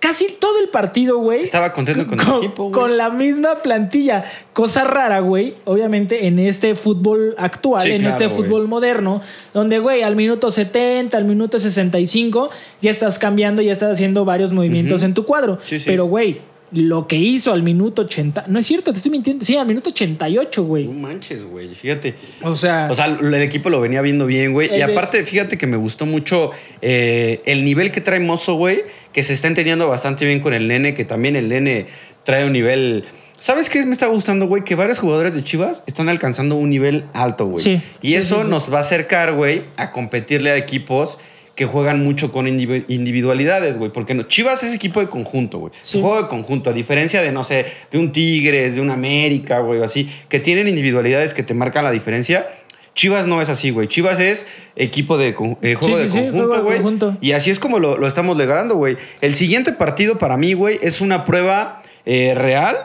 casi 0.00 0.26
todo 0.38 0.58
el 0.60 0.68
partido, 0.68 1.18
güey. 1.18 1.42
Estaba 1.42 1.72
contento 1.72 2.06
con 2.06 2.20
el 2.20 2.26
equipo, 2.38 2.64
güey. 2.64 2.72
Con 2.72 2.96
la 2.96 3.10
misma 3.10 3.56
plantilla. 3.56 4.24
Cosa 4.52 4.84
rara, 4.84 5.20
güey. 5.20 5.54
Obviamente 5.64 6.26
en 6.26 6.38
este 6.38 6.74
fútbol 6.74 7.34
actual, 7.38 7.82
Sí, 7.82 7.90
en 7.92 8.00
claro, 8.02 8.12
este 8.12 8.26
güey. 8.26 8.36
fútbol 8.42 8.68
moderno, 8.68 9.22
donde, 9.54 9.78
güey, 9.78 10.02
al 10.02 10.16
minuto 10.16 10.50
70, 10.50 11.16
al 11.16 11.24
minuto 11.24 11.58
65, 11.58 12.50
ya 12.80 12.90
estás 12.90 13.18
cambiando, 13.18 13.62
ya 13.62 13.72
estás 13.72 13.92
haciendo 13.92 14.24
varios 14.24 14.52
movimientos 14.52 15.02
en 15.02 15.14
tu 15.14 15.24
cuadro. 15.24 15.58
Sí, 15.62 15.78
sí. 15.78 15.84
Pero, 15.86 16.06
güey, 16.06 16.40
lo 16.72 17.06
que 17.06 17.16
hizo 17.16 17.52
al 17.52 17.62
minuto 17.62 18.02
80, 18.02 18.46
no 18.48 18.58
es 18.58 18.66
cierto, 18.66 18.92
te 18.92 18.96
estoy 18.96 19.12
mintiendo. 19.12 19.44
Sí, 19.44 19.56
al 19.56 19.66
minuto 19.66 19.90
88, 19.90 20.64
güey. 20.64 20.84
No 20.86 20.92
manches, 20.92 21.44
güey. 21.46 21.68
Fíjate. 21.74 22.14
O 22.42 22.56
sea, 22.56 22.88
O 22.90 22.94
sea, 22.94 23.06
el 23.06 23.34
equipo 23.34 23.70
lo 23.70 23.80
venía 23.80 24.00
viendo 24.02 24.26
bien, 24.26 24.52
güey. 24.52 24.76
Y 24.76 24.82
aparte, 24.82 25.24
fíjate 25.24 25.56
que 25.58 25.66
me 25.66 25.76
gustó 25.76 26.06
mucho 26.06 26.50
eh, 26.82 27.40
el 27.46 27.64
nivel 27.64 27.92
que 27.92 28.00
trae 28.00 28.20
Mozo, 28.20 28.54
güey. 28.54 28.82
Que 29.12 29.22
se 29.22 29.32
está 29.32 29.48
entendiendo 29.48 29.88
bastante 29.88 30.24
bien 30.24 30.40
con 30.40 30.52
el 30.54 30.66
nene, 30.68 30.92
que 30.92 31.04
también 31.04 31.36
el 31.36 31.48
nene 31.48 31.86
trae 32.24 32.44
un 32.44 32.52
nivel. 32.52 33.04
¿Sabes 33.38 33.68
qué 33.68 33.84
me 33.86 33.92
está 33.92 34.06
gustando, 34.08 34.46
güey? 34.46 34.64
Que 34.64 34.74
varios 34.74 34.98
jugadores 34.98 35.34
de 35.34 35.44
Chivas 35.44 35.84
están 35.86 36.08
alcanzando 36.08 36.56
un 36.56 36.68
nivel 36.68 37.04
alto, 37.12 37.46
güey. 37.46 37.62
Sí, 37.62 37.80
Y 38.02 38.08
sí, 38.08 38.14
eso 38.14 38.38
sí, 38.38 38.44
sí. 38.44 38.50
nos 38.50 38.72
va 38.72 38.78
a 38.78 38.80
acercar, 38.80 39.34
güey, 39.34 39.62
a 39.76 39.92
competirle 39.92 40.50
a 40.50 40.56
equipos 40.56 41.18
que 41.56 41.64
juegan 41.64 42.04
mucho 42.04 42.30
con 42.30 42.46
indivi- 42.46 42.84
individualidades, 42.86 43.78
güey. 43.78 43.90
Porque 43.90 44.14
no, 44.14 44.22
Chivas 44.22 44.62
es 44.62 44.74
equipo 44.74 45.00
de 45.00 45.08
conjunto, 45.08 45.58
güey. 45.58 45.72
Sí. 45.82 45.98
Es 45.98 46.02
juego 46.04 46.22
de 46.22 46.28
conjunto, 46.28 46.70
a 46.70 46.72
diferencia 46.72 47.22
de, 47.22 47.32
no 47.32 47.42
sé, 47.42 47.66
de 47.90 47.98
un 47.98 48.12
Tigres, 48.12 48.74
de 48.76 48.80
un 48.80 48.90
América, 48.90 49.58
güey, 49.60 49.80
o 49.80 49.84
así, 49.84 50.08
que 50.28 50.38
tienen 50.38 50.68
individualidades 50.68 51.34
que 51.34 51.42
te 51.42 51.54
marcan 51.54 51.82
la 51.82 51.90
diferencia. 51.90 52.46
Chivas 52.94 53.26
no 53.26 53.42
es 53.42 53.48
así, 53.48 53.70
güey. 53.70 53.88
Chivas 53.88 54.20
es 54.20 54.46
equipo 54.74 55.18
de 55.18 55.28
eh, 55.28 55.34
juego 55.34 55.80
Sí, 55.80 56.02
de 56.02 56.08
sí, 56.08 56.18
conjunto, 56.30 56.62
güey. 56.62 57.16
Y 57.20 57.32
así 57.32 57.50
es 57.50 57.58
como 57.58 57.78
lo, 57.78 57.98
lo 57.98 58.06
estamos 58.06 58.38
logrando, 58.38 58.74
güey. 58.76 58.96
El 59.20 59.34
siguiente 59.34 59.72
partido 59.72 60.16
para 60.18 60.36
mí, 60.36 60.52
güey, 60.54 60.78
es 60.82 61.00
una 61.00 61.24
prueba 61.24 61.82
eh, 62.06 62.34
real. 62.34 62.76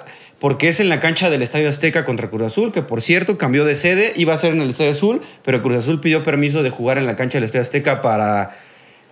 Porque 0.42 0.70
es 0.70 0.80
en 0.80 0.90
la 0.90 1.00
cancha 1.00 1.30
del 1.30 1.44
Estadio 1.44 1.70
Azteca 1.70 2.04
contra 2.04 2.28
Cruz 2.28 2.42
Azul, 2.42 2.72
que 2.72 2.82
por 2.82 3.04
cierto 3.04 3.38
cambió 3.38 3.64
de 3.64 3.76
sede, 3.76 4.12
iba 4.16 4.34
a 4.34 4.38
ser 4.38 4.54
en 4.54 4.62
el 4.62 4.72
Estadio 4.72 4.90
Azul, 4.90 5.22
pero 5.44 5.62
Cruz 5.62 5.76
Azul 5.76 6.02
pidió 6.02 6.24
permiso 6.24 6.64
de 6.64 6.72
jugar 6.72 6.98
en 6.98 7.06
la 7.06 7.16
cancha 7.16 7.38
del 7.38 7.44
Estadio 7.44 7.62
Azteca 7.62 8.02
para 8.02 8.58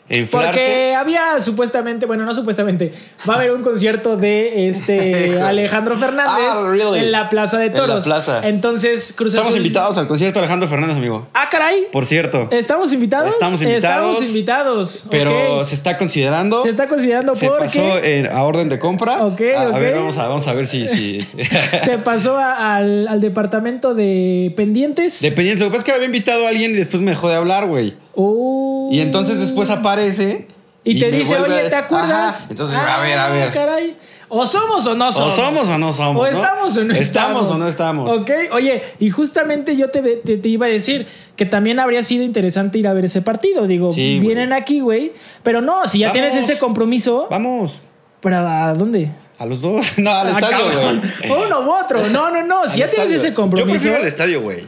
inflarse. 0.10 0.50
Porque 0.52 0.96
había 0.96 1.40
supuestamente, 1.40 2.06
bueno, 2.06 2.26
no 2.26 2.34
supuestamente, 2.36 2.92
va 3.30 3.34
a 3.36 3.38
haber 3.38 3.52
un 3.52 3.62
concierto 3.64 4.18
de 4.18 4.70
este 4.70 5.40
Alejandro 5.42 5.98
Fernández 5.98 6.34
Ah, 6.38 6.64
really? 6.70 7.00
en 7.00 7.12
la 7.12 7.30
Plaza 7.30 7.58
de 7.58 7.66
En 7.68 7.72
la 7.74 7.78
Toros. 7.78 8.06
plaza. 8.06 8.42
Entonces, 8.48 9.14
Cruz 9.16 9.34
Estamos 9.34 9.54
Azul- 9.54 9.58
invitados 9.58 9.98
al 9.98 10.08
concierto 10.08 10.40
de 10.40 10.46
Alejandro 10.46 10.68
Fernández, 10.70 10.96
amigo. 10.98 11.28
Ah, 11.34 11.48
caray. 11.52 11.88
Por 11.92 12.06
cierto. 12.06 12.48
¿Estamos 12.52 12.92
invitados? 12.94 13.30
Estamos 13.34 13.62
invitados. 13.62 14.12
Estamos 14.14 14.30
invitados. 14.36 15.06
Pero 15.12 15.64
se 15.66 15.76
está 15.76 15.98
considerando. 15.98 16.64
se 16.64 16.70
está 16.70 16.88
considerando 16.88 17.36
Se 17.36 17.48
porque 17.48 17.64
pasó 17.66 17.98
en- 18.04 18.28
a 18.28 18.44
orden 18.44 18.70
de 18.70 18.80
compra. 18.80 19.24
Ok, 19.26 19.42
a, 19.56 19.62
a 19.64 19.70
ok. 19.70 19.76
ver, 19.80 19.96
vamos 19.96 20.18
a, 20.18 20.28
vamos 20.28 20.48
a 20.48 20.54
ver 20.54 20.68
si. 20.68 20.88
si... 20.88 21.28
se 21.84 21.98
pasó 22.00 22.38
a- 22.38 22.76
al, 22.78 23.08
al 23.08 23.22
departamento 23.22 23.94
de 23.94 24.54
pendientes. 24.56 25.22
Dependiente. 25.22 25.64
Lo 25.64 25.68
que 25.70 25.72
pasa 25.72 25.80
es 25.80 25.86
que 25.86 25.92
había 25.94 26.06
invitado 26.06 26.46
a 26.46 26.50
alguien 26.50 26.72
y 26.72 26.76
después 26.76 27.02
me 27.02 27.12
dejó 27.12 27.30
de 27.30 27.36
hablar, 27.36 27.68
güey. 27.68 27.94
Uh. 28.16 28.79
Y 28.92 29.02
entonces 29.02 29.40
después 29.40 29.70
aparece. 29.70 30.48
Y, 30.84 31.00
te 31.00 31.12
dice, 31.12 31.38
oye, 31.38 31.70
¿te 31.70 31.76
acuerdas? 31.76 32.42
Ajá. 32.44 32.48
Entonces, 32.52 32.78
a 32.80 33.00
ver, 33.00 33.20
a 33.20 33.26
Ah, 33.28 33.30
ver. 33.32 33.52
caray. 33.52 33.98
O 34.32 34.46
somos 34.48 34.86
o 34.86 34.96
no 34.96 35.10
O 35.10 35.12
somos. 35.12 35.34
somos 35.36 35.70
o 35.70 35.78
no 35.78 35.92
somos. 35.92 36.16
O 36.22 36.24
¿no? 36.24 36.28
estamos 36.28 36.78
o 36.78 36.84
no 36.84 36.94
estamos. 36.94 36.98
Estamos 37.02 37.50
o 37.52 37.58
no 37.58 37.68
estamos. 37.68 38.12
Ok, 38.12 38.30
oye, 38.54 38.84
y 39.00 39.10
justamente 39.10 39.76
yo 39.76 39.90
te, 39.90 40.02
te- 40.02 40.38
te 40.38 40.48
iba 40.50 40.68
a 40.68 40.70
decir 40.70 41.06
que 41.36 41.46
también 41.46 41.80
habría 41.80 42.02
sido 42.04 42.24
interesante 42.24 42.78
ir 42.78 42.88
a 42.88 42.94
ver 42.94 43.06
ese 43.06 43.22
partido. 43.22 43.68
Digo, 43.68 43.92
Sí, 43.92 44.20
vienen 44.20 44.54
aquí, 44.54 44.80
güey. 44.82 45.14
Pero 45.44 45.62
no, 45.62 45.86
si 45.88 46.00
ya 46.00 46.08
Vamos. 46.08 46.14
tienes 46.30 46.36
ese 46.50 46.60
compromiso, 46.60 47.28
Vamos. 47.30 47.82
¿para 48.22 48.74
dónde? 48.76 49.12
A 49.38 49.46
los 49.46 49.62
dos. 49.62 49.94
No, 50.00 50.12
al 50.12 50.28
Ah, 50.28 50.32
estadio, 50.32 50.58
güey. 50.66 51.32
Uno 51.48 51.62
u 51.62 51.72
otro. 51.72 52.08
No, 52.10 52.30
no, 52.30 52.44
no. 52.44 52.68
Si 52.68 52.82
Al 52.82 52.88
ya 52.88 52.94
tienes 52.94 53.12
estadio. 53.12 53.16
ese 53.18 53.34
compromiso. 53.34 53.68
Yo 53.68 53.72
prefiero 53.74 53.98
el 53.98 54.08
estadio, 54.08 54.42
güey. 54.42 54.60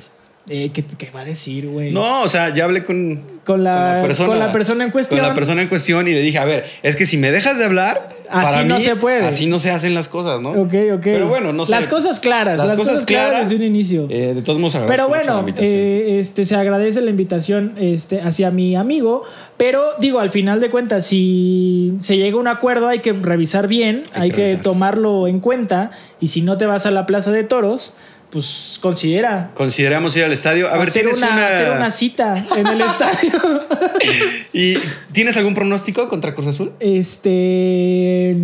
Eh, 0.50 0.72
¿qué, 0.74 0.84
qué 0.84 1.10
va 1.12 1.22
a 1.22 1.26
decir, 1.26 1.68
güey? 1.68 1.92
No, 1.92 2.22
o 2.24 2.28
sea, 2.28 2.54
ya 2.54 2.66
hablé 2.66 2.84
con, 2.84 3.22
Con 3.46 3.64
la- 3.64 4.06
con 4.18 4.40
la 4.40 4.52
persona 4.52 4.84
en 4.84 4.92
cuestión. 4.92 5.20
Con 5.20 5.30
la 5.30 5.36
persona 5.36 5.62
en 5.62 5.68
cuestión 5.68 6.08
y 6.08 6.12
le 6.12 6.22
dije, 6.22 6.38
a 6.40 6.46
ver, 6.46 6.66
es 6.84 6.96
que 6.96 7.06
si 7.06 7.18
me 7.18 7.32
dejas 7.32 7.58
de 7.58 7.66
hablar, 7.66 8.22
Así 8.34 8.54
Para 8.54 8.64
no 8.66 8.76
mí, 8.78 8.82
se 8.82 8.96
puede. 8.96 9.26
Así 9.28 9.48
no 9.48 9.60
se 9.60 9.72
hacen 9.72 9.94
las 9.94 10.08
cosas, 10.08 10.40
¿no? 10.40 10.52
Ok, 10.52 10.74
ok. 10.94 11.02
Pero 11.04 11.28
bueno, 11.28 11.52
no 11.52 11.66
sé. 11.66 11.72
Las 11.74 11.90
cosas 11.90 12.22
claras. 12.22 12.64
Las, 12.64 12.76
cosas, 12.80 13.04
claras. 13.04 13.50
desde 13.50 13.62
un 13.66 13.68
inicio. 13.76 14.08
eh, 14.10 14.34
de 14.34 14.42
todos 14.42 14.58
modos, 14.58 14.78
Pero 14.88 15.04
la 15.04 15.06
bueno, 15.10 15.40
invitación. 15.40 15.74
eh, 15.76 16.18
este, 16.20 16.46
se 16.46 16.56
agradece 16.56 17.02
la 17.02 17.10
invitación 17.10 17.74
este, 17.78 18.22
hacia 18.22 18.50
mi 18.50 18.78
amigo. 18.78 19.24
Pero 19.58 19.84
digo, 20.00 20.22
al 20.22 20.30
final 20.30 20.62
de 20.62 20.70
cuentas, 20.70 21.06
si 21.06 21.94
se 22.00 22.16
llega 22.16 22.38
a 22.38 22.40
un 22.40 22.48
acuerdo, 22.48 22.88
hay 22.88 23.00
que 23.00 23.12
revisar 23.12 23.68
bien, 23.68 24.04
Hay 24.14 24.22
hay, 24.22 24.32
que 24.32 24.56
tomarlo 24.56 25.28
en 25.28 25.42
cuenta. 25.42 25.92
Y 26.22 26.28
si 26.28 26.42
no 26.42 26.58
te 26.58 26.66
vas 26.66 26.86
a 26.86 26.92
la 26.92 27.06
Plaza 27.06 27.34
de 27.34 27.44
Toros, 27.44 27.96
pues 28.32 28.80
considera. 28.82 29.52
Consideramos 29.54 30.16
ir 30.16 30.24
al 30.24 30.32
estadio. 30.32 30.70
A 30.72 30.78
ver, 30.78 30.92
¿tienes 30.92 31.18
una, 31.18 31.32
una. 31.32 31.48
hacer 31.48 31.72
una 31.72 31.92
cita 31.92 32.44
en 32.56 32.68
el 32.68 32.82
estadio. 32.82 33.32
¿Y 34.54 34.76
tienes 35.12 35.38
algún 35.38 35.54
pronóstico 35.54 36.08
contra 36.08 36.34
Cruz 36.34 36.48
Azul? 36.48 36.74
este. 36.80 38.38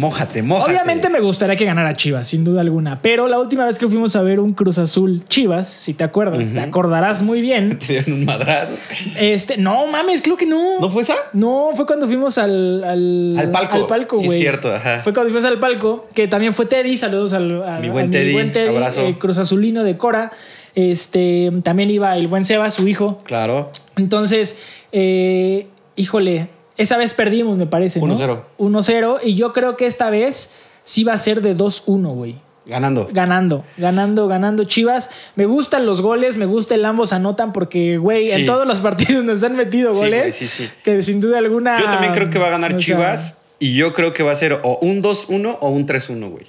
Mójate, 0.00 0.42
mójate. 0.42 0.72
Obviamente 0.72 1.08
me 1.10 1.20
gustaría 1.20 1.54
que 1.56 1.64
ganara 1.64 1.92
Chivas, 1.94 2.26
sin 2.26 2.42
duda 2.44 2.60
alguna. 2.62 3.00
Pero 3.00 3.28
la 3.28 3.38
última 3.38 3.64
vez 3.66 3.78
que 3.78 3.86
fuimos 3.88 4.16
a 4.16 4.22
ver 4.22 4.40
un 4.40 4.52
Cruz 4.52 4.78
Azul 4.78 5.22
Chivas, 5.28 5.68
si 5.68 5.94
te 5.94 6.02
acuerdas, 6.04 6.48
te 6.48 6.60
acordarás 6.60 7.22
muy 7.22 7.40
bien. 7.40 7.78
Te 7.86 7.92
dieron 7.94 8.12
un 8.14 8.24
madrazo. 8.24 8.76
Este, 9.18 9.56
no 9.56 9.86
mames, 9.86 10.20
creo 10.22 10.36
que 10.36 10.46
no. 10.46 10.80
¿No 10.80 10.90
fue 10.90 11.02
esa? 11.02 11.14
No, 11.32 11.70
fue 11.76 11.86
cuando 11.86 12.06
fuimos 12.06 12.38
al, 12.38 12.82
al, 12.84 13.36
Al 13.38 13.50
palco. 13.50 13.76
Al 13.76 13.86
palco, 13.86 14.18
Sí, 14.18 14.26
güey. 14.26 14.40
cierto, 14.40 14.74
ajá. 14.74 15.00
Fue 15.04 15.12
cuando 15.12 15.30
fuimos 15.32 15.44
al 15.44 15.58
palco, 15.60 16.06
que 16.14 16.26
también 16.28 16.52
fue 16.54 16.66
Teddy. 16.66 16.96
Saludos 16.96 17.32
al, 17.32 17.62
a- 17.62 17.78
Mi 17.78 17.88
a 17.88 17.92
buen 17.92 18.10
Teddy, 18.10 18.36
abrazo. 18.68 19.02
eh, 19.04 19.14
Cruz 19.18 19.38
Azulino 19.38 19.84
de 19.84 19.96
Cora. 19.96 20.32
Este, 20.74 21.52
también 21.62 21.88
iba 21.90 22.16
el 22.16 22.26
buen 22.26 22.44
Seba, 22.44 22.68
su 22.70 22.88
hijo. 22.88 23.18
Claro. 23.24 23.70
Entonces, 23.96 24.58
eh, 24.92 25.68
híjole, 25.96 26.48
esa 26.76 26.96
vez 26.96 27.14
perdimos, 27.14 27.56
me 27.56 27.66
parece. 27.66 28.00
¿no? 28.00 28.06
1-0. 28.16 28.40
1-0. 28.58 29.18
Y 29.24 29.34
yo 29.34 29.52
creo 29.52 29.76
que 29.76 29.86
esta 29.86 30.10
vez 30.10 30.54
sí 30.82 31.04
va 31.04 31.12
a 31.14 31.18
ser 31.18 31.40
de 31.42 31.56
2-1, 31.56 32.14
güey. 32.14 32.36
Ganando. 32.66 33.08
Ganando, 33.12 33.62
ganando, 33.76 34.26
ganando 34.26 34.64
Chivas. 34.64 35.10
Me 35.36 35.44
gustan 35.44 35.84
los 35.84 36.00
goles, 36.00 36.38
me 36.38 36.46
gusta 36.46 36.74
el 36.74 36.84
ambos 36.86 37.12
anotan 37.12 37.52
porque, 37.52 37.98
güey, 37.98 38.26
Sí. 38.26 38.40
en 38.40 38.46
todos 38.46 38.66
los 38.66 38.80
partidos 38.80 39.22
nos 39.24 39.42
han 39.42 39.54
metido 39.54 39.92
Sí, 39.92 39.98
goles. 39.98 40.20
güey, 40.20 40.32
sí, 40.32 40.48
sí. 40.48 40.70
Que 40.82 41.02
sin 41.02 41.20
duda 41.20 41.38
alguna. 41.38 41.78
Yo 41.78 41.84
también 41.84 42.12
creo 42.14 42.30
que 42.30 42.38
va 42.38 42.46
a 42.46 42.50
ganar 42.50 42.74
o 42.74 42.80
sea, 42.80 42.96
Chivas. 42.96 43.38
Y 43.58 43.74
yo 43.76 43.92
creo 43.92 44.12
que 44.14 44.22
va 44.22 44.32
a 44.32 44.36
ser 44.36 44.60
o 44.62 44.78
un 44.80 45.02
2-1 45.02 45.58
o 45.60 45.68
un 45.70 45.86
3-1, 45.86 46.30
güey. 46.30 46.46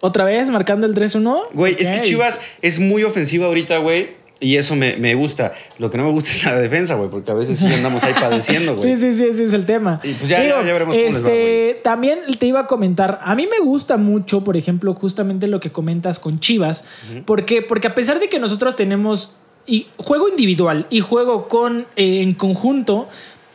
Otra 0.00 0.24
vez 0.24 0.50
marcando 0.50 0.86
el 0.86 0.94
3-1. 0.94 1.44
Güey, 1.54 1.76
es 1.78 1.90
que. 1.90 2.02
Chivas 2.02 2.40
es 2.60 2.78
muy 2.78 3.02
ofensiva 3.02 3.46
ahorita, 3.46 3.78
güey. 3.78 4.10
Y 4.44 4.56
eso 4.56 4.76
me, 4.76 4.96
me 4.98 5.14
gusta. 5.14 5.52
Lo 5.78 5.90
que 5.90 5.96
no 5.98 6.04
me 6.04 6.10
gusta 6.10 6.30
es 6.30 6.44
la 6.44 6.58
defensa, 6.58 6.94
güey, 6.94 7.08
porque 7.10 7.30
a 7.30 7.34
veces 7.34 7.58
sí 7.58 7.66
andamos 7.66 8.04
ahí 8.04 8.12
padeciendo, 8.18 8.72
güey. 8.76 8.82
Sí, 8.82 8.96
sí, 9.00 9.12
sí, 9.14 9.24
ese 9.28 9.44
es 9.44 9.52
el 9.52 9.64
tema. 9.66 10.00
Y 10.04 10.12
pues 10.14 10.28
ya- 10.28 10.42
ya- 10.42 10.62
ya 10.64 10.72
veremos 10.72 10.96
cómo 10.96 11.06
les 11.08 11.14
va, 11.24 11.28
este, 11.28 11.80
También 11.82 12.20
te 12.38 12.46
iba 12.46 12.60
a 12.60 12.66
comentar, 12.66 13.18
a 13.22 13.34
mí 13.34 13.48
me 13.50 13.64
gusta 13.64 13.96
mucho, 13.96 14.44
por 14.44 14.56
ejemplo, 14.56 14.94
justamente 14.94 15.46
lo 15.46 15.60
que 15.60 15.72
comentas 15.72 16.18
con 16.18 16.40
Chivas, 16.40 16.84
porque, 17.24 17.62
porque 17.62 17.86
a 17.88 17.94
pesar 17.94 18.20
de 18.20 18.28
que 18.28 18.38
nosotros 18.38 18.76
tenemos 18.76 19.36
y 19.66 19.86
juego 19.96 20.28
individual 20.28 20.86
y 20.90 21.00
juego 21.00 21.48
con 21.48 21.86
eh, 21.96 22.20
en 22.20 22.34
conjunto, 22.34 23.08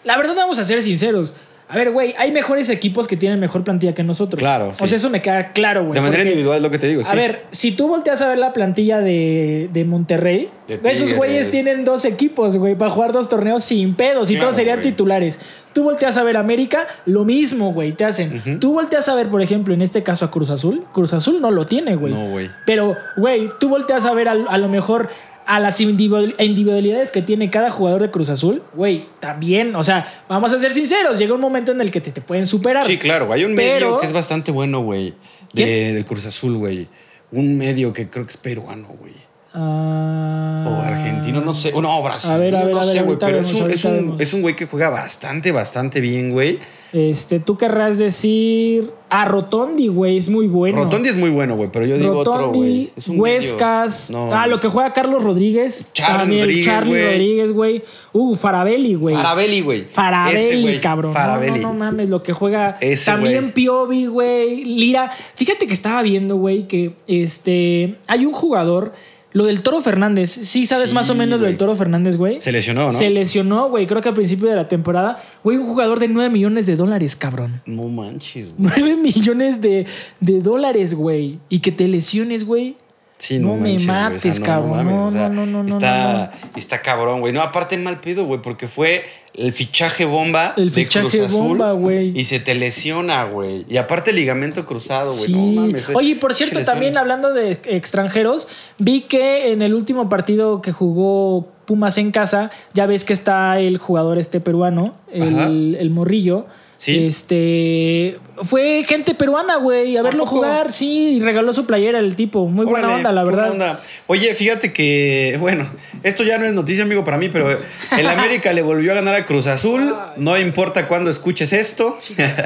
la 0.04 0.18
verdad 0.18 0.34
vamos 0.36 0.58
a 0.60 0.64
ser 0.64 0.82
sinceros. 0.82 1.34
A 1.72 1.76
ver, 1.78 1.92
güey, 1.92 2.16
hay 2.18 2.32
mejores 2.32 2.68
equipos 2.72 3.08
que 3.08 3.16
tienen 3.16 3.40
mejor 3.40 3.64
plantilla 3.64 3.94
que 3.94 4.02
nosotros. 4.02 4.40
Claro, 4.40 4.70
O 4.70 4.88
sea, 4.88 4.96
eso 4.96 5.10
me 5.12 5.22
queda 5.22 5.50
claro, 5.50 5.82
güey. 5.86 5.94
De 5.94 6.02
manera 6.02 6.18
porque- 6.18 6.30
individual 6.32 6.58
es 6.58 6.64
lo 6.64 6.72
que 6.72 6.80
te 6.80 6.88
digo, 6.88 7.02
a 7.02 7.04
sí. 7.04 7.16
ver, 7.16 7.46
si 7.52 7.74
tú 7.74 7.88
volteas 7.88 8.22
a 8.24 8.28
ver 8.28 8.40
la 8.40 8.54
plantilla 8.54 9.02
de, 9.02 9.70
de 9.72 9.86
Monterrey, 9.86 10.50
De 10.68 10.80
esos 10.90 11.14
güeyes 11.14 11.52
tienen 11.52 11.86
dos 11.86 12.06
equipos, 12.06 12.58
güey, 12.58 12.74
para 12.76 12.90
jugar 12.90 13.12
dos 13.12 13.30
torneos 13.30 13.64
sin 13.64 13.94
pedos 13.94 14.30
y 14.32 14.34
Claro, 14.34 14.48
todos 14.48 14.56
serían 14.56 14.82
titulares. 14.82 15.40
Tú 15.74 15.84
volteas 15.84 16.18
a 16.18 16.24
ver 16.24 16.38
América, 16.38 16.88
lo 17.06 17.24
mismo, 17.24 17.72
güey, 17.72 17.92
te 17.92 18.04
hacen. 18.04 18.60
Tú 18.60 18.74
volteas 18.74 19.08
a 19.08 19.14
ver, 19.16 19.28
por 19.30 19.42
ejemplo, 19.44 19.74
en 19.76 19.84
este 19.84 20.02
caso 20.02 20.26
a 20.26 20.32
Cruz 20.32 20.50
Azul. 20.50 20.86
Cruz 20.92 21.14
Azul 21.14 21.40
no 21.40 21.52
lo 21.52 21.66
tiene, 21.66 21.96
güey. 21.96 22.12
No, 22.14 22.26
güey. 22.32 22.50
Pero, 22.66 22.96
güey, 23.18 23.48
tú 23.60 23.70
volteas 23.70 24.06
a 24.08 24.14
ver 24.16 24.28
a, 24.28 24.32
a 24.32 24.58
lo 24.58 24.70
mejor 24.70 25.10
a 25.50 25.60
las 25.60 25.82
individual- 25.82 26.36
individualidades 26.38 27.12
que 27.12 27.24
tiene 27.24 27.50
cada 27.50 27.72
jugador 27.72 28.04
de 28.04 28.12
Cruz 28.12 28.30
Azul, 28.30 28.62
güey, 28.76 29.06
también, 29.20 29.76
o 29.76 29.84
sea, 29.84 30.24
vamos 30.30 30.54
a 30.54 30.60
ser 30.60 30.72
sinceros, 30.72 31.18
llega 31.18 31.34
un 31.34 31.42
momento 31.42 31.72
en 31.72 31.82
el 31.82 31.90
que 31.90 32.02
te, 32.02 32.12
te 32.12 32.22
pueden 32.22 32.46
superar. 32.46 32.86
Sí, 32.86 33.00
claro. 33.00 33.34
Hay 33.34 33.46
un 33.46 33.56
Pero- 33.56 33.88
medio 33.88 34.00
que 34.00 34.06
es 34.06 34.14
bastante 34.14 34.52
bueno, 34.52 34.82
güey. 34.82 35.16
De, 35.54 35.94
del 35.94 36.06
Cruz 36.06 36.28
Azul, 36.28 36.58
güey. 36.58 36.88
Un 37.32 37.58
medio 37.58 37.92
que 37.94 38.08
creo 38.12 38.26
que 38.26 38.30
es 38.32 38.38
peruano, 38.38 38.88
güey. 39.00 39.14
Ah. 39.54 40.66
O 40.68 40.82
argentino, 40.82 41.42
no 41.42 41.54
sé. 41.54 41.72
O 41.74 41.82
no, 41.82 42.02
Brasil. 42.04 42.32
A 42.32 42.38
ver, 42.38 42.56
a 42.56 42.66
ver, 42.66 42.76
no 42.76 42.82
a 42.82 42.86
ver, 42.86 42.94
sé, 42.94 43.02
güey. 43.02 43.18
Pero 43.18 43.40
es 43.40 43.54
un, 43.54 43.72
es, 43.72 43.86
un, 43.86 43.94
vemos. 43.94 44.22
es 44.22 44.34
un 44.34 44.42
güey 44.42 44.56
que 44.56 44.68
juega 44.68 44.90
bastante, 44.90 45.52
bastante 45.52 46.00
bien, 46.02 46.32
güey. 46.32 46.60
Este, 46.94 47.40
tú 47.40 47.58
querrás 47.58 47.98
decir. 47.98 48.92
Ah, 49.10 49.26
Rotondi, 49.26 49.88
güey, 49.88 50.18
es 50.18 50.30
muy 50.30 50.46
bueno. 50.46 50.84
Rotondi 50.84 51.10
es 51.10 51.16
muy 51.16 51.32
bueno, 51.32 51.56
güey. 51.56 51.70
Pero 51.72 51.86
yo 51.86 51.98
digo 51.98 52.20
otro, 52.20 52.52
güey. 52.52 52.92
Huescas. 53.08 54.12
No, 54.12 54.32
ah, 54.34 54.46
lo 54.46 54.60
que 54.60 54.68
juega 54.68 54.94
Carlos 54.94 55.24
Rodríguez. 55.24 55.90
Charlie 55.94 56.18
también 56.18 56.42
Rodríguez, 56.42 56.66
Charlie. 56.66 57.06
Rodríguez, 57.06 57.52
güey. 57.52 57.84
Uh, 58.14 58.36
Farabelli, 58.36 58.94
güey. 58.94 59.16
Farabelli, 59.16 59.62
güey. 59.62 59.84
Farabelli, 59.84 60.80
cabrón. 60.80 61.12
No, 61.12 61.20
Farabelli. 61.20 61.60
No, 61.60 61.70
no, 61.70 61.74
mames, 61.74 62.10
lo 62.10 62.22
que 62.22 62.34
juega. 62.34 62.78
Ese, 62.82 63.10
También 63.12 63.42
güey. 63.42 63.54
Piovi, 63.54 64.06
güey. 64.06 64.64
Lira. 64.64 65.12
Fíjate 65.36 65.66
que 65.66 65.74
estaba 65.74 66.04
viendo, 66.04 66.36
güey, 66.36 66.68
que 66.68 66.94
este. 67.08 67.96
Hay 68.08 68.26
un 68.28 68.34
jugador. 68.34 68.94
Lo 69.32 69.46
del 69.46 69.62
Toro 69.62 69.80
Fernández. 69.82 70.32
Sí, 70.32 70.66
sabes 70.66 70.90
Sí, 70.90 70.96
más 70.96 71.10
o 71.10 71.16
menos 71.16 71.40
lo 71.40 71.46
del 71.46 71.58
Toro 71.58 71.76
Fernández, 71.76 72.18
güey. 72.18 72.40
Se 72.40 72.52
lesionó, 72.52 72.86
¿no? 72.86 72.92
Se 72.92 73.10
lesionó, 73.10 73.70
güey. 73.70 73.86
Creo 73.86 74.02
que 74.02 74.10
al 74.10 74.16
principio 74.16 74.50
de 74.50 74.56
la 74.56 74.68
temporada. 74.68 75.22
Güey, 75.44 75.58
un 75.58 75.68
jugador 75.68 76.00
de 76.00 76.08
9 76.08 76.30
millones 76.32 76.66
de 76.66 76.76
dólares, 76.76 77.16
cabrón. 77.16 77.62
No 77.66 77.84
manches, 77.84 78.52
güey. 78.58 78.72
9 78.76 78.98
millones 78.98 79.62
de, 79.62 79.86
de 80.20 80.40
dólares, 80.40 80.94
güey. 80.94 81.40
Y 81.50 81.60
que 81.60 81.72
te 81.72 81.88
lesiones, 81.88 82.46
güey. 82.46 82.76
Sí, 83.20 83.38
No 83.38 83.56
me 83.56 83.74
manches, 83.74 83.86
mates, 83.86 84.40
cabrón. 84.40 84.86
No, 84.88 85.12
no, 85.12 85.30
no, 85.30 85.46
no, 85.46 85.64
no, 85.64 85.68
Está, 85.70 86.32
está 86.56 86.82
cabrón, 86.82 87.20
güey. 87.20 87.34
No, 87.34 87.42
aparte 87.42 87.78
mal 87.78 88.00
pedo, 88.00 88.24
güey, 88.26 88.40
porque 88.42 88.66
fue 88.66 89.04
el 89.34 89.52
fichaje 89.52 90.06
bomba 90.06 90.54
El 90.56 90.72
de 90.72 90.84
fichaje 90.84 91.10
Cruz 91.10 91.28
Azul 91.28 91.48
bomba, 91.50 91.74
güey. 91.74 92.18
Y 92.18 92.24
se 92.24 92.40
te 92.40 92.56
lesiona, 92.56 93.26
güey. 93.26 93.66
Y 93.70 93.76
aparte 93.76 94.14
ligamento 94.14 94.66
cruzado, 94.66 95.12
güey. 95.14 95.26
Sí. 95.26 95.34
No 95.34 95.62
mames. 95.62 95.90
eh. 95.90 95.94
Oye, 95.96 96.16
por 96.16 96.34
cierto, 96.34 96.64
también 96.64 96.98
hablando 96.98 97.34
de 97.34 97.60
extranjeros, 97.66 98.48
vi 98.78 99.02
que 99.02 99.52
en 99.52 99.62
el 99.62 99.74
último 99.74 100.08
partido 100.08 100.62
que 100.62 100.72
jugó 100.72 101.46
Pumas 101.66 101.98
en 101.98 102.12
casa, 102.12 102.50
ya 102.74 102.86
ves 102.88 103.04
que 103.04 103.14
está 103.14 103.60
el 103.60 103.78
jugador 103.78 104.18
este 104.18 104.40
peruano, 104.40 104.96
el, 105.12 105.76
el 105.80 105.90
morrillo. 105.90 106.48
Sí. 106.80 107.08
Este 107.08 108.20
fue 108.42 108.86
gente 108.88 109.14
peruana, 109.14 109.58
güey, 109.58 109.98
a 109.98 110.00
¿A 110.00 110.04
verlo 110.04 110.24
poco? 110.24 110.38
jugar, 110.38 110.72
sí, 110.72 111.18
y 111.18 111.20
regaló 111.20 111.54
su 111.54 111.66
playera 111.66 112.00
el 112.00 112.16
tipo. 112.16 112.48
Muy 112.48 112.66
buena 112.66 112.96
onda, 112.96 113.12
la 113.12 113.26
verdad. 113.26 113.52
onda. 113.52 113.82
Oye, 114.08 114.34
fíjate 114.34 114.72
que, 114.72 115.36
bueno, 115.42 115.70
esto 116.04 116.24
ya 116.24 116.38
no 116.38 116.46
es 116.46 116.54
noticia, 116.54 116.86
amigo, 116.86 117.04
para 117.04 117.18
mí, 117.18 117.28
pero 117.28 117.52
el 117.52 118.08
América 118.08 118.54
le 118.54 118.62
volvió 118.62 118.94
a 118.94 118.96
ganar 118.96 119.14
a 119.14 119.26
Cruz 119.26 119.48
Azul. 119.48 119.94
No 120.16 120.38
importa 120.38 120.88
cuándo 120.88 121.12
escuches 121.12 121.52
esto. 121.52 121.98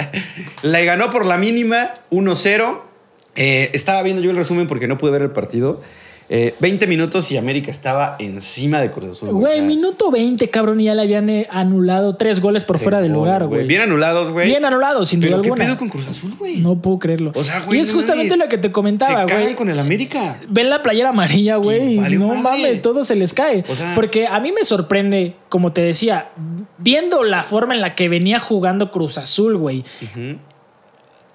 le 0.63 0.83
ganó 0.83 1.11
por 1.11 1.27
la 1.27 1.37
mínima 1.37 1.93
1-0. 2.09 2.81
Eh, 3.35 3.69
estaba 3.73 4.01
viendo 4.01 4.23
yo 4.23 4.31
el 4.31 4.37
resumen 4.37 4.65
porque 4.65 4.87
no 4.87 4.97
pude 4.97 5.11
ver 5.11 5.21
el 5.21 5.29
partido. 5.29 5.79
Eh, 6.35 6.55
20 6.59 6.87
minutos 6.87 7.31
y 7.31 7.37
América 7.37 7.69
estaba 7.69 8.15
encima 8.17 8.81
de 8.81 8.89
Cruz 8.89 9.11
Azul. 9.11 9.29
Güey, 9.33 9.61
minuto 9.61 10.09
20, 10.09 10.49
cabrón, 10.49 10.81
y 10.81 10.85
ya 10.85 10.95
le 10.95 11.03
habían 11.03 11.29
eh, 11.29 11.45
anulado 11.51 12.13
tres 12.13 12.39
goles 12.41 12.63
por 12.63 12.77
Tres 12.77 12.83
fuera 12.85 13.01
del 13.01 13.11
lugar, 13.13 13.45
güey. 13.45 13.67
Bien 13.67 13.81
anulados, 13.81 14.31
güey. 14.31 14.47
Bien 14.47 14.65
anulados, 14.65 15.09
sin 15.09 15.19
Pero 15.19 15.33
duda 15.37 15.41
¿qué 15.43 15.47
alguna. 15.49 15.65
pedo 15.65 15.77
con 15.77 15.89
Cruz 15.89 16.07
Azul, 16.07 16.33
güey? 16.39 16.57
No 16.57 16.75
puedo 16.81 16.97
creerlo. 16.97 17.33
O 17.35 17.43
sea, 17.43 17.59
güey. 17.61 17.77
y 17.77 17.81
es 17.83 17.89
no 17.91 17.97
justamente 17.97 18.35
lo 18.35 18.49
que 18.49 18.57
te 18.57 18.71
comentaba, 18.71 19.27
Se 19.27 19.33
güey. 19.35 19.43
caen 19.45 19.55
con 19.55 19.69
el 19.69 19.77
América. 19.77 20.39
ven 20.49 20.71
la 20.71 20.81
playera 20.81 21.09
amarilla, 21.09 21.57
güey, 21.57 21.97
no 21.97 22.27
madre. 22.29 22.41
mames, 22.41 22.81
todo 22.81 23.05
se 23.05 23.15
les 23.15 23.31
cae. 23.33 23.63
O 23.69 23.75
sea- 23.75 23.93
Porque 23.93 24.25
a 24.25 24.39
mí 24.39 24.51
me 24.51 24.65
sorprende, 24.65 25.35
como 25.49 25.71
te 25.71 25.81
decía, 25.81 26.29
viendo 26.79 27.21
la 27.23 27.43
forma 27.43 27.75
en 27.75 27.81
la 27.81 27.93
que 27.93 28.09
venía 28.09 28.39
jugando 28.39 28.89
Cruz 28.89 29.19
Azul, 29.19 29.55
güey. 29.57 29.83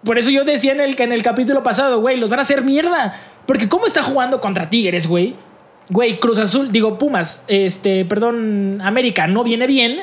Por 0.05 0.19
eso 0.19 0.31
yo 0.31 0.45
decía 0.45 0.73
en 0.73 0.81
el, 0.81 1.01
en 1.01 1.13
el 1.13 1.23
capítulo 1.23 1.63
pasado, 1.63 2.01
güey, 2.01 2.17
los 2.19 2.31
van 2.31 2.41
a 2.41 2.43
hacer 2.43 2.65
mierda. 2.65 3.15
Porque 3.49 3.67
cómo 3.67 3.87
está 3.87 4.03
jugando 4.03 4.43
contra 4.43 4.69
Tigres, 4.69 5.07
güey. 5.07 5.35
Güey, 5.89 6.21
Cruz 6.21 6.39
Azul, 6.39 6.71
digo 6.71 6.99
Pumas, 6.99 7.45
este, 7.49 8.05
perdón, 8.05 8.79
América 8.83 9.27
no 9.27 9.43
viene 9.43 9.67
bien. 9.67 10.01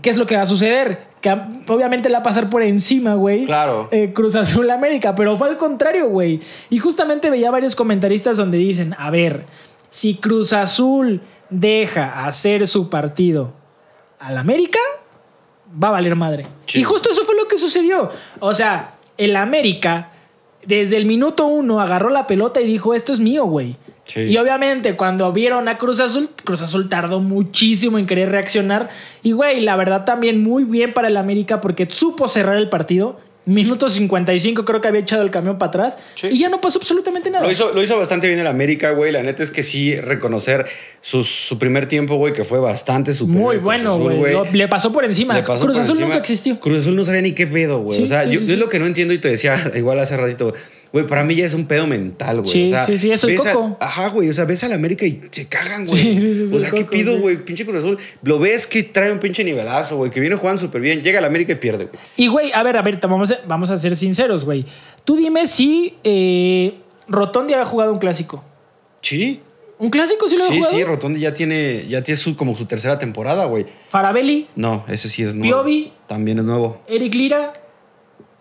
¿Qué 0.00 0.08
es 0.08 0.16
lo 0.16 0.26
que 0.26 0.34
va 0.34 0.40
a 0.40 0.46
suceder? 0.46 1.08
Que 1.20 1.30
obviamente 1.68 2.08
la 2.08 2.18
va 2.18 2.20
a 2.20 2.22
pasar 2.22 2.48
por 2.48 2.62
encima, 2.62 3.12
güey. 3.12 3.44
Claro. 3.44 3.90
Eh, 3.92 4.12
Cruz 4.14 4.34
Azul 4.34 4.70
América, 4.70 5.14
pero 5.14 5.36
fue 5.36 5.50
al 5.50 5.58
contrario, 5.58 6.08
güey. 6.08 6.40
Y 6.70 6.78
justamente 6.78 7.28
veía 7.28 7.50
varios 7.50 7.74
comentaristas 7.74 8.38
donde 8.38 8.56
dicen, 8.56 8.94
a 8.96 9.10
ver, 9.10 9.44
si 9.90 10.14
Cruz 10.14 10.54
Azul 10.54 11.20
deja 11.50 12.24
hacer 12.24 12.66
su 12.66 12.88
partido 12.88 13.52
al 14.20 14.38
América, 14.38 14.80
va 15.70 15.88
a 15.88 15.92
valer 15.92 16.16
madre. 16.16 16.46
Sí. 16.64 16.80
Y 16.80 16.82
justo 16.82 17.10
eso 17.10 17.24
fue 17.24 17.36
lo 17.36 17.46
que 17.46 17.58
sucedió. 17.58 18.10
O 18.40 18.54
sea, 18.54 18.94
el 19.18 19.36
América, 19.36 20.12
desde 20.66 20.96
el 20.96 21.06
minuto 21.06 21.46
uno, 21.46 21.80
agarró 21.80 22.10
la 22.10 22.26
pelota 22.26 22.60
y 22.60 22.66
dijo, 22.66 22.94
esto 22.94 23.12
es 23.12 23.20
mío, 23.20 23.44
güey. 23.44 23.76
Sí. 24.04 24.20
Y 24.22 24.36
obviamente 24.38 24.94
cuando 24.94 25.32
vieron 25.32 25.66
a 25.68 25.78
Cruz 25.78 25.98
Azul, 26.00 26.28
Cruz 26.44 26.62
Azul 26.62 26.88
tardó 26.88 27.20
muchísimo 27.20 27.98
en 27.98 28.06
querer 28.06 28.30
reaccionar. 28.30 28.88
Y 29.22 29.32
güey, 29.32 29.60
la 29.60 29.76
verdad 29.76 30.04
también 30.04 30.42
muy 30.42 30.64
bien 30.64 30.92
para 30.92 31.08
el 31.08 31.16
América 31.16 31.60
porque 31.60 31.88
supo 31.90 32.28
cerrar 32.28 32.56
el 32.56 32.68
partido. 32.68 33.18
Minuto 33.46 33.88
55 33.88 34.64
creo 34.64 34.80
que 34.80 34.88
había 34.88 35.00
echado 35.00 35.22
el 35.22 35.30
camión 35.30 35.56
para 35.56 35.68
atrás. 35.68 35.98
Sí. 36.16 36.26
Y 36.32 36.38
ya 36.38 36.48
no 36.48 36.60
pasó 36.60 36.80
absolutamente 36.80 37.30
nada. 37.30 37.44
Lo 37.44 37.52
hizo, 37.52 37.72
lo 37.72 37.80
hizo 37.80 37.96
bastante 37.96 38.26
bien 38.26 38.40
el 38.40 38.46
América, 38.48 38.90
güey. 38.90 39.12
La 39.12 39.22
neta 39.22 39.44
es 39.44 39.52
que 39.52 39.62
sí, 39.62 39.94
reconocer 40.00 40.66
su, 41.00 41.22
su 41.22 41.56
primer 41.56 41.86
tiempo, 41.86 42.16
güey, 42.16 42.32
que 42.32 42.42
fue 42.42 42.58
bastante 42.58 43.14
superior. 43.14 43.44
Muy 43.44 43.56
bueno, 43.58 43.98
güey. 43.98 44.34
Le 44.52 44.66
pasó 44.66 44.90
por 44.90 45.04
encima. 45.04 45.34
Pasó 45.34 45.60
Cruz 45.64 45.76
por 45.76 45.82
Azul 45.82 45.92
encima. 45.92 46.06
nunca 46.08 46.18
existió. 46.18 46.58
Cruz 46.58 46.78
Azul 46.78 46.96
no 46.96 47.04
sabía 47.04 47.22
ni 47.22 47.32
qué 47.32 47.46
pedo, 47.46 47.78
güey. 47.78 47.96
Sí, 47.96 48.02
o 48.02 48.06
sea, 48.08 48.24
sí, 48.24 48.32
yo, 48.32 48.40
es 48.40 48.58
lo 48.58 48.68
que 48.68 48.80
no 48.80 48.86
entiendo 48.86 49.14
y 49.14 49.18
te 49.18 49.28
decía 49.28 49.56
igual 49.76 50.00
hace 50.00 50.16
ratito, 50.16 50.46
güey, 50.50 50.60
para 51.04 51.24
mí 51.24 51.34
ya 51.34 51.44
es 51.46 51.54
un 51.54 51.66
pedo 51.66 51.86
mental, 51.86 52.36
güey. 52.40 52.50
Sí, 52.50 52.66
o 52.66 52.68
sea, 52.70 52.86
sí, 52.86 52.98
sí, 52.98 53.10
eso 53.12 53.28
a- 53.28 53.52
Coco. 53.52 53.76
ajá, 53.80 54.08
güey. 54.08 54.28
O 54.28 54.32
sea, 54.32 54.44
ves 54.44 54.62
al 54.64 54.72
América 54.72 55.04
y 55.06 55.20
se 55.30 55.46
cagan, 55.46 55.86
güey. 55.86 56.00
Sí, 56.00 56.16
sí, 56.20 56.34
sí, 56.34 56.42
o 56.44 56.46
sí, 56.46 56.58
sea, 56.60 56.70
¿qué 56.70 56.82
Coco, 56.82 56.90
pido, 56.90 57.14
sí. 57.14 57.18
güey? 57.20 57.44
Pinche 57.44 57.64
Cruz 57.66 57.78
Azul. 57.78 57.98
Lo 58.22 58.38
ves 58.38 58.66
que 58.66 58.82
trae 58.84 59.12
un 59.12 59.18
pinche 59.18 59.42
nivelazo, 59.44 59.96
güey, 59.96 60.10
que 60.10 60.20
viene 60.20 60.36
jugando 60.36 60.60
súper 60.60 60.80
bien. 60.80 61.02
Llega 61.02 61.18
al 61.18 61.24
América 61.24 61.52
y 61.52 61.56
pierde, 61.56 61.86
güey. 61.86 61.98
Y, 62.16 62.28
güey, 62.28 62.52
a 62.52 62.62
ver, 62.62 62.76
a 62.76 62.82
ver, 62.82 62.98
vamos 63.02 63.32
a, 63.32 63.38
vamos 63.46 63.70
a 63.70 63.76
ser 63.76 63.96
sinceros, 63.96 64.44
güey. 64.44 64.64
Tú 65.04 65.16
dime 65.16 65.46
si 65.46 65.94
eh, 66.04 66.74
Rotondi 67.08 67.52
había 67.54 67.66
jugado 67.66 67.92
un 67.92 67.98
clásico. 67.98 68.42
Sí. 69.02 69.40
¿Un 69.78 69.90
clásico 69.90 70.26
sí 70.26 70.36
lo 70.38 70.44
había 70.44 70.54
Sí, 70.54 70.58
jugado? 70.62 70.76
sí, 70.78 70.84
Rotondi 70.84 71.20
ya 71.20 71.34
tiene, 71.34 71.86
ya 71.86 72.02
tiene 72.02 72.16
su, 72.16 72.34
como 72.34 72.56
su 72.56 72.64
tercera 72.64 72.98
temporada, 72.98 73.44
güey. 73.44 73.66
Farabelli, 73.90 74.46
No, 74.56 74.84
ese 74.88 75.08
sí 75.10 75.22
es 75.22 75.34
nuevo. 75.34 75.62
Piovi. 75.64 75.92
También 76.08 76.38
es 76.38 76.44
nuevo. 76.44 76.80
Eric 76.88 77.12
Lira, 77.14 77.52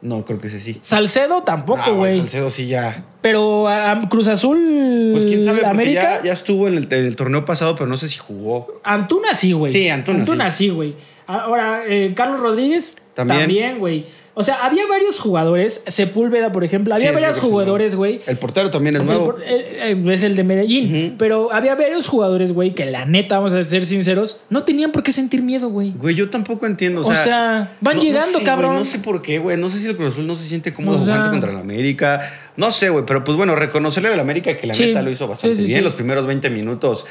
No, 0.05 0.23
creo 0.23 0.37
que 0.37 0.45
ese 0.47 0.59
sí. 0.59 0.77
Salcedo 0.81 1.37
Ah, 1.39 1.45
tampoco, 1.45 1.95
güey. 1.95 2.19
Salcedo 2.19 2.49
sí 2.51 2.67
ya. 2.67 3.05
Pero 3.21 3.67
a 3.67 3.99
Cruz 4.07 4.27
Azul. 4.27 5.09
Pues 5.13 5.25
quién 5.25 5.41
sabe, 5.41 5.65
América. 5.65 6.17
ya, 6.19 6.23
ya 6.25 6.33
estuvo 6.33 6.67
en 6.67 6.75
el, 6.77 6.83
en 6.93 7.05
el 7.05 7.15
torneo 7.15 7.43
pasado, 7.43 7.73
pero 7.75 7.87
no 7.87 7.97
sé 7.97 8.07
si 8.07 8.19
jugó. 8.19 8.79
Antuna 8.83 9.33
sí, 9.33 9.53
güey. 9.53 9.71
Sí, 9.71 9.89
Antuna 9.89 10.51
sí, 10.51 10.69
güey. 10.69 10.93
Ahora, 11.25 11.81
eh, 11.87 12.13
Carlos 12.15 12.39
Rodríguez 12.39 12.95
También. 13.15 13.39
también, 13.41 13.79
güey. 13.79 14.05
O 14.38 14.43
sea, 14.43 14.65
había 14.65 14.86
varios 14.86 15.17
jugadores, 15.19 15.81
Sepúlveda, 15.88 16.51
por 16.51 16.65
ejemplo, 16.65 16.93
había 16.93 17.07
Sí, 17.09 17.13
varios 17.15 17.39
jugadores, 17.39 17.95
güey. 17.95 18.19
El 18.27 18.38
portero 18.38 18.69
también 18.69 18.97
es 18.97 19.03
nuevo. 19.03 19.38
el- 19.38 20.05
el- 20.05 20.11
es 20.11 20.23
el 20.23 20.36
de 20.36 20.43
Medellín. 20.43 21.15
Pero 21.17 21.53
había 21.53 21.73
varios 21.75 22.07
jugadores, 22.07 22.51
güey, 22.51 22.75
que 22.75 22.86
la 22.86 23.05
neta, 23.05 23.38
vamos 23.38 23.53
a 23.53 23.63
ser 23.63 23.86
sinceros, 23.86 24.41
no 24.49 24.63
tenían 24.65 24.91
por 24.91 25.03
qué 25.03 25.13
sentir 25.13 25.41
miedo, 25.41 25.69
güey. 25.69 25.91
Güey, 25.97 26.15
yo 26.15 26.29
tampoco 26.29 26.65
entiendo. 26.65 26.99
O 26.99 27.03
O 27.03 27.11
sea, 27.13 27.23
sea, 27.23 27.77
van 27.79 27.95
no- 27.95 28.03
no 28.03 28.07
llegando, 28.09 28.39
sé, 28.39 28.43
cabrón. 28.43 28.75
no 28.75 28.83
sé 28.83 28.99
por 28.99 29.21
qué, 29.21 29.39
güey. 29.39 29.55
No 29.57 29.69
sé 29.69 29.79
si 29.79 29.88
el 29.88 29.95
Cruz 29.95 30.13
Azul 30.13 30.27
no 30.27 30.36
se 30.36 30.47
siente 30.47 30.73
cómodo 30.73 30.97
O 30.97 30.99
sea- 30.99 31.13
jugando 31.15 31.31
contra 31.31 31.51
el 31.51 31.57
América. 31.57 32.21
No 32.57 32.71
sé, 32.71 32.89
güey. 32.89 33.05
Pero 33.05 33.23
pues 33.23 33.38
bueno, 33.38 33.55
reconocerle 33.55 34.09
al 34.09 34.19
América 34.19 34.53
que 34.55 34.67
la 34.67 34.73
Sí, 34.73 34.88
neta 34.88 35.01
lo 35.01 35.09
hizo 35.11 35.27
bastante 35.29 35.55
sí, 35.55 35.63
bien 35.65 35.81
los 35.83 35.93
primeros 35.93 36.25
20 36.25 36.49
minutos. 36.49 37.05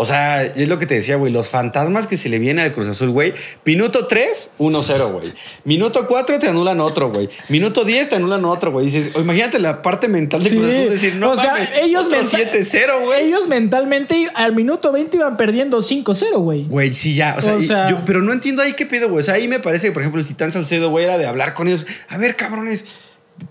O 0.00 0.06
sea, 0.06 0.44
es 0.44 0.68
lo 0.68 0.78
que 0.78 0.86
te 0.86 0.94
decía, 0.94 1.16
güey. 1.16 1.32
Los 1.32 1.48
fantasmas 1.48 2.06
que 2.06 2.16
se 2.16 2.28
le 2.28 2.38
vienen 2.38 2.64
al 2.64 2.70
Cruz 2.70 2.86
Azul, 2.88 3.10
güey. 3.10 3.34
Minuto 3.64 4.06
3, 4.06 4.50
1-0, 4.58 5.10
güey. 5.12 5.32
Minuto 5.64 6.06
4 6.06 6.38
te 6.38 6.46
anulan 6.48 6.78
otro, 6.78 7.10
güey. 7.10 7.28
Minuto 7.48 7.82
10 7.84 8.08
te 8.08 8.14
anulan 8.14 8.44
otro, 8.44 8.70
güey. 8.70 8.86
Dices, 8.86 9.10
imagínate 9.16 9.58
la 9.58 9.82
parte 9.82 10.06
mental 10.06 10.44
de 10.44 10.50
Sí. 10.50 10.56
Cruz 10.56 10.72
Azul. 10.72 10.90
Decir, 10.90 11.14
no 11.16 11.32
O 11.32 11.36
sea, 11.36 11.54
mames, 11.54 11.70
ellos 11.82 12.06
otro 12.06 12.20
menta- 12.20 12.36
7-0, 12.38 13.00
güey. 13.06 13.24
Ellos 13.26 13.48
mentalmente 13.48 14.28
al 14.34 14.54
minuto 14.54 14.92
20 14.92 15.16
iban 15.16 15.36
perdiendo 15.36 15.82
5-0, 15.82 16.38
güey. 16.38 16.64
Güey, 16.68 16.94
sí, 16.94 17.16
ya. 17.16 17.34
O 17.36 17.42
sea, 17.42 17.54
O 17.56 17.60
sea- 17.60 17.90
yo- 17.90 18.04
pero 18.06 18.22
no 18.22 18.32
entiendo 18.32 18.62
ahí 18.62 18.74
qué 18.74 18.86
pedo, 18.86 19.08
güey. 19.08 19.22
O 19.22 19.24
sea, 19.24 19.34
ahí 19.34 19.48
me 19.48 19.58
parece 19.58 19.88
que, 19.88 19.92
por 19.92 20.02
ejemplo, 20.02 20.20
el 20.20 20.26
Titán 20.28 20.52
Salcedo, 20.52 20.90
güey, 20.90 21.04
era 21.06 21.18
de 21.18 21.26
hablar 21.26 21.54
con 21.54 21.66
ellos. 21.66 21.86
A 22.08 22.18
ver, 22.18 22.36
cabrones, 22.36 22.84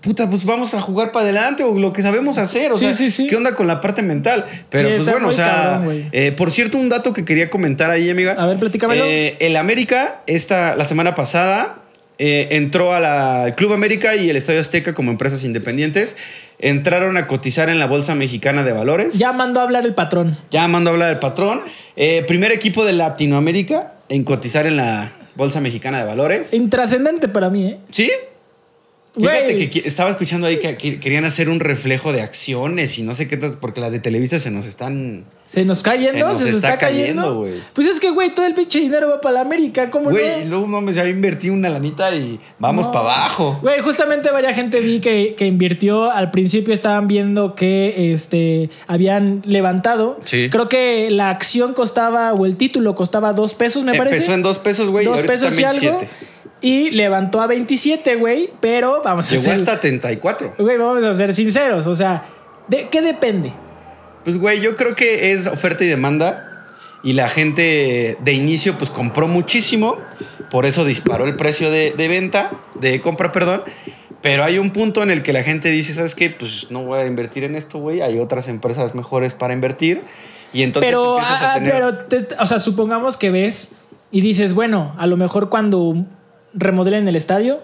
puta, 0.00 0.28
pues 0.28 0.44
vamos 0.44 0.74
a 0.74 0.80
jugar 0.80 1.12
para 1.12 1.24
adelante 1.24 1.64
o 1.64 1.78
lo 1.78 1.92
que 1.92 2.02
sabemos 2.02 2.38
hacer. 2.38 2.72
O 2.72 2.76
Sí, 2.76 2.84
sea, 2.86 2.94
sí, 2.94 3.10
sí. 3.10 3.26
¿qué 3.26 3.36
onda 3.36 3.54
con 3.54 3.66
la 3.66 3.80
parte 3.80 4.02
mental? 4.02 4.44
Pero 4.70 4.88
pues 4.90 5.06
bueno, 5.06 5.28
o 5.28 5.32
sea, 5.32 5.78
cabrón, 5.80 6.08
eh, 6.12 6.32
por 6.32 6.50
cierto, 6.50 6.78
un 6.78 6.88
dato 6.88 7.12
que 7.12 7.24
quería 7.24 7.50
comentar 7.50 7.90
ahí, 7.90 8.08
amiga. 8.10 8.32
A 8.38 8.46
ver, 8.46 8.56
platícamelo. 8.58 9.02
Eh, 9.04 9.36
el 9.40 9.56
América, 9.56 10.22
esta, 10.26 10.76
la 10.76 10.84
semana 10.84 11.14
pasada, 11.14 11.76
eh, 12.18 12.48
entró 12.52 12.92
a 12.94 13.00
la- 13.00 13.42
al 13.44 13.54
Club 13.54 13.72
América 13.72 14.16
y 14.16 14.28
el 14.28 14.36
Estadio 14.36 14.60
Azteca 14.60 14.92
como 14.94 15.10
empresas 15.10 15.44
independientes. 15.44 16.16
Entraron 16.58 17.16
a 17.16 17.28
cotizar 17.28 17.68
en 17.70 17.78
la 17.78 17.86
Bolsa 17.86 18.16
Mexicana 18.16 18.64
de 18.64 18.72
Valores. 18.72 19.14
Ya 19.18 19.32
mandó 19.32 19.60
a 19.60 19.62
hablar 19.62 19.84
el 19.86 19.94
patrón. 19.94 20.36
Ya 20.50 20.66
mandó 20.66 20.90
a 20.90 20.92
hablar 20.94 21.10
el 21.12 21.18
patrón. 21.20 21.62
Eh, 21.94 22.24
primer 22.26 22.50
equipo 22.50 22.84
de 22.84 22.92
Latinoamérica 22.94 23.92
en 24.08 24.24
cotizar 24.24 24.66
en 24.66 24.76
la 24.76 25.12
Bolsa 25.36 25.60
Mexicana 25.60 25.98
de 26.00 26.04
Valores. 26.06 26.52
Intrascendente 26.54 27.28
para 27.28 27.50
mí, 27.50 27.66
¿eh? 27.68 27.78
¿Sí? 27.92 28.10
Fíjate 29.16 29.68
que 29.70 29.80
estaba 29.84 30.10
escuchando 30.10 30.46
ahí 30.46 30.58
que, 30.58 30.76
que 30.76 31.00
querían 31.00 31.24
hacer 31.24 31.48
un 31.48 31.58
reflejo 31.60 32.12
de 32.12 32.22
acciones 32.22 32.98
y 32.98 33.02
no 33.02 33.14
sé 33.14 33.26
qué, 33.26 33.36
porque 33.36 33.80
las 33.80 33.90
de 33.92 33.98
Televisa 34.00 34.38
se 34.38 34.50
nos 34.50 34.66
están... 34.66 35.24
Se 35.44 35.64
nos 35.64 35.78
está 35.78 35.96
yendo, 35.96 36.12
Se 36.12 36.20
nos 36.20 36.38
se 36.40 36.46
nos 36.48 36.56
está 36.56 36.68
está, 36.74 36.78
cayendo. 36.78 37.22
cayendo, 37.22 37.36
güey. 37.38 37.54
Pues 37.72 37.86
es 37.86 37.98
que, 38.00 38.10
güey, 38.10 38.34
todo 38.34 38.44
el 38.44 38.52
pinche 38.52 38.80
dinero 38.80 39.08
va 39.08 39.20
para 39.22 39.36
la 39.36 39.40
América, 39.40 39.88
¿cómo 39.90 40.10
Güey, 40.10 40.44
no? 40.44 40.50
luego 40.50 40.66
mames, 40.66 40.94
ya 40.96 41.08
invertí 41.08 41.48
una 41.48 41.70
lanita 41.70 42.14
y 42.14 42.38
vamos 42.58 42.84
No. 42.86 42.92
para 42.92 43.04
abajo. 43.14 43.58
Güey, 43.62 43.80
justamente 43.80 44.30
varias 44.30 44.54
gente 44.54 44.78
vi 44.80 45.00
que, 45.00 45.34
que 45.38 45.46
invirtió. 45.46 46.10
Al 46.10 46.30
principio 46.30 46.74
estaban 46.74 47.08
viendo 47.08 47.54
que 47.54 48.12
este 48.12 48.68
habían 48.86 49.40
levantado. 49.46 50.20
Sí. 50.24 50.48
Creo 50.50 50.68
que 50.68 51.08
la 51.10 51.30
acción 51.30 51.72
costaba, 51.72 52.34
o 52.34 52.44
el 52.44 52.56
título 52.56 52.94
costaba 52.94 53.32
dos 53.32 53.54
pesos, 53.54 53.84
me 53.84 53.94
parece. 53.96 54.16
Empezó 54.16 54.34
en 54.34 54.42
dos 54.42 54.58
pesos, 54.58 54.90
güey, 54.90 55.06
Dos 55.06 55.22
pesos 55.22 55.58
y 55.58 55.64
algo. 55.64 55.80
27. 55.80 56.08
Y 56.60 56.90
levantó 56.90 57.40
a 57.40 57.46
27, 57.46 58.16
güey. 58.16 58.50
Pero 58.60 59.02
vamos 59.04 59.28
a 59.28 59.30
Llegó 59.30 59.44
ser. 59.44 59.54
hasta 59.54 59.80
34. 59.80 60.54
Güey, 60.58 60.76
vamos 60.76 61.04
a 61.04 61.14
ser 61.14 61.34
sinceros. 61.34 61.86
O 61.86 61.94
sea, 61.94 62.24
¿de 62.68 62.88
qué 62.88 63.00
depende? 63.00 63.52
Pues, 64.24 64.36
güey, 64.38 64.60
yo 64.60 64.74
creo 64.74 64.94
que 64.94 65.32
es 65.32 65.46
oferta 65.46 65.84
y 65.84 65.88
demanda. 65.88 66.44
Y 67.04 67.12
la 67.12 67.28
gente 67.28 68.16
de 68.20 68.32
inicio, 68.32 68.76
pues 68.76 68.90
compró 68.90 69.28
muchísimo. 69.28 69.98
Por 70.50 70.66
eso 70.66 70.84
disparó 70.84 71.26
el 71.26 71.36
precio 71.36 71.70
de, 71.70 71.92
de 71.96 72.08
venta, 72.08 72.50
de 72.74 73.00
compra, 73.00 73.30
perdón. 73.30 73.62
Pero 74.20 74.42
hay 74.42 74.58
un 74.58 74.70
punto 74.70 75.02
en 75.04 75.10
el 75.10 75.22
que 75.22 75.32
la 75.32 75.44
gente 75.44 75.68
dice, 75.70 75.92
¿sabes 75.94 76.16
qué? 76.16 76.28
Pues 76.30 76.66
no 76.70 76.82
voy 76.82 76.98
a 76.98 77.06
invertir 77.06 77.44
en 77.44 77.54
esto, 77.54 77.78
güey. 77.78 78.00
Hay 78.00 78.18
otras 78.18 78.48
empresas 78.48 78.96
mejores 78.96 79.32
para 79.32 79.54
invertir. 79.54 80.02
Y 80.52 80.62
entonces 80.62 80.90
pero, 80.90 81.18
empiezas 81.18 81.42
a 81.42 81.52
ah, 81.52 81.54
tener... 81.54 81.72
pero 81.72 81.98
te- 81.98 82.34
o 82.40 82.46
sea, 82.46 82.58
supongamos 82.58 83.16
que 83.16 83.30
ves 83.30 83.72
y 84.10 84.20
dices, 84.22 84.54
bueno, 84.54 84.94
a 84.98 85.06
lo 85.06 85.16
mejor 85.16 85.50
cuando 85.50 86.04
remodelen 86.58 87.06
el 87.08 87.16
estadio 87.16 87.60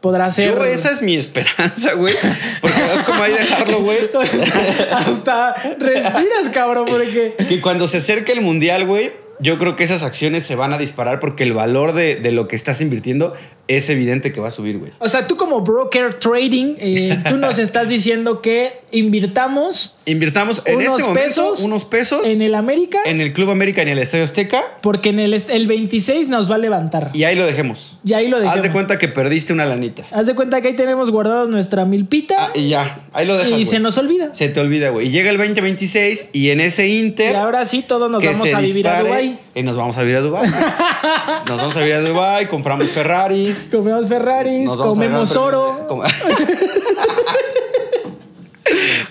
podrá 0.00 0.30
ser. 0.30 0.54
Yo, 0.54 0.64
esa 0.64 0.90
es 0.90 1.02
mi 1.02 1.14
esperanza, 1.14 1.94
güey. 1.94 2.14
Porque 2.60 2.80
es 2.96 3.02
como 3.04 3.22
ahí 3.22 3.32
dejarlo, 3.32 3.80
güey. 3.82 3.98
Hasta 4.92 5.54
respiras, 5.78 6.48
cabrón, 6.52 6.86
porque. 6.88 7.34
Que 7.48 7.60
cuando 7.60 7.86
se 7.86 7.98
acerque 7.98 8.32
el 8.32 8.40
mundial, 8.40 8.86
güey, 8.86 9.12
yo 9.38 9.58
creo 9.58 9.76
que 9.76 9.84
esas 9.84 10.02
acciones 10.02 10.44
se 10.44 10.56
van 10.56 10.72
a 10.72 10.78
disparar 10.78 11.20
porque 11.20 11.44
el 11.44 11.52
valor 11.52 11.92
de, 11.92 12.16
de 12.16 12.32
lo 12.32 12.48
que 12.48 12.56
estás 12.56 12.80
invirtiendo 12.80 13.34
es 13.76 13.88
evidente 13.90 14.32
que 14.32 14.40
va 14.40 14.48
a 14.48 14.50
subir, 14.50 14.78
güey. 14.78 14.92
O 14.98 15.08
sea, 15.08 15.26
tú 15.26 15.36
como 15.36 15.60
broker 15.60 16.14
trading, 16.18 16.74
eh, 16.78 17.16
tú 17.28 17.36
nos 17.36 17.58
estás 17.58 17.88
diciendo 17.88 18.40
que 18.42 18.80
invirtamos 18.92 19.96
Invirtamos 20.06 20.62
en 20.64 20.76
unos 20.76 20.88
este 20.88 21.02
momento 21.02 21.22
pesos 21.22 21.60
unos 21.62 21.84
pesos 21.84 22.26
en 22.26 22.42
el 22.42 22.56
América 22.56 22.98
en 23.04 23.20
el 23.20 23.32
Club 23.32 23.50
América 23.50 23.82
y 23.82 23.82
en 23.82 23.88
el 23.90 23.98
Estadio 23.98 24.24
Azteca 24.24 24.64
porque 24.82 25.10
en 25.10 25.20
el, 25.20 25.32
el 25.34 25.66
26 25.68 26.28
nos 26.28 26.50
va 26.50 26.56
a 26.56 26.58
levantar. 26.58 27.10
y 27.14 27.22
ahí 27.24 27.36
lo 27.36 27.46
dejemos. 27.46 27.96
Y 28.04 28.14
ahí 28.14 28.26
lo 28.28 28.38
Haz 28.38 28.42
dejamos. 28.42 28.62
de 28.64 28.72
cuenta 28.72 28.98
que 28.98 29.08
perdiste 29.08 29.52
una 29.52 29.66
lanita. 29.66 30.04
Haz 30.10 30.26
de 30.26 30.34
cuenta 30.34 30.60
que 30.60 30.68
ahí 30.68 30.74
tenemos 30.76 31.10
guardados 31.10 31.48
nuestra 31.50 31.84
milpita 31.84 32.34
Ah, 32.38 32.50
y 32.54 32.68
ya, 32.70 33.04
ahí 33.12 33.26
lo 33.26 33.36
dejas. 33.36 33.58
y 33.60 33.64
se 33.64 33.78
nos 33.78 33.98
olvida. 33.98 34.34
Se 34.34 34.48
te 34.48 34.58
olvida, 34.58 34.88
güey. 34.90 35.06
Y 35.08 35.10
llega 35.10 35.30
el 35.30 35.36
2026 35.36 36.30
y 36.32 36.50
en 36.50 36.60
ese 36.60 36.88
Inter 36.88 37.32
Y 37.32 37.36
ahora 37.36 37.64
sí, 37.66 37.82
todos 37.86 38.10
nos 38.10 38.24
vamos 38.24 38.52
a 38.54 38.60
vivir 38.60 38.88
a 38.88 39.02
Dubái. 39.02 39.38
Y 39.54 39.62
nos 39.62 39.76
vamos 39.76 39.96
a 39.96 40.02
vivir 40.02 40.16
a 40.16 40.20
Dubai. 40.20 40.48
nos 41.46 41.56
vamos 41.56 41.76
a 41.76 41.80
vivir 41.80 41.94
a 41.94 42.00
Dubai, 42.00 42.48
compramos 42.48 42.88
Ferraris. 42.88 43.68
Comemos 43.70 44.08
Ferraris, 44.08 44.70
comemos 44.70 45.36
oro. 45.36 45.86
Com- 45.88 46.00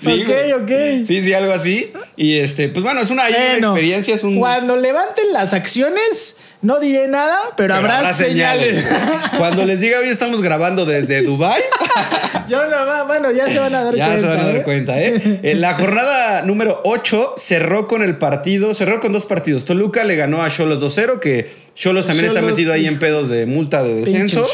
ok, 0.07 0.61
ok. 0.61 0.71
Sí, 1.05 1.21
sí, 1.21 1.33
algo 1.33 1.51
así. 1.51 1.91
Y 2.15 2.37
este, 2.37 2.69
pues 2.69 2.83
bueno, 2.83 3.01
es 3.01 3.09
una, 3.09 3.27
experiencia, 3.29 4.15
es 4.15 4.23
un. 4.23 4.39
Cuando 4.39 4.75
levanten 4.75 5.33
las 5.33 5.53
acciones, 5.53 6.37
no 6.61 6.79
diré 6.79 7.07
nada, 7.07 7.37
pero, 7.55 7.75
pero 7.75 7.75
habrá, 7.75 8.13
señales. 8.13 8.85
Cuando 9.37 9.65
les 9.65 9.79
diga 9.79 9.99
hoy 9.99 10.09
estamos 10.09 10.41
grabando 10.41 10.85
desde 10.85 11.21
Dubai, 11.21 11.61
Yo 12.47 12.67
no 12.67 12.85
va, 12.85 13.03
bueno, 13.03 13.31
ya 13.31 13.49
se 13.49 13.59
van 13.59 13.73
a 13.75 13.83
dar 13.83 13.95
ya 13.95 14.07
cuenta. 14.07 14.21
se 14.21 14.27
van 14.27 14.39
a 14.39 14.43
dar 14.45 14.55
¿eh? 14.55 14.63
cuenta, 14.63 15.01
¿eh? 15.01 15.39
En 15.43 15.61
la 15.61 15.73
jornada 15.75 16.41
número 16.43 16.81
8 16.83 17.35
cerró 17.37 17.87
con 17.87 18.01
el 18.01 18.17
partido, 18.17 18.73
cerró 18.73 18.99
con 18.99 19.13
dos 19.13 19.25
partidos. 19.25 19.65
Toluca 19.65 20.03
le 20.03 20.15
ganó 20.15 20.41
a 20.41 20.49
Cholos 20.49 20.83
2-0, 20.83 21.19
que 21.19 21.51
Cholos 21.75 22.05
también 22.05 22.25
está 22.25 22.41
metido 22.41 22.73
ahí 22.73 22.87
en 22.87 22.99
pedos 22.99 23.29
de 23.29 23.45
multa 23.45 23.83
de 23.83 23.95
descenso. 24.01 24.47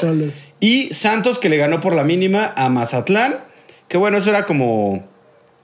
Y 0.59 0.93
Santos 0.93 1.39
que 1.39 1.49
le 1.49 1.57
ganó 1.57 1.79
por 1.79 1.95
la 1.95 2.03
mínima 2.03 2.53
a 2.55 2.69
Mazatlán, 2.69 3.39
que 3.87 3.97
bueno, 3.97 4.17
eso 4.17 4.29
era 4.29 4.45
como 4.45 5.07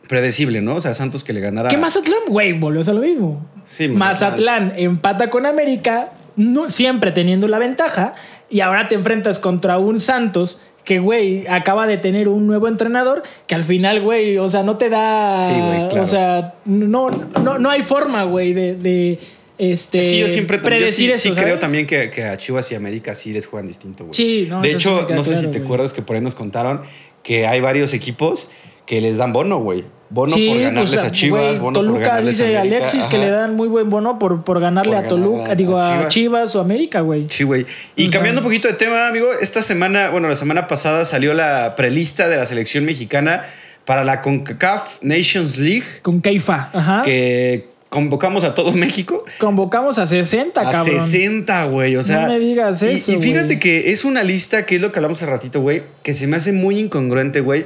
predecible, 0.08 0.62
¿no? 0.62 0.76
O 0.76 0.82
sea, 0.82 0.94
Santos 0.94 1.24
que 1.24 1.34
le 1.34 1.40
ganara. 1.40 1.70
¿Qué 1.70 1.78
Mazatlán? 1.78 2.20
Güey, 2.28 2.54
volvió 2.54 2.82
a 2.82 2.94
lo 2.94 3.02
mismo. 3.02 3.46
Sí, 3.64 3.88
Mazatlán. 3.88 4.68
Mazatlán. 4.68 4.74
empata 4.78 5.30
con 5.30 5.46
América, 5.46 6.10
no- 6.36 6.70
siempre 6.70 7.12
teniendo 7.12 7.48
la 7.48 7.60
ventaja, 7.60 8.16
y 8.50 8.60
ahora 8.62 8.88
te 8.88 8.96
enfrentas 8.96 9.40
contra 9.40 9.78
un 9.78 10.00
Santos 10.00 10.60
que, 10.84 11.00
güey, 11.00 11.46
acaba 11.48 11.86
de 11.86 11.98
tener 11.98 12.28
un 12.28 12.48
nuevo 12.48 12.68
entrenador 12.68 13.22
que 13.48 13.54
al 13.56 13.64
final, 13.64 14.02
güey, 14.02 14.38
o 14.40 14.50
sea, 14.50 14.64
no 14.64 14.78
te 14.78 14.90
da. 14.90 15.40
Sí, 15.40 15.54
güey, 15.54 15.88
claro. 15.90 16.02
O 16.04 16.06
sea, 16.08 16.56
no, 16.66 17.10
no, 17.44 17.60
no 17.60 17.70
hay 17.70 17.84
forma, 17.84 18.24
güey, 18.24 18.54
de, 18.54 18.76
de 18.76 19.20
este, 19.60 20.00
Es 20.00 20.08
que 20.08 20.18
yo 20.18 20.28
siempre 20.28 20.58
predecir 20.58 21.12
yo 21.12 21.18
sí, 21.18 21.30
sí 21.30 21.36
creo 21.36 21.60
también 21.60 21.86
que, 21.86 22.10
que 22.10 22.24
a 22.24 22.36
Chivas 22.36 22.72
y 22.72 22.76
América 22.76 23.14
sí 23.14 23.32
les 23.32 23.46
juegan 23.46 23.68
distinto, 23.68 24.06
güey. 24.06 24.16
Sí, 24.16 24.48
no, 24.50 24.62
De 24.62 24.72
hecho, 24.72 25.08
no 25.14 25.24
sé 25.24 25.40
si 25.40 25.48
te 25.48 25.60
acuerdas 25.60 25.94
que 25.94 26.02
por 26.02 26.16
ahí 26.16 26.22
nos 26.22 26.34
contaron 26.36 26.82
que 27.22 27.46
hay 27.46 27.62
varios 27.62 27.94
equipos 27.94 28.48
que 28.88 29.00
les 29.02 29.18
dan 29.18 29.34
bono, 29.34 29.60
güey. 29.60 29.86
Bono 30.14 30.34
Sí, 30.36 30.50
por 30.50 30.60
ganarles 30.60 30.90
pues, 30.94 31.04
a 31.06 31.12
Chivas, 31.12 31.58
bono 31.60 31.80
por 31.80 31.86
Toluca 31.88 32.08
ganarles 32.10 32.40
a 32.42 32.44
dice 32.44 32.58
América. 32.58 32.76
Alexis 32.78 33.06
que 33.06 33.18
le 33.18 33.30
dan 33.30 33.56
muy 33.56 33.70
buen 33.70 33.90
bono 33.90 34.20
por, 34.20 34.44
por 34.44 34.60
ganarle 34.60 34.96
Por 34.98 35.06
a 35.06 35.08
Toluca, 35.08 35.52
a- 35.54 35.56
digo, 35.56 35.78
a 35.78 36.00
a 36.00 36.08
Chivas. 36.10 36.54
O 36.56 36.60
América, 36.60 37.00
güey. 37.00 37.28
Sí, 37.30 37.46
güey. 37.46 37.66
Y 37.96 38.02
O 38.02 38.04
sea- 38.06 38.12
cambiando 38.20 38.42
un 38.42 38.46
poquito 38.46 38.68
de 38.68 38.74
tema, 38.74 39.08
amigo, 39.08 39.28
esta 39.42 39.62
semana, 39.62 40.10
bueno, 40.10 40.28
la 40.28 40.36
semana 40.36 40.68
pasada 40.68 41.06
salió 41.06 41.34
la 41.34 41.76
prelista 41.78 42.28
de 42.28 42.36
la 42.36 42.46
selección 42.46 42.84
mexicana 42.84 43.44
para 43.86 44.04
la 44.04 44.20
CONCACAF 44.22 44.98
Nations 45.02 45.58
League, 45.58 45.86
Con 46.02 46.20
Keifa, 46.22 46.70
ajá. 46.74 47.02
que 47.06 47.70
convocamos 47.88 48.44
a 48.44 48.54
todo 48.54 48.72
México. 48.74 49.24
Convocamos 49.40 49.98
a 49.98 50.06
60, 50.06 50.60
A 50.60 50.72
cabrón. 50.72 51.00
60, 51.02 51.66
güey. 51.66 51.96
O 51.96 52.04
sea. 52.04 52.24
No 52.24 52.34
me 52.34 52.40
digas 52.40 52.84
eso, 52.84 53.14
Y, 53.14 53.16
fíjate 53.18 53.60
que 53.60 53.92
es 53.94 54.04
una 54.04 54.24
lista 54.24 54.66
que 54.66 54.76
es 54.76 54.82
lo 54.82 54.92
que 54.92 55.00
hablamos 55.00 55.22
hace 55.22 55.32
ratito, 55.32 55.62
güey, 55.62 55.84
que 56.04 56.14
se 56.16 56.28
me 56.28 56.36
hace 56.36 56.52
muy 56.52 56.80
incongruente, 56.80 57.40
güey. 57.40 57.66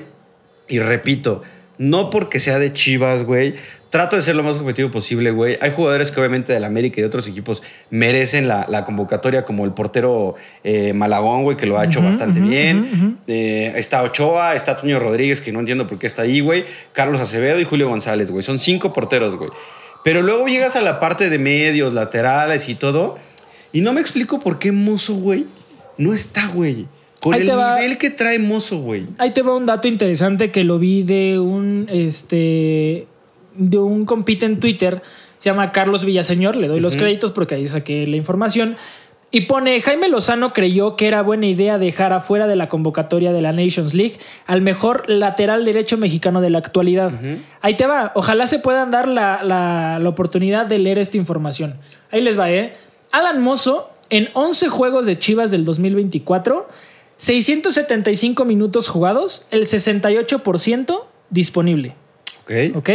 Y 0.67 0.79
repito, 0.79 1.43
no 1.77 2.09
porque 2.09 2.39
sea 2.39 2.59
de 2.59 2.73
Chivas, 2.73 3.23
güey. 3.23 3.55
Trato 3.89 4.17
de 4.17 4.21
ser 4.21 4.35
lo 4.35 4.43
más 4.43 4.57
objetivo 4.57 4.91
posible, 4.91 5.31
güey. 5.31 5.57
Hay 5.61 5.71
jugadores 5.71 6.11
que 6.11 6.19
obviamente 6.19 6.51
del 6.51 6.65
América 6.65 6.99
y 6.99 7.01
de 7.01 7.07
otros 7.07 7.27
equipos 7.27 7.63
merecen 7.89 8.47
la, 8.47 8.65
la 8.69 8.83
convocatoria, 8.83 9.45
como 9.45 9.63
el 9.63 9.71
portero 9.71 10.35
eh, 10.65 10.91
Malagón, 10.93 11.43
güey, 11.43 11.55
que 11.55 11.65
lo 11.65 11.79
ha 11.79 11.85
hecho 11.85 12.01
bastante 12.01 12.41
bien. 12.41 13.19
Eh, 13.27 13.71
está 13.77 14.03
Ochoa, 14.03 14.55
está 14.55 14.75
Toño 14.75 14.99
Rodríguez, 14.99 15.39
que 15.39 15.53
no 15.53 15.61
entiendo 15.61 15.87
por 15.87 15.97
qué 15.97 16.07
está 16.07 16.23
ahí, 16.23 16.41
güey. 16.41 16.65
Carlos 16.91 17.21
Acevedo 17.21 17.59
y 17.59 17.63
Julio 17.63 17.87
González, 17.87 18.31
güey. 18.31 18.43
Son 18.43 18.59
cinco 18.59 18.91
porteros, 18.91 19.37
güey. 19.37 19.51
Pero 20.03 20.21
luego 20.21 20.45
llegas 20.47 20.75
a 20.75 20.81
la 20.81 20.99
parte 20.99 21.29
de 21.29 21.39
medios, 21.39 21.93
laterales 21.93 22.67
y 22.67 22.75
todo. 22.75 23.17
Y 23.71 23.81
no 23.81 23.93
me 23.93 24.01
explico 24.01 24.39
por 24.39 24.59
qué 24.59 24.71
Mozo, 24.71 25.15
güey, 25.15 25.47
no 25.97 26.13
está, 26.13 26.47
güey. 26.47 26.87
Con 27.21 27.33
Ahí 27.33 27.41
el 27.41 27.47
te 27.47 27.53
va. 27.55 27.75
nivel 27.79 27.97
que 27.97 28.09
trae 28.11 28.39
Mozo, 28.39 28.79
güey. 28.79 29.05
Ahí 29.17 29.31
te 29.31 29.41
va 29.41 29.55
un 29.55 29.65
dato 29.65 29.87
interesante 29.87 30.51
que 30.51 30.63
lo 30.63 30.77
vi 30.79 31.03
de 31.03 31.39
un 31.39 31.87
este 31.89 33.07
de 33.55 33.77
un 33.79 34.05
compite 34.05 34.45
en 34.45 34.59
Twitter, 34.59 35.01
se 35.39 35.49
llama 35.49 35.71
Carlos 35.71 36.03
Villaseñor, 36.05 36.55
le 36.57 36.67
doy 36.67 36.79
los 36.81 36.95
créditos 36.97 37.31
porque 37.31 37.55
ahí 37.55 37.67
saqué 37.67 38.05
la 38.05 38.17
información. 38.17 38.75
Y 39.31 39.41
pone, 39.41 39.81
Jaime 39.81 40.07
Lozano 40.07 40.53
creyó 40.53 40.95
que 40.95 41.07
era 41.07 41.21
buena 41.21 41.45
idea 41.47 41.77
dejar 41.77 42.13
afuera 42.13 42.47
de 42.47 42.55
la 42.55 42.69
convocatoria 42.69 43.33
de 43.33 43.41
la 43.41 43.51
Nations 43.51 43.93
League 43.93 44.13
al 44.45 44.61
mejor 44.61 45.09
lateral 45.09 45.65
derecho 45.65 45.97
mexicano 45.97 46.39
de 46.41 46.49
la 46.51 46.59
actualidad. 46.59 47.11
Ahí 47.61 47.75
te 47.75 47.85
va, 47.85 48.11
ojalá 48.15 48.45
se 48.47 48.59
puedan 48.59 48.91
dar 48.91 49.07
la, 49.07 49.41
la- 49.43 49.99
la 49.99 50.09
oportunidad 50.09 50.67
de 50.67 50.77
leer 50.79 50.99
esta 50.99 51.17
información. 51.17 51.75
Ahí 52.11 52.21
les 52.21 52.37
va, 52.39 52.49
¿eh? 52.51 52.75
Alan 53.11 53.41
Mozo, 53.41 53.89
en 54.09 54.29
11 54.33 54.69
juegos 54.69 55.05
de 55.05 55.17
Chivas 55.19 55.51
del 55.51 55.65
2024, 55.65 56.69
675 57.17 58.45
minutos 58.45 58.87
jugados, 58.87 59.47
el 59.51 59.65
68% 59.65 61.03
disponible. 61.29 61.95
Ok. 62.41 62.75
¿Ok? 62.75 62.89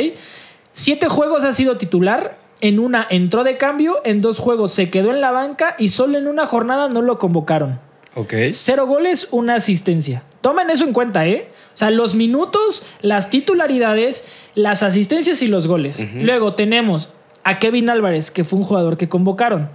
Siete 0.73 1.09
juegos 1.09 1.45
ha 1.45 1.53
sido 1.53 1.77
titular. 1.79 2.39
En 2.63 2.79
una 2.79 3.07
entró 3.09 3.43
de 3.43 3.57
cambio, 3.57 4.03
en 4.05 4.21
dos 4.21 4.39
juegos 4.39 4.73
se 4.73 4.91
quedó 4.91 5.11
en 5.11 5.23
la 5.23 5.31
banca 5.31 5.77
y 5.79 5.89
solo 5.89 6.19
en 6.19 6.27
una 6.27 6.47
jornada 6.47 6.91
no 6.91 7.01
lo 7.01 7.19
convocaron. 7.19 7.81
Ok. 8.15 8.35
Cero 8.53 8.87
goles, 8.87 9.29
una 9.31 9.55
asistencia. 9.55 10.25
Tomen 10.43 10.69
eso 10.69 10.85
en 10.85 10.93
cuenta, 10.93 11.27
¿eh? 11.27 11.49
O 11.75 11.79
sea, 11.79 11.91
los 11.91 12.15
minutos, 12.15 12.85
las 13.01 13.31
titularidades, 13.31 14.29
las 14.55 14.83
asistencias 14.83 15.41
y 15.43 15.49
los 15.49 15.67
goles. 15.67 16.07
Luego 16.15 16.55
tenemos 16.55 17.15
a 17.45 17.59
Kevin 17.59 17.89
Álvarez, 17.89 18.31
que 18.31 18.45
fue 18.45 18.59
un 18.59 18.65
jugador 18.65 18.97
que 18.97 19.09
convocaron. 19.09 19.71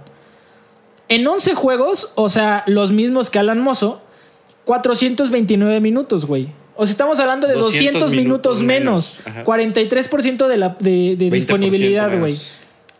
En 1.08 1.26
11 1.26 1.54
juegos, 1.54 2.12
o 2.14 2.28
sea, 2.28 2.62
los 2.66 2.92
mismos 2.92 3.30
que 3.30 3.38
Alan 3.38 3.60
Mozo, 3.60 4.02
429 4.66 5.80
minutos, 5.80 6.26
güey. 6.26 6.48
O 6.74 6.84
sea, 6.84 6.90
estamos 6.90 7.18
hablando 7.20 7.46
de 7.46 7.54
200, 7.54 8.02
200 8.02 8.14
minutos, 8.14 8.62
menos. 8.62 9.20
menos. 9.24 9.38
Ajá. 9.38 9.44
43% 9.44 10.46
de, 10.46 10.56
la, 10.58 10.76
de, 10.78 11.16
de 11.16 11.28
20% 11.28 11.30
disponibilidad, 11.30 12.18
güey. 12.18 12.36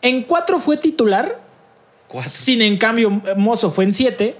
En 0.01 0.23
4 0.23 0.59
fue 0.61 0.79
titular, 0.79 1.41
Cuatro. 2.09 2.31
sin 2.31 2.63
en 2.63 2.79
cambio, 2.79 3.11
Mozo 3.37 3.71
fue 3.71 3.85
en 3.85 3.93
7. 3.93 4.37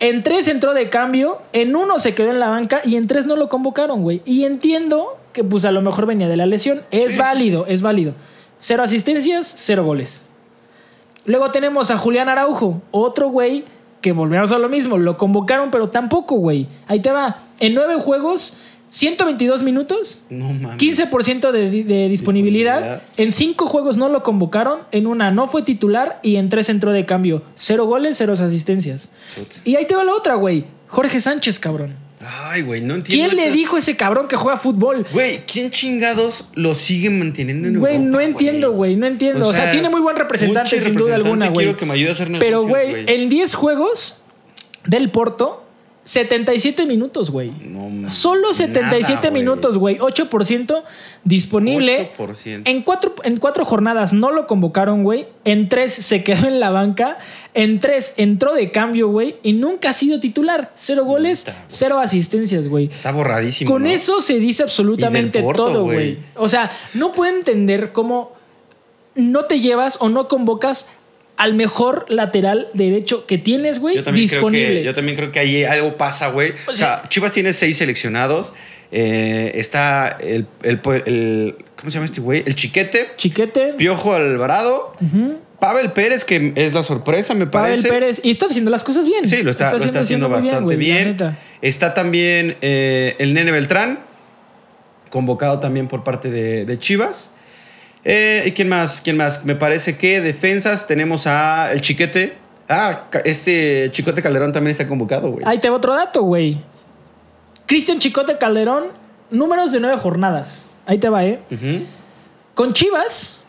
En 0.00 0.22
3 0.22 0.48
entró 0.48 0.72
de 0.72 0.88
cambio, 0.88 1.38
en 1.52 1.76
1 1.76 1.98
se 1.98 2.14
quedó 2.14 2.30
en 2.30 2.40
la 2.40 2.48
banca 2.48 2.80
y 2.82 2.96
en 2.96 3.06
3 3.06 3.26
no 3.26 3.36
lo 3.36 3.48
convocaron, 3.50 4.02
güey. 4.02 4.22
Y 4.24 4.44
entiendo 4.44 5.18
que 5.34 5.44
pues 5.44 5.64
a 5.66 5.72
lo 5.72 5.82
mejor 5.82 6.06
venía 6.06 6.28
de 6.28 6.38
la 6.38 6.46
lesión. 6.46 6.82
Es 6.90 7.04
Sí, 7.04 7.10
sí, 7.12 7.18
válido, 7.18 7.66
es 7.68 7.82
válido. 7.82 8.14
Cero 8.58 8.82
asistencias, 8.82 9.52
cero 9.58 9.84
goles. 9.84 10.26
Luego 11.26 11.50
tenemos 11.50 11.90
a 11.90 11.98
Julián 11.98 12.28
Araujo, 12.30 12.80
otro 12.90 13.28
güey 13.28 13.64
que 14.00 14.12
volvemos 14.12 14.52
a 14.52 14.58
lo 14.58 14.68
mismo. 14.68 14.98
Lo 14.98 15.16
convocaron, 15.16 15.70
pero 15.70 15.90
tampoco, 15.90 16.36
güey. 16.36 16.66
Ahí 16.86 17.00
te 17.00 17.10
va. 17.10 17.36
En 17.58 17.74
9 17.74 17.96
juegos, 18.00 18.58
122 18.88 19.62
minutos. 19.62 20.24
No 20.30 20.52
mames. 20.52 20.78
15% 20.78 21.52
de, 21.52 21.84
de 21.84 22.08
disponibilidad. 22.08 22.08
Disponibilidad. 22.08 23.02
En 23.16 23.30
cinco 23.30 23.66
juegos 23.66 23.96
no 23.96 24.08
lo 24.08 24.22
convocaron. 24.22 24.80
En 24.90 25.06
una 25.06 25.30
no 25.30 25.46
fue 25.46 25.62
titular 25.62 26.18
y 26.22 26.36
en 26.36 26.48
tres 26.48 26.68
entró 26.68 26.92
de 26.92 27.06
cambio. 27.06 27.42
Cero 27.54 27.86
goles, 27.86 28.16
cero 28.18 28.32
asistencias. 28.32 29.12
Y 29.64 29.76
ahí 29.76 29.86
te 29.86 29.94
va 29.94 30.04
la 30.04 30.14
otra, 30.14 30.34
güey. 30.34 30.64
Jorge 30.88 31.20
Sánchez, 31.20 31.60
cabrón. 31.60 31.96
Ay, 32.26 32.62
güey, 32.62 32.82
no 32.82 32.94
entiendo. 32.96 33.30
¿Quién 33.30 33.44
le 33.44 33.50
dijo 33.50 33.76
a 33.76 33.78
ese 33.78 33.96
cabrón 33.96 34.28
que 34.28 34.36
juega 34.36 34.58
fútbol? 34.58 35.06
Güey, 35.12 35.44
¿quién 35.46 35.70
chingados 35.70 36.46
lo 36.54 36.74
sigue 36.74 37.08
manteniendo 37.08 37.68
en 37.68 37.78
Güey, 37.78 37.98
no 37.98 38.20
entiendo, 38.20 38.72
güey, 38.72 38.96
no 38.96 39.06
entiendo. 39.06 39.48
O 39.48 39.52
sea, 39.52 39.70
tiene 39.70 39.88
muy 39.88 40.00
buen 40.00 40.16
representante, 40.16 40.78
sin 40.80 40.94
duda 40.94 41.14
alguna, 41.14 41.48
güey. 41.48 41.66
Quiero 41.66 41.78
que 41.78 41.86
me 41.86 41.94
ayude 41.94 42.10
a 42.10 42.12
hacer 42.12 42.28
negocios, 42.28 42.46
Pero, 42.50 42.66
güey, 42.66 43.04
en 43.06 43.28
10 43.28 43.54
juegos 43.54 44.18
del 44.86 45.10
Porto, 45.10 45.66
77 46.10 46.86
minutos, 46.86 47.30
güey. 47.30 47.52
No 47.66 48.10
Solo 48.10 48.52
77 48.52 49.14
nada, 49.14 49.30
minutos, 49.30 49.78
güey. 49.78 49.96
8% 49.98 50.82
disponible. 51.22 52.12
8%. 52.18 52.62
En 52.64 52.82
cuatro, 52.82 53.14
en 53.22 53.36
cuatro 53.36 53.64
jornadas 53.64 54.12
no 54.12 54.32
lo 54.32 54.48
convocaron, 54.48 55.04
güey. 55.04 55.28
En 55.44 55.68
tres 55.68 55.92
se 55.92 56.24
quedó 56.24 56.48
en 56.48 56.58
la 56.58 56.70
banca. 56.70 57.18
En 57.54 57.78
tres 57.78 58.14
entró 58.16 58.54
de 58.54 58.72
cambio, 58.72 59.06
güey. 59.06 59.36
Y 59.44 59.52
nunca 59.52 59.90
ha 59.90 59.92
sido 59.92 60.18
titular. 60.18 60.72
Cero 60.74 61.04
goles, 61.04 61.46
cero 61.68 62.00
asistencias, 62.00 62.66
güey. 62.66 62.88
Está 62.90 63.12
borradísimo. 63.12 63.70
Con 63.70 63.84
¿no? 63.84 63.90
eso 63.90 64.20
se 64.20 64.40
dice 64.40 64.64
absolutamente 64.64 65.40
Porto, 65.40 65.66
todo, 65.66 65.84
güey. 65.84 66.18
O 66.34 66.48
sea, 66.48 66.72
no 66.94 67.12
puedo 67.12 67.32
entender 67.32 67.92
cómo 67.92 68.32
no 69.14 69.44
te 69.44 69.60
llevas 69.60 69.98
o 70.00 70.08
no 70.08 70.26
convocas 70.26 70.90
al 71.40 71.54
mejor 71.54 72.04
lateral 72.10 72.68
derecho 72.74 73.24
que 73.26 73.38
tienes, 73.38 73.78
güey, 73.78 73.96
disponible. 74.12 74.66
creo 74.66 74.78
que, 74.80 74.84
yo 74.84 74.94
también 74.94 75.16
creo 75.16 75.32
que 75.32 75.38
ahí 75.38 75.64
algo 75.64 75.96
pasa, 75.96 76.28
güey. 76.28 76.50
O 76.66 76.70
O 76.72 76.74
sea, 76.74 77.00
Chivas 77.08 77.32
tiene 77.32 77.54
seis 77.54 77.78
seleccionados. 77.78 78.52
Eh, 78.92 79.52
está 79.54 80.18
el, 80.20 80.46
el- 80.62 80.80
el- 81.06 81.56
¿Cómo 81.76 81.90
se 81.90 81.94
llama 81.94 82.04
este 82.04 82.20
güey? 82.20 82.42
El 82.44 82.54
Chiquete, 82.54 83.08
Chiquete, 83.16 83.72
Piojo 83.78 84.12
Alvarado, 84.14 84.92
Pavel 85.60 85.92
Pérez, 85.92 86.26
que 86.26 86.52
es 86.56 86.74
la 86.74 86.82
sorpresa, 86.82 87.32
me 87.32 87.46
Pavel 87.46 87.70
parece. 87.70 87.88
Pérez. 87.88 88.20
Y 88.22 88.28
está 88.28 88.44
haciendo 88.46 88.70
las 88.70 88.84
cosas 88.84 89.06
bien. 89.06 89.26
Sí, 89.26 89.42
lo 89.42 89.50
está, 89.50 89.70
lo 89.72 89.78
está 89.82 90.00
haciendo, 90.00 90.28
bastante 90.28 90.76
bien. 90.76 91.16
Está 91.62 91.94
también 91.94 92.54
eh, 92.60 93.16
el 93.18 93.32
Nene 93.32 93.50
Beltrán, 93.50 94.00
convocado 95.08 95.58
también 95.58 95.88
por 95.88 96.04
parte 96.04 96.30
de, 96.30 96.64
de 96.66 96.78
Chivas. 96.78 97.32
Eh, 98.04 98.44
¿Y 98.46 98.52
quién 98.52 98.68
más? 98.68 99.00
¿Quién 99.00 99.16
más? 99.16 99.44
Me 99.44 99.54
parece 99.54 99.96
que 99.98 100.20
defensas 100.20 100.86
tenemos 100.86 101.26
a 101.26 101.70
el 101.72 101.80
Chiquete. 101.80 102.36
Ah, 102.68 103.04
este 103.24 103.88
Chicote 103.92 104.22
Calderón 104.22 104.52
también 104.52 104.70
está 104.72 104.86
convocado, 104.86 105.30
güey. 105.30 105.44
Ahí 105.46 105.58
te 105.58 105.68
va 105.68 105.76
otro 105.76 105.94
dato, 105.94 106.22
güey. 106.22 106.56
Cristian 107.66 107.98
Chicote 107.98 108.38
Calderón, 108.38 108.84
números 109.30 109.72
de 109.72 109.80
nueve 109.80 109.96
jornadas. 109.98 110.76
Ahí 110.86 110.98
te 110.98 111.08
va, 111.08 111.24
¿eh? 111.24 111.40
Con 112.54 112.72
Chivas, 112.72 113.44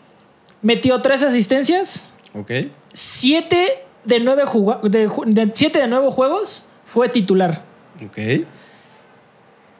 metió 0.60 1.00
tres 1.02 1.22
asistencias, 1.22 2.18
Ok. 2.34 2.50
siete 2.92 3.84
de 4.04 4.20
nueve, 4.20 4.44
de, 4.84 5.08
de- 5.26 5.50
siete 5.54 5.78
de 5.78 5.88
nueve 5.88 6.08
juegos 6.10 6.64
fue 6.84 7.08
titular. 7.08 7.62
Ok. 8.04 8.18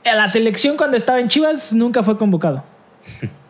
A 0.05 0.15
la 0.15 0.29
selección 0.29 0.77
cuando 0.77 0.97
estaba 0.97 1.21
en 1.21 1.29
Chivas 1.29 1.73
nunca 1.73 2.03
fue 2.03 2.17
convocado. 2.17 2.65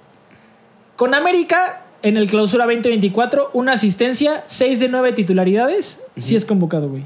Con 1.02 1.14
América, 1.14 1.82
en 2.04 2.16
el 2.16 2.28
clausura 2.28 2.64
2024, 2.64 3.50
una 3.54 3.72
asistencia, 3.72 4.44
seis 4.46 4.78
de 4.78 4.88
nueve 4.88 5.10
titularidades, 5.12 6.04
sí 6.16 6.36
es 6.36 6.44
convocado, 6.44 6.88
güey. 6.90 7.02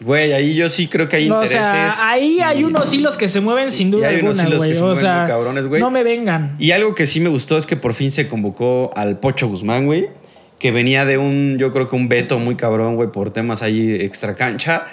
Güey, 0.00 0.32
ahí 0.32 0.54
yo 0.56 0.68
sí 0.68 0.88
creo 0.88 1.08
que 1.08 1.14
hay 1.14 1.28
No, 1.28 1.36
o 1.38 1.44
intereses. 1.44 1.60
sea, 1.64 2.10
ahí 2.10 2.40
hay 2.40 2.62
y- 2.62 2.64
unos 2.64 2.92
hilos 2.92 3.16
que 3.16 3.28
se 3.28 3.40
mueven 3.40 3.70
sin 3.70 3.92
duda 3.92 4.08
hay 4.08 4.16
unos 4.22 4.40
alguna, 4.40 4.50
que 4.50 4.56
güey. 4.56 4.74
se 4.74 4.80
O 4.80 4.86
mueven 4.86 5.00
sea, 5.00 5.18
muy 5.20 5.28
cabrones, 5.28 5.66
güey. 5.68 5.80
no 5.80 5.92
me 5.92 6.02
vengan. 6.02 6.56
Y 6.58 6.72
algo 6.72 6.96
que 6.96 7.06
sí 7.06 7.20
me 7.20 7.28
gustó 7.28 7.56
es 7.56 7.64
que 7.64 7.76
por 7.76 7.94
fin 7.94 8.10
se 8.10 8.26
convocó 8.26 8.90
al 8.96 9.20
Pocho 9.20 9.46
Guzmán, 9.46 9.86
güey. 9.86 10.08
Que 10.58 10.72
venía 10.72 11.04
de 11.04 11.18
un, 11.18 11.58
yo 11.60 11.70
creo 11.72 11.86
que 11.88 11.94
un 11.94 12.08
veto 12.08 12.40
muy 12.40 12.56
cabrón, 12.56 12.96
güey, 12.96 13.12
por 13.12 13.30
temas 13.32 13.62
ahí 13.62 13.92
extra 14.00 14.34
cancha. 14.34 14.84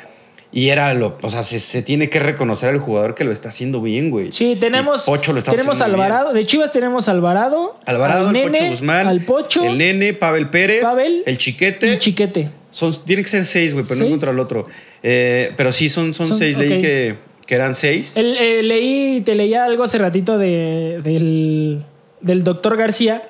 Y 0.51 0.69
era 0.69 0.91
lo, 0.95 1.15
o 1.21 1.29
sea, 1.29 1.43
se, 1.43 1.59
se 1.59 1.83
tiene 1.83 2.09
que 2.09 2.19
reconocer 2.19 2.69
al 2.69 2.79
jugador 2.79 3.13
que 3.13 3.23
lo 3.23 3.31
está 3.31 3.49
haciendo 3.49 3.81
bien, 3.81 4.09
güey. 4.09 4.31
Sí, 4.31 4.57
tenemos. 4.59 5.07
Y 5.07 5.11
Pocho 5.11 5.31
lo 5.31 5.37
está 5.39 5.51
tenemos 5.51 5.79
haciendo 5.79 5.97
bien. 5.97 6.05
Alvarado. 6.11 6.33
De 6.33 6.45
Chivas 6.47 6.71
tenemos 6.71 7.07
Alvarado. 7.07 7.77
Alvarado, 7.85 8.29
al 8.29 8.35
el 8.35 8.43
Nene, 8.51 8.57
Pocho 8.57 8.69
Guzmán, 8.71 9.07
Al 9.07 9.21
Pocho. 9.21 9.63
el 9.63 9.77
Nene, 9.77 10.13
Pavel 10.13 10.49
Pérez, 10.49 10.81
Pavel 10.81 11.21
el 11.27 11.37
Chiquete. 11.37 11.93
y 11.93 11.97
Chiquete. 11.99 12.49
Son, 12.71 12.95
tiene 13.05 13.21
que 13.21 13.29
ser 13.29 13.45
seis, 13.45 13.73
güey, 13.73 13.83
pero 13.85 13.95
no 13.97 14.01
¿Seis? 14.01 14.07
encuentro 14.07 14.31
al 14.31 14.39
otro. 14.39 14.65
Eh, 15.03 15.51
pero 15.55 15.71
sí, 15.71 15.87
son, 15.87 16.13
son, 16.15 16.25
Son- 16.27 16.37
seis. 16.37 16.55
ok. 16.55 16.61
Leí 16.61 16.81
que, 16.81 17.15
que 17.45 17.55
eran 17.55 17.75
seis. 17.75 18.13
El, 18.15 18.35
eh, 18.37 18.63
leí, 18.63 19.21
te 19.21 19.35
leía 19.35 19.65
algo 19.65 19.83
hace 19.83 19.99
ratito 19.99 20.39
de, 20.39 20.99
del, 21.03 21.83
del 22.21 22.43
doctor 22.43 22.75
García 22.75 23.21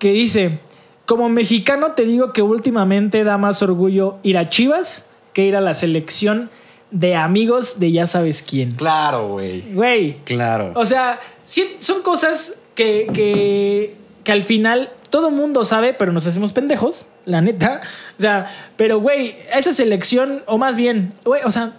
que 0.00 0.12
dice: 0.12 0.58
Como 1.06 1.28
mexicano, 1.28 1.92
te 1.92 2.04
digo 2.04 2.32
que 2.32 2.42
últimamente 2.42 3.22
da 3.22 3.38
más 3.38 3.62
orgullo 3.62 4.18
ir 4.24 4.38
a 4.38 4.48
Chivas 4.48 5.07
que 5.38 5.44
ir 5.44 5.54
a 5.54 5.60
la 5.60 5.72
selección 5.72 6.50
de 6.90 7.14
amigos 7.14 7.78
de 7.78 7.92
ya 7.92 8.08
sabes 8.08 8.42
quién. 8.42 8.72
Claro, 8.72 9.28
güey. 9.28 9.60
Güey. 9.72 10.16
Claro. 10.24 10.72
O 10.74 10.84
sea, 10.84 11.20
sí, 11.44 11.76
son 11.78 12.02
cosas 12.02 12.62
que, 12.74 13.06
que, 13.14 13.94
que 14.24 14.32
al 14.32 14.42
final 14.42 14.90
todo 15.10 15.30
mundo 15.30 15.64
sabe, 15.64 15.94
pero 15.94 16.10
nos 16.10 16.26
hacemos 16.26 16.52
pendejos, 16.52 17.06
la 17.24 17.40
neta. 17.40 17.82
O 18.18 18.20
sea, 18.20 18.52
pero 18.76 18.98
güey, 18.98 19.36
esa 19.54 19.72
selección, 19.72 20.42
o 20.46 20.58
más 20.58 20.76
bien, 20.76 21.12
güey, 21.24 21.42
o 21.44 21.52
sea. 21.52 21.74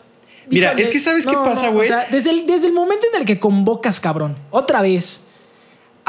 Mira, 0.48 0.72
es 0.78 0.88
que 0.88 0.98
¿sabes 0.98 1.28
qué 1.28 1.36
pasa, 1.36 1.68
güey? 1.68 1.84
O 1.84 1.88
sea, 1.88 2.08
desde 2.10 2.30
el, 2.30 2.46
desde 2.46 2.68
el 2.68 2.74
momento 2.74 3.08
en 3.14 3.20
el 3.20 3.26
que 3.26 3.42
convocas, 3.42 4.00
cabrón, 4.00 4.38
otra 4.52 4.82
vez 4.82 5.26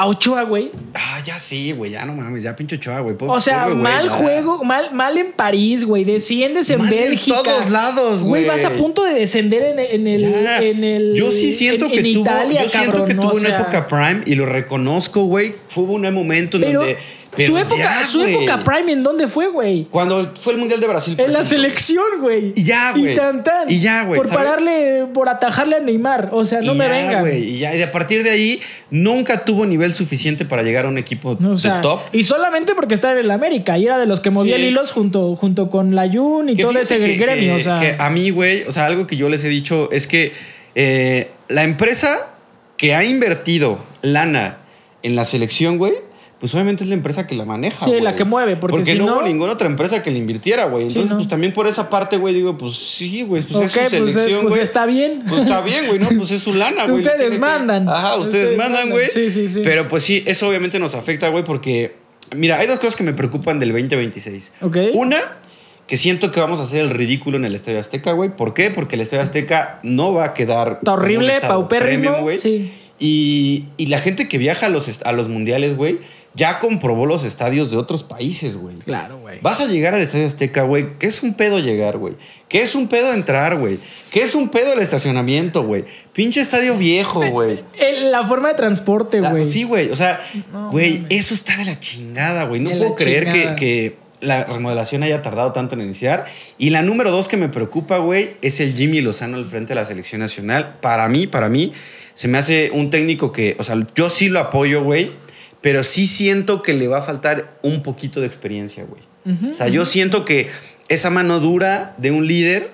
a 0.00 0.06
Ochoa, 0.06 0.44
güey. 0.44 0.70
Ah, 0.94 1.22
ya 1.24 1.38
sí, 1.38 1.72
güey. 1.72 1.90
Ya 1.90 2.04
no 2.06 2.14
mames, 2.14 2.42
ya 2.42 2.56
pinche 2.56 2.76
Ochoa, 2.76 3.00
güey. 3.00 3.16
O 3.20 3.40
sea, 3.40 3.64
Pobre 3.64 3.74
güey, 3.74 3.82
mal 3.82 4.08
juego, 4.08 4.64
mal, 4.64 4.92
mal 4.92 5.18
en 5.18 5.32
París, 5.32 5.84
güey. 5.84 6.04
Desciendes 6.04 6.70
en 6.70 6.78
Mal 6.78 6.92
en 6.92 6.98
Bélgica. 7.00 7.42
todos 7.42 7.70
lados, 7.70 8.22
güey. 8.24 8.46
Vas 8.46 8.64
a 8.64 8.70
punto 8.70 9.04
de 9.04 9.12
descender 9.14 9.62
en, 9.62 9.78
en 9.78 10.06
el, 10.06 10.24
en 10.24 10.84
el. 10.84 11.14
yo 11.14 11.30
sí 11.30 11.52
siento 11.52 11.84
en- 11.86 11.90
que 11.92 12.02
tuvo, 12.14 12.22
Italia, 12.22 12.62
yo 12.62 12.68
siento 12.70 13.04
que 13.04 13.14
tuvo 13.14 13.28
O 13.28 13.36
una 13.36 13.48
época 13.50 13.86
prime 13.86 14.22
y 14.24 14.34
lo 14.36 14.46
reconozco, 14.46 15.24
güey. 15.24 15.54
Fue 15.66 15.84
un 15.84 16.14
momento 16.14 16.56
en 16.56 16.62
Pero, 16.62 16.80
donde. 16.80 16.98
Su, 17.36 17.56
época, 17.56 17.76
ya, 17.82 18.04
su 18.06 18.22
época 18.22 18.64
prime, 18.64 18.92
¿en 18.92 19.02
dónde 19.02 19.28
fue, 19.28 19.48
güey? 19.48 19.84
Cuando 19.84 20.32
fue 20.34 20.52
el 20.54 20.58
Mundial 20.58 20.80
de 20.80 20.86
Brasil. 20.88 21.14
En 21.18 21.32
la 21.32 21.44
selección, 21.44 22.04
güey. 22.20 22.52
Y 22.56 22.64
ya, 22.64 22.92
güey. 22.92 23.12
Y 23.12 23.16
tan, 23.16 23.44
tan. 23.44 23.70
Y 23.70 23.80
ya, 23.80 24.02
güey, 24.04 24.16
Por 24.18 24.26
¿sabes? 24.26 24.44
pararle, 24.44 25.06
por 25.14 25.28
atajarle 25.28 25.76
a 25.76 25.80
Neymar. 25.80 26.30
O 26.32 26.44
sea, 26.44 26.60
no 26.60 26.74
Y 26.74 26.78
me 26.78 27.20
güey, 27.20 27.54
y 27.54 27.58
ya, 27.58 27.74
y 27.76 27.82
a 27.82 27.92
partir 27.92 28.22
de 28.24 28.30
ahí 28.30 28.60
nunca 28.90 29.44
tuvo 29.44 29.64
nivel 29.64 29.94
suficiente 29.94 30.44
para 30.44 30.62
llegar 30.62 30.86
a 30.86 30.88
un 30.88 30.98
equipo 30.98 31.36
No, 31.38 31.52
o 31.52 31.58
sea, 31.58 31.76
de 31.76 31.82
top. 31.82 32.00
Y 32.12 32.24
solamente 32.24 32.74
porque 32.74 32.94
estaba 32.94 33.14
en 33.14 33.20
el 33.20 33.30
América. 33.30 33.78
Y 33.78 33.86
era 33.86 33.98
de 33.98 34.06
los 34.06 34.20
que 34.20 34.30
movía 34.30 34.56
Sí. 34.56 34.62
el 34.62 34.68
hilos 34.68 34.90
junto, 34.92 35.36
junto 35.36 35.70
con 35.70 35.94
la 35.94 36.10
Jun 36.10 36.48
y 36.48 36.56
Que 36.56 36.62
todo 36.62 36.78
ese 36.78 36.98
que- 36.98 37.14
gremio. 37.14 37.54
que- 37.54 37.60
o 37.60 37.62
sea, 37.62 37.80
que 37.80 37.96
a 38.02 38.10
mí, 38.10 38.30
güey, 38.30 38.64
o 38.64 38.72
sea, 38.72 38.86
algo 38.86 39.06
que 39.06 39.16
yo 39.16 39.28
les 39.28 39.44
he 39.44 39.48
dicho 39.48 39.88
es 39.92 40.06
que 40.06 40.32
eh, 40.74 41.30
la 41.48 41.62
empresa 41.64 42.28
que 42.76 42.94
ha 42.94 43.04
invertido 43.04 43.84
lana 44.02 44.58
en 45.02 45.16
la 45.16 45.24
selección, 45.24 45.78
güey, 45.78 45.92
pues 46.40 46.52
obviamente 46.54 46.82
es 46.84 46.88
la 46.88 46.94
empresa 46.94 47.26
que 47.26 47.34
la 47.36 47.44
maneja. 47.44 47.84
Sí, 47.84 47.92
la 48.00 48.14
que 48.16 48.24
mueve, 48.24 48.56
porque 48.56 48.82
si 48.84 48.98
no, 48.98 49.06
no- 49.06 49.12
hubo 49.16 49.22
ninguna 49.22 49.52
otra 49.52 49.68
empresa 49.68 50.02
que 50.02 50.10
le 50.10 50.18
invirtiera, 50.18 50.64
güey. 50.64 50.84
Sí, 50.84 50.88
Entonces, 50.94 51.10
no. 51.12 51.16
pues 51.18 51.28
también 51.28 51.52
por 51.52 51.66
esa 51.66 51.90
parte, 51.90 52.16
güey, 52.16 52.34
digo, 52.34 52.56
pues 52.56 52.74
sí, 52.76 53.22
güey, 53.22 53.42
pues 53.42 53.60
es 53.60 53.76
Ok, 53.76 53.82
su 53.84 53.90
pues, 53.90 53.92
eh, 53.92 54.12
selección, 54.14 54.42
pues 54.42 54.54
güey. 54.54 54.62
está 54.62 54.86
bien. 54.86 55.22
Pues 55.28 55.42
está 55.42 55.60
bien, 55.60 55.86
güey, 55.86 55.98
¿no? 56.00 56.08
Pues 56.16 56.30
es 56.30 56.42
su 56.42 56.54
lana, 56.54 56.86
güey. 56.86 57.02
Ustedes 57.02 57.34
que- 57.34 57.38
mandan. 57.38 57.88
Ajá, 57.88 58.16
ustedes, 58.16 58.44
Ustedes 58.52 58.58
mandan, 58.58 58.88
güey. 58.90 59.06
Sí, 59.10 59.30
sí, 59.30 59.48
sí. 59.48 59.60
Pero 59.62 59.86
pues 59.88 60.02
sí, 60.02 60.24
eso 60.26 60.48
obviamente 60.48 60.78
nos 60.78 60.94
afecta, 60.94 61.28
güey, 61.28 61.44
porque, 61.44 61.94
mira, 62.34 62.58
hay 62.58 62.66
dos 62.66 62.78
cosas 62.80 62.96
que 62.96 63.04
me 63.04 63.12
preocupan 63.12 63.60
del 63.60 63.72
2026. 63.72 64.54
Ok. 64.62 64.76
Una, 64.94 65.36
que 65.86 65.98
siento 65.98 66.32
que 66.32 66.40
vamos 66.40 66.58
a 66.60 66.62
hacer 66.62 66.80
el 66.80 66.90
ridículo 66.90 67.36
en 67.36 67.44
el 67.44 67.54
Estadio 67.54 67.80
Azteca, 67.80 68.12
güey. 68.12 68.34
¿Por 68.34 68.54
qué? 68.54 68.70
Porque 68.70 68.94
el 68.94 69.02
Estadio 69.02 69.22
Azteca 69.24 69.78
no 69.82 70.14
va 70.14 70.24
a 70.24 70.32
quedar. 70.34 70.78
Está 70.80 70.92
horrible, 70.94 71.38
paupérrimo, 71.40 72.12
premium, 72.24 72.38
sí. 72.40 72.72
Y, 73.02 73.64
y 73.76 73.86
la 73.86 73.98
gente 73.98 74.28
que 74.28 74.38
viaja 74.38 74.66
a 74.66 74.68
los, 74.68 75.00
a 75.04 75.12
los 75.12 75.28
mundiales, 75.28 75.74
güey, 75.76 75.98
ya 76.34 76.58
comprobó 76.58 77.06
los 77.06 77.24
estadios 77.24 77.70
de 77.70 77.76
otros 77.76 78.04
países, 78.04 78.56
güey. 78.56 78.76
Claro, 78.78 79.18
güey. 79.18 79.40
Vas 79.42 79.60
a 79.60 79.66
llegar 79.66 79.94
al 79.94 80.00
Estadio 80.00 80.26
Azteca, 80.26 80.62
güey. 80.62 80.96
¿Qué 80.98 81.06
es 81.06 81.22
un 81.22 81.34
pedo 81.34 81.58
llegar, 81.58 81.98
güey? 81.98 82.14
¿Qué 82.48 82.58
es 82.58 82.74
un 82.74 82.88
pedo 82.88 83.12
entrar, 83.12 83.56
güey? 83.58 83.78
¿Qué 84.10 84.22
es 84.22 84.34
un 84.34 84.48
pedo 84.48 84.72
el 84.72 84.78
estacionamiento, 84.80 85.64
güey? 85.64 85.84
Pinche 86.12 86.40
estadio 86.40 86.76
viejo, 86.76 87.20
güey. 87.30 87.64
La 88.10 88.24
forma 88.26 88.48
de 88.48 88.54
transporte, 88.54 89.20
La- 89.20 89.30
güey. 89.30 89.48
Sí, 89.48 89.64
güey. 89.64 89.90
O 89.90 89.96
sea, 89.96 90.20
güey, 90.70 91.04
eso 91.08 91.34
está 91.34 91.56
de 91.56 91.64
la 91.64 91.80
chingada, 91.80 92.44
güey. 92.44 92.60
No 92.60 92.70
De 92.70 92.76
puedo 92.76 92.94
creer 92.94 93.28
que, 93.28 93.54
que 93.56 93.96
la 94.20 94.44
remodelación 94.44 95.02
haya 95.02 95.22
tardado 95.22 95.52
tanto 95.52 95.74
en 95.74 95.80
iniciar. 95.82 96.26
Y 96.58 96.70
la 96.70 96.82
número 96.82 97.10
dos 97.10 97.26
que 97.26 97.36
me 97.36 97.48
preocupa, 97.48 97.98
güey, 97.98 98.36
es 98.42 98.60
el 98.60 98.74
Jimmy 98.74 99.00
Lozano 99.00 99.36
al 99.36 99.46
frente 99.46 99.70
de 99.70 99.76
la 99.76 99.84
selección 99.86 100.20
nacional. 100.20 100.76
Para 100.80 101.08
mí, 101.08 101.26
para 101.26 101.48
mí, 101.48 101.72
se 102.14 102.28
me 102.28 102.38
hace 102.38 102.70
un 102.72 102.90
técnico 102.90 103.32
que, 103.32 103.56
o 103.58 103.64
sea, 103.64 103.76
yo 103.94 104.10
sí 104.10 104.28
lo 104.28 104.38
apoyo, 104.38 104.84
güey. 104.84 105.10
Pero 105.60 105.84
sí 105.84 106.06
siento 106.06 106.62
que 106.62 106.72
le 106.72 106.88
va 106.88 106.98
a 106.98 107.02
faltar 107.02 107.58
un 107.62 107.82
poquito 107.82 108.20
de 108.20 108.26
experiencia, 108.26 108.84
güey. 108.84 109.02
o 109.50 109.54
sea, 109.54 109.68
yo 109.68 109.84
siento 109.84 110.24
que 110.24 110.48
esa 110.88 111.10
mano 111.10 111.40
dura 111.40 111.94
de 111.98 112.10
un 112.10 112.26
líder 112.26 112.70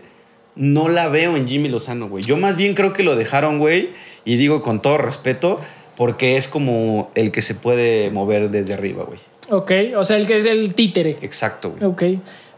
no 0.54 0.88
la 0.88 1.08
veo 1.08 1.36
en 1.36 1.46
Jimmy 1.46 1.68
Lozano, 1.68 2.08
güey. 2.08 2.24
Yo 2.24 2.36
más 2.36 2.56
bien 2.56 2.74
creo 2.74 2.92
que 2.92 3.02
lo 3.02 3.14
dejaron, 3.16 3.58
güey, 3.58 3.90
y 4.24 4.36
digo 4.36 4.62
con 4.62 4.80
todo 4.80 4.98
respeto, 4.98 5.60
porque 5.96 6.36
es 6.36 6.48
como 6.48 7.10
el 7.14 7.30
que 7.30 7.42
se 7.42 7.54
puede 7.54 8.10
mover 8.10 8.50
desde 8.50 8.74
arriba, 8.74 9.04
güey. 9.04 9.20
Ok, 9.48 9.70
o 9.96 10.04
sea, 10.04 10.16
el 10.16 10.26
que 10.26 10.38
es 10.38 10.46
el 10.46 10.74
títere. 10.74 11.16
Exacto, 11.22 11.70
güey. 11.70 11.84
Ok. 11.84 12.02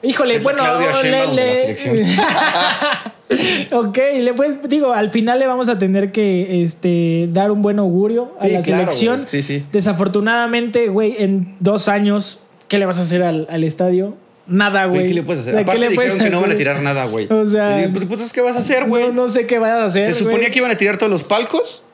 Híjole, 0.03 0.37
Es 0.37 0.43
bueno, 0.43 0.63
Claudia 0.63 0.93
Sheinbaum 0.93 1.37
de 1.37 1.47
la 1.47 1.55
selección. 1.55 1.97
ok, 3.73 3.99
le 4.21 4.35
pues, 4.35 4.57
digo, 4.69 4.93
al 4.93 5.11
final 5.11 5.39
le 5.39 5.47
vamos 5.47 5.69
a 5.69 5.79
tener 5.79 6.13
que 6.13 6.63
este, 6.63 7.29
dar 7.33 7.51
un 7.51 7.63
buen 7.63 7.79
augurio 7.79 8.33
a 8.39 8.47
Sí, 8.47 8.53
la 8.53 8.61
claro, 8.61 8.93
selección. 8.93 9.27
Sí, 9.27 9.43
sí. 9.43 9.65
Desafortunadamente, 9.73 10.89
güey, 10.89 11.17
en 11.19 11.57
dos 11.61 11.89
años, 11.89 12.41
¿qué 12.69 12.79
le 12.79 12.87
vas 12.87 12.99
a 12.99 13.03
hacer 13.03 13.23
al, 13.23 13.47
al 13.51 13.65
estadio? 13.65 14.15
Nada, 14.47 14.87
güey. 14.87 15.07
¿Qué 15.07 15.15
le 15.15 15.23
puedes 15.23 15.43
hacer? 15.43 15.55
¿Qué 15.55 15.61
Aparte 15.61 15.81
le 15.81 15.89
dijeron 15.89 16.19
que 16.19 16.31
no 16.31 16.41
van 16.41 16.53
a 16.53 16.55
tirar 16.55 16.81
nada, 16.81 17.05
güey. 17.05 17.31
O 17.31 17.47
sea, 17.47 17.89
pues, 17.93 18.07
pues, 18.07 18.33
¿qué 18.33 18.41
vas 18.41 18.57
a 18.57 18.61
hacer, 18.61 18.87
güey? 18.87 19.09
No, 19.09 19.25
no 19.25 19.29
sé 19.29 19.47
qué 19.47 19.59
van 19.59 19.73
a 19.73 19.85
hacer. 19.85 20.05
¿Se 20.05 20.15
suponía 20.15 20.51
que 20.51 20.59
iban 20.59 20.71
a 20.71 20.77
tirar 20.77 20.97
todos 20.97 21.11
los 21.11 21.25
palcos? 21.25 21.85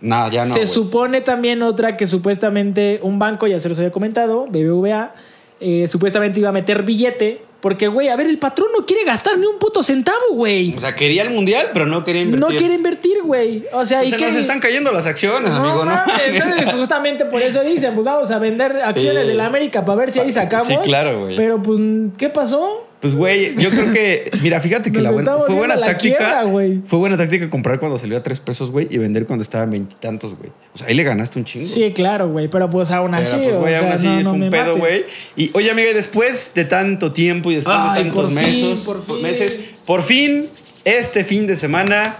Nada, 0.00 0.30
ya 0.30 0.40
no. 0.40 0.46
Se 0.46 0.60
güey. 0.60 0.66
supone 0.66 1.20
también 1.22 1.62
otra 1.62 1.96
que 1.96 2.06
supuestamente 2.06 3.00
un 3.02 3.18
banco, 3.18 3.46
ya 3.46 3.58
se 3.58 3.68
los 3.68 3.78
había 3.78 3.90
comentado, 3.90 4.46
BBVA, 4.46 5.14
eh, 5.60 5.86
supuestamente 5.88 6.40
iba 6.40 6.48
a 6.48 6.52
meter 6.52 6.82
billete. 6.82 7.42
Porque, 7.60 7.88
güey, 7.88 8.06
a 8.06 8.14
ver, 8.14 8.28
el 8.28 8.38
patrón 8.38 8.68
no 8.72 8.86
quiere 8.86 9.02
gastar 9.04 9.36
ni 9.36 9.44
un 9.44 9.58
puto 9.58 9.82
centavo, 9.82 10.16
güey. 10.30 10.76
O 10.76 10.80
sea, 10.80 10.94
quería 10.94 11.22
el 11.24 11.30
mundial, 11.30 11.70
pero 11.72 11.86
no 11.86 12.04
quería 12.04 12.22
invertir. 12.22 12.48
No 12.52 12.56
quiere 12.56 12.74
invertir, 12.74 13.22
güey. 13.24 13.64
O 13.72 13.84
sea, 13.84 14.00
O 14.00 14.04
¿y 14.04 14.10
nos 14.12 14.36
están 14.36 14.60
cayendo 14.60 14.92
las 14.92 15.06
acciones, 15.06 15.50
amigo, 15.50 15.84
¿no? 15.84 15.92
entonces, 16.28 16.72
justamente 16.72 17.24
por 17.24 17.42
eso 17.42 17.64
dicen, 17.64 17.94
pues 17.94 18.04
vamos 18.04 18.30
a 18.30 18.38
vender 18.38 18.80
acciones 18.80 19.22
Sí. 19.24 19.28
de 19.30 19.34
la 19.34 19.46
América 19.46 19.84
para 19.84 19.98
ver 19.98 20.12
si 20.12 20.20
ahí 20.20 20.30
sacamos. 20.30 20.68
Sí, 20.68 20.76
claro, 20.84 21.22
güey. 21.22 21.34
Pero, 21.34 21.60
pues, 21.60 21.80
¿qué 22.16 22.28
pasó? 22.28 22.86
Pues, 23.00 23.14
güey, 23.14 23.54
yo 23.56 23.70
creo 23.70 23.92
que. 23.92 24.28
Mira, 24.42 24.60
fíjate 24.60 24.90
que 24.90 25.00
la 25.00 25.12
buena, 25.12 25.36
fue 25.46 25.54
buena 25.54 25.78
táctica. 25.78 26.42
quiebra, 26.42 26.82
fue 26.84 26.98
buena 26.98 27.16
táctica 27.16 27.48
comprar 27.48 27.78
cuando 27.78 27.96
salió 27.96 28.16
a 28.16 28.22
tres 28.22 28.40
pesos, 28.40 28.72
güey, 28.72 28.88
y 28.90 28.98
vender 28.98 29.24
cuando 29.24 29.42
estaba 29.44 29.64
en 29.64 29.70
veintitantos, 29.70 30.36
güey. 30.36 30.50
O 30.74 30.78
sea, 30.78 30.88
ahí 30.88 30.94
le 30.94 31.04
ganaste 31.04 31.38
un 31.38 31.44
chingo. 31.44 31.64
Sí, 31.64 31.92
claro, 31.92 32.28
güey. 32.28 32.48
Pero, 32.48 32.68
pues, 32.68 32.90
aún 32.90 33.12
Pero, 33.12 33.22
así. 33.22 33.40
pues, 33.42 33.56
güey, 33.56 33.74
o 33.74 33.76
aún 33.76 33.86
sea, 33.86 33.94
así 33.94 34.06
no, 34.06 34.22
no 34.22 34.30
fue 34.30 34.40
un 34.42 34.50
pedo, 34.50 34.76
güey. 34.78 35.04
Y, 35.36 35.50
oye, 35.54 35.70
amiga, 35.70 35.90
y 35.90 35.94
después 35.94 36.52
de 36.54 36.64
tanto 36.64 37.12
tiempo 37.12 37.52
y 37.52 37.56
después 37.56 37.76
Ay, 37.78 38.04
de 38.04 38.10
tantos 38.10 38.32
por 38.32 38.42
fin, 38.42 38.50
meses, 38.50 38.80
por 38.80 39.02
fin. 39.04 39.22
meses, 39.22 39.60
por 39.86 40.02
fin, 40.02 40.46
este 40.84 41.24
fin 41.24 41.46
de 41.46 41.54
semana, 41.54 42.18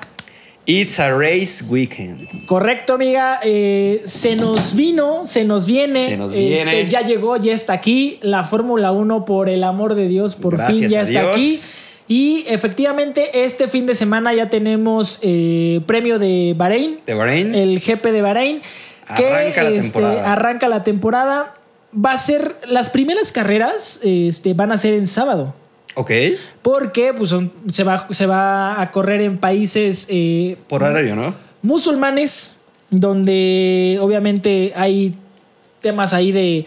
It's 0.70 1.00
a 1.00 1.14
Race 1.16 1.64
Weekend. 1.66 2.44
Correcto, 2.44 2.94
amiga. 2.94 3.40
Eh, 3.42 4.02
se 4.04 4.36
nos 4.36 4.74
vino, 4.76 5.24
se 5.24 5.46
nos 5.46 5.64
viene. 5.64 6.04
Se 6.04 6.16
nos 6.18 6.34
Este, 6.34 6.40
viene. 6.74 6.90
ya 6.90 7.00
llegó, 7.00 7.38
ya 7.38 7.54
está 7.54 7.72
aquí. 7.72 8.18
La 8.20 8.44
Fórmula 8.44 8.92
1, 8.92 9.24
por 9.24 9.48
el 9.48 9.64
amor 9.64 9.94
de 9.94 10.08
Dios, 10.08 10.36
por 10.36 10.58
Gracias 10.58 10.78
fin 10.78 10.88
ya 10.90 11.00
está 11.02 11.22
Dios. 11.22 11.32
aquí. 11.32 11.58
Y 12.06 12.44
efectivamente, 12.48 13.44
este 13.44 13.68
fin 13.68 13.86
de 13.86 13.94
semana 13.94 14.34
ya 14.34 14.50
tenemos 14.50 15.20
eh, 15.22 15.80
premio 15.86 16.18
de 16.18 16.52
Bahrein, 16.54 16.98
De 17.06 17.14
Bahrein. 17.14 17.54
el 17.54 17.80
GP 17.80 18.12
de 18.12 18.20
Bahrein. 18.20 18.60
Que 19.16 19.26
Arranca 19.26 19.62
la 19.62 19.70
este, 19.70 19.82
temporada. 19.92 20.32
arranca 20.34 20.68
la 20.68 20.82
temporada. 20.82 21.54
Va 21.96 22.12
a 22.12 22.16
ser, 22.18 22.56
las 22.68 22.90
primeras 22.90 23.32
carreras 23.32 24.00
este, 24.04 24.52
van 24.52 24.70
a 24.72 24.76
ser 24.76 24.92
en 24.92 25.06
sábado. 25.06 25.54
Ok. 25.98 26.12
Porque 26.62 27.12
pues, 27.12 27.30
son- 27.30 27.50
se, 27.72 27.82
va, 27.82 28.06
se 28.10 28.26
va 28.26 28.80
a 28.80 28.90
correr 28.92 29.20
en 29.20 29.36
países 29.38 30.06
eh, 30.10 30.56
Por 30.68 30.84
horario, 30.84 31.16
¿no? 31.16 31.34
musulmanes, 31.62 32.58
donde 32.88 33.98
obviamente 34.00 34.72
hay 34.76 35.12
temas 35.80 36.14
ahí 36.14 36.30
de 36.30 36.64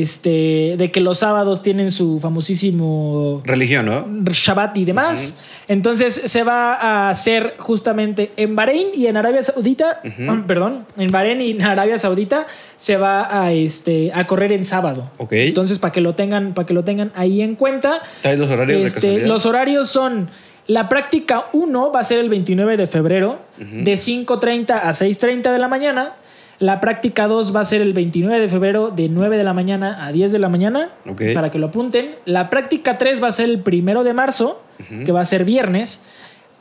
este 0.00 0.74
de 0.78 0.90
que 0.90 1.00
los 1.00 1.18
sábados 1.18 1.60
tienen 1.62 1.90
su 1.90 2.18
famosísimo 2.18 3.42
Religión, 3.44 3.86
¿no? 3.86 4.06
Shabbat 4.30 4.76
y 4.78 4.84
demás. 4.84 5.40
Entonces 5.68 6.14
se 6.14 6.42
va 6.44 6.74
a 6.74 7.10
hacer 7.10 7.54
justamente 7.58 8.32
en 8.36 8.56
Bahrein 8.56 8.88
y 8.94 9.06
en 9.06 9.16
Arabia 9.16 9.42
Saudita, 9.42 10.00
ah, 10.28 10.44
perdón, 10.46 10.86
en 10.96 11.10
Bahrein 11.10 11.40
y 11.40 11.50
en 11.52 11.62
Arabia 11.62 11.98
Saudita 11.98 12.46
se 12.76 12.96
va 12.96 13.42
a 13.44 13.52
este 13.52 14.10
a 14.14 14.26
correr 14.26 14.52
en 14.52 14.64
sábado. 14.64 15.10
Ok. 15.18 15.32
Entonces 15.32 15.78
para 15.78 15.92
que 15.92 16.00
lo 16.00 16.14
tengan 16.14 16.54
para 16.54 16.66
que 16.66 16.74
lo 16.74 16.84
tengan 16.84 17.12
ahí 17.14 17.42
en 17.42 17.54
cuenta. 17.54 18.00
¿Traes 18.22 18.38
los 18.38 18.50
horarios 18.50 18.80
de 18.80 18.86
Este, 18.86 19.00
casualidad? 19.00 19.26
los 19.28 19.46
horarios 19.46 19.88
son 19.88 20.28
La 20.68 20.88
práctica 20.88 21.46
1 21.52 21.90
va 21.92 22.00
a 22.00 22.02
ser 22.04 22.20
el 22.20 22.28
29 22.30 22.76
de 22.76 22.86
febrero, 22.86 23.40
de 23.58 23.92
5.30 23.94 24.70
a 24.70 24.90
6.30 24.90 25.52
de 25.52 25.58
la 25.58 25.66
mañana. 25.68 26.14
La 26.62 26.80
práctica 26.80 27.26
2 27.26 27.54
va 27.54 27.60
a 27.60 27.64
ser 27.64 27.82
el 27.82 27.92
29 27.92 28.38
de 28.40 28.48
febrero, 28.48 28.90
de 28.94 29.08
9 29.08 29.36
de 29.36 29.42
la 29.42 29.52
mañana 29.52 30.06
a 30.06 30.12
10 30.12 30.30
de 30.30 30.38
la 30.38 30.48
mañana, 30.48 30.90
Ok. 31.10 31.22
para 31.34 31.50
que 31.50 31.58
lo 31.58 31.66
apunten. 31.66 32.14
La 32.24 32.50
práctica 32.50 32.98
3 32.98 33.20
va 33.22 33.26
a 33.28 33.32
ser 33.32 33.50
el 33.50 33.62
1 33.66 34.04
de 34.04 34.14
marzo, 34.14 34.62
que 35.04 35.10
va 35.10 35.20
a 35.20 35.24
ser 35.24 35.44
viernes. 35.44 36.02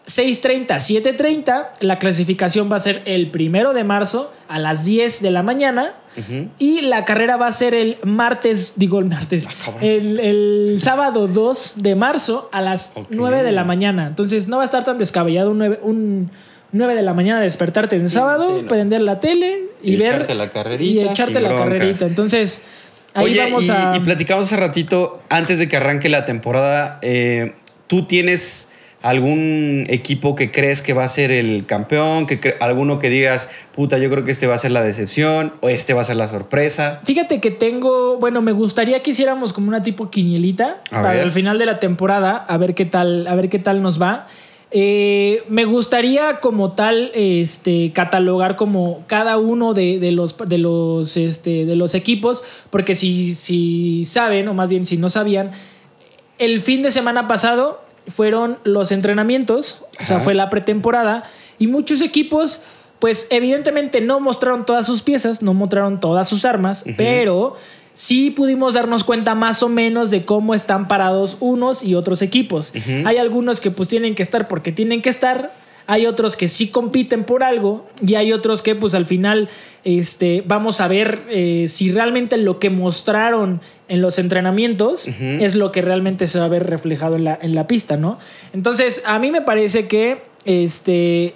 6.30, 0.08 0.66
7.30, 0.68 1.68
la 1.82 2.00
clasificación 2.00 2.72
va 2.72 2.78
a 2.78 2.80
ser 2.80 3.04
el 3.06 3.32
1 3.34 3.74
de 3.74 3.84
marzo 3.84 4.32
a 4.48 4.58
las 4.58 4.86
10 4.86 5.22
de 5.22 5.30
la 5.32 5.44
mañana. 5.44 5.94
Y 6.58 6.82
la 6.82 7.06
carrera 7.06 7.38
va 7.38 7.46
a 7.48 7.52
ser 7.52 7.74
el 7.76 7.98
martes, 8.04 8.74
digo 8.78 9.00
el 9.00 9.06
martes, 9.06 9.48
cabrón. 9.64 9.84
el, 9.84 10.20
el 10.20 10.76
sábado 10.82 11.28
2 11.28 11.76
de 11.78 11.96
marzo 11.96 12.50
a 12.52 12.62
las 12.62 12.94
Ok. 12.96 13.08
9 13.12 13.44
de 13.44 13.52
la 13.52 13.64
mañana. 13.64 14.08
Entonces 14.08 14.48
no 14.48 14.58
va 14.58 14.64
a 14.64 14.66
estar 14.66 14.84
tan 14.84 14.98
descabellado 14.98 15.52
un 15.52 15.60
9, 15.60 15.80
un 15.84 16.32
9 16.72 16.96
de 16.96 17.02
la 17.02 17.14
mañana 17.14 17.42
despertarte 17.42 17.96
en 17.96 18.10
sábado, 18.10 18.56
sí, 18.58 18.62
no. 18.64 18.68
prender 18.68 19.02
la 19.02 19.20
tele 19.20 19.60
y, 19.84 19.94
Y 19.94 19.96
ver. 19.98 20.08
echarte 20.10 20.36
la 20.36 20.50
carrerita 20.50 21.02
Y 21.02 21.08
echarte 21.08 21.40
la 21.42 21.50
carrerita. 21.50 22.06
Entonces, 22.06 22.62
ahí 23.14 23.26
Oye, 23.26 23.40
vamos 23.44 23.66
y, 23.66 23.72
a. 23.72 23.94
y 23.96 24.00
platicamos 24.00 24.46
hace 24.48 24.58
ratito, 24.58 25.22
antes 25.30 25.60
de 25.60 25.68
que 25.68 25.76
arranque 25.78 26.08
la 26.10 26.26
temporada, 26.26 27.00
eh, 27.02 27.54
¿tú 27.88 28.06
tienes 28.06 28.70
algún 29.04 29.88
equipo 29.90 30.36
que 30.36 30.52
crees 30.52 30.82
que 30.84 30.94
va 30.94 31.04
a 31.04 31.08
ser 31.08 31.32
el 31.32 31.66
campeón? 31.66 32.28
Que 32.28 32.40
cre- 32.40 32.56
¿Alguno 32.60 33.00
que 33.00 33.10
digas, 33.10 33.50
puta, 33.74 33.98
yo 33.98 34.10
creo 34.12 34.24
que 34.24 34.32
este 34.32 34.46
va 34.48 34.54
a 34.56 34.58
ser 34.60 34.72
la 34.72 34.84
decepción 34.84 35.54
o 35.62 35.70
este 35.70 35.94
va 35.96 36.02
a 36.02 36.04
ser 36.04 36.18
la 36.18 36.30
sorpresa? 36.30 37.02
Fíjate 37.04 37.42
que 37.42 37.50
tengo, 37.52 38.18
bueno, 38.18 38.42
me 38.44 38.52
gustaría 38.52 39.02
que 39.02 39.10
hiciéramos 39.12 39.54
como 39.54 39.68
una 39.70 39.82
tipo 39.82 40.10
quinielita 40.12 40.78
A 40.92 41.02
para 41.02 41.12
ver. 41.14 41.20
el 41.24 41.32
final 41.32 41.58
de 41.58 41.66
la 41.66 41.80
temporada, 41.80 42.38
a 42.38 42.58
ver 42.58 42.76
qué 42.76 42.86
tal, 42.86 43.28
a 43.28 43.36
ver 43.36 43.50
qué 43.50 43.60
tal 43.60 43.82
nos 43.82 44.00
va. 44.02 44.28
Eh, 44.74 45.44
me 45.50 45.66
gustaría 45.66 46.40
como 46.40 46.72
tal 46.72 47.12
este, 47.14 47.92
catalogar 47.92 48.56
como 48.56 49.04
cada 49.06 49.38
uno 49.38 49.74
de, 49.74 50.00
de 50.00 50.14
los, 50.14 50.38
de, 50.38 50.58
los, 50.58 51.18
este, 51.18 51.66
de 51.66 51.76
los 51.76 51.94
equipos, 51.94 52.42
porque 52.70 52.96
si, 52.96 53.36
si 53.36 54.06
saben, 54.06 54.48
o 54.48 54.54
más 54.54 54.70
bien 54.70 54.86
si 54.86 54.96
no 54.96 55.10
sabían, 55.10 55.52
el 56.38 56.62
fin 56.62 56.84
de 56.84 56.92
semana 56.92 57.28
pasado 57.28 57.82
fueron 58.08 58.60
los 58.64 58.94
entrenamientos, 58.94 59.84
o 60.00 60.06
sea, 60.06 60.20
fue 60.20 60.34
la 60.34 60.50
pretemporada, 60.50 61.24
y 61.60 61.68
muchos 61.68 62.02
equipos, 62.02 62.64
pues 63.00 63.28
evidentemente 63.30 64.00
no 64.00 64.22
mostraron 64.22 64.66
todas 64.66 64.86
sus 64.86 65.02
piezas, 65.02 65.42
no 65.42 65.54
mostraron 65.54 66.00
todas 66.00 66.30
sus 66.30 66.46
armas, 66.46 66.86
pero 66.96 67.56
sí 67.94 68.32
pudimos 68.32 68.74
darnos 68.74 69.04
cuenta 69.04 69.36
más 69.36 69.64
o 69.64 69.70
menos 69.70 70.12
de 70.12 70.26
cómo 70.26 70.54
están 70.54 70.88
parados 70.88 71.38
unos 71.40 71.84
y 71.84 71.96
otros 71.96 72.22
equipos. 72.22 72.74
Hay 73.06 73.18
algunos 73.18 73.62
que 73.62 73.72
pues 73.72 73.90
tienen 73.90 74.16
que 74.16 74.24
estar 74.24 74.48
porque 74.48 74.72
tienen 74.72 75.02
que 75.02 75.10
estar, 75.10 75.52
hay 75.88 76.06
otros 76.06 76.36
que 76.36 76.48
sí 76.48 76.70
compiten 76.70 77.24
por 77.24 77.44
algo 77.44 77.88
y 78.06 78.16
hay 78.16 78.32
otros 78.32 78.62
que 78.62 78.76
pues 78.76 78.94
al 78.94 79.06
final 79.06 79.50
este, 79.84 80.44
vamos 80.46 80.80
a 80.80 80.88
ver 80.88 81.20
eh, 81.30 81.66
si 81.68 81.92
realmente 81.92 82.38
lo 82.38 82.60
que 82.60 82.70
mostraron 82.70 83.62
en 83.88 84.02
los 84.02 84.20
entrenamientos 84.20 85.08
es 85.08 85.56
lo 85.56 85.72
que 85.74 85.82
realmente 85.82 86.28
se 86.28 86.40
va 86.40 86.46
a 86.46 86.50
ver 86.50 86.66
reflejado 86.70 87.18
en 87.18 87.26
la, 87.26 87.38
en 87.42 87.56
la 87.56 87.68
pista, 87.68 87.98
¿no? 87.98 88.18
Entonces 88.54 89.04
a 89.06 89.20
mí 89.20 89.32
me 89.32 89.42
parece 89.42 89.88
que 89.88 90.24
este, 90.46 91.36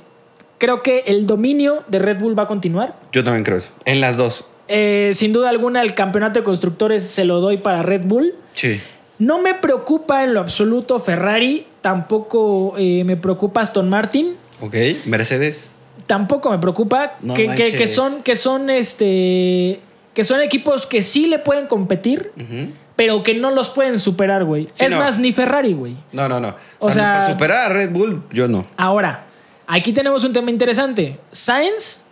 creo 0.58 0.82
que 0.82 1.04
el 1.08 1.28
dominio 1.28 1.84
de 1.88 2.00
Red 2.00 2.20
Bull 2.20 2.38
va 2.38 2.44
a 2.44 2.48
continuar. 2.48 2.98
Yo 3.12 3.26
también 3.26 3.44
creo 3.44 3.58
eso. 3.58 3.72
En 3.84 4.00
las 4.00 4.16
dos. 4.16 4.46
Eh, 4.68 5.12
sin 5.14 5.32
duda 5.34 5.50
alguna 5.50 5.82
el 5.82 5.94
campeonato 5.94 6.40
de 6.40 6.44
constructores 6.44 7.04
se 7.04 7.24
lo 7.26 7.40
doy 7.42 7.58
para 7.58 7.84
Red 7.84 8.06
Bull. 8.06 8.34
Sí. 8.54 8.82
No 9.20 9.40
me 9.40 9.54
preocupa 9.54 10.24
en 10.24 10.34
lo 10.34 10.40
absoluto 10.42 11.00
Ferrari, 11.00 11.66
tampoco 11.82 12.74
eh, 12.78 13.04
me 13.06 13.16
preocupa 13.18 13.62
Aston 13.62 13.90
Martin. 13.90 14.36
Ok. 14.62 14.76
Mercedes. 15.06 15.76
tampoco 16.08 16.50
me 16.52 16.58
preocupa 16.60 17.16
No 17.22 17.34
que, 17.34 17.48
que- 17.48 17.88
son 17.88 18.22
que 18.24 18.36
son 18.36 18.70
este 18.70 19.80
que 20.14 20.24
son 20.24 20.40
equipos 20.42 20.86
que 20.86 21.02
sí 21.02 21.26
le 21.28 21.40
pueden 21.40 21.66
competir 21.68 22.32
pero 22.96 23.22
que 23.24 23.34
no 23.34 23.50
los 23.52 23.70
pueden 23.70 23.98
superar 24.00 24.46
güey 24.46 24.66
Sí, 24.72 24.86
es 24.86 24.94
no. 24.94 25.00
más 25.00 25.18
ni 25.20 25.34
Ferrari 25.34 25.74
güey 25.74 25.96
No, 26.14 26.30
no, 26.30 26.40
no. 26.40 26.50
O 26.80 26.88
O, 26.88 26.92
sea, 26.92 26.94
sea- 27.04 27.12
para 27.20 27.30
superar 27.32 27.72
a 27.72 27.74
Red 27.74 27.90
Bull, 27.92 28.24
yo 28.32 28.48
no. 28.48 28.64
ahora 28.78 29.26
aquí 29.68 29.92
tenemos 29.94 30.24
un 30.24 30.32
tema 30.32 30.50
interesante 30.52 31.18
Sainz 31.32 32.04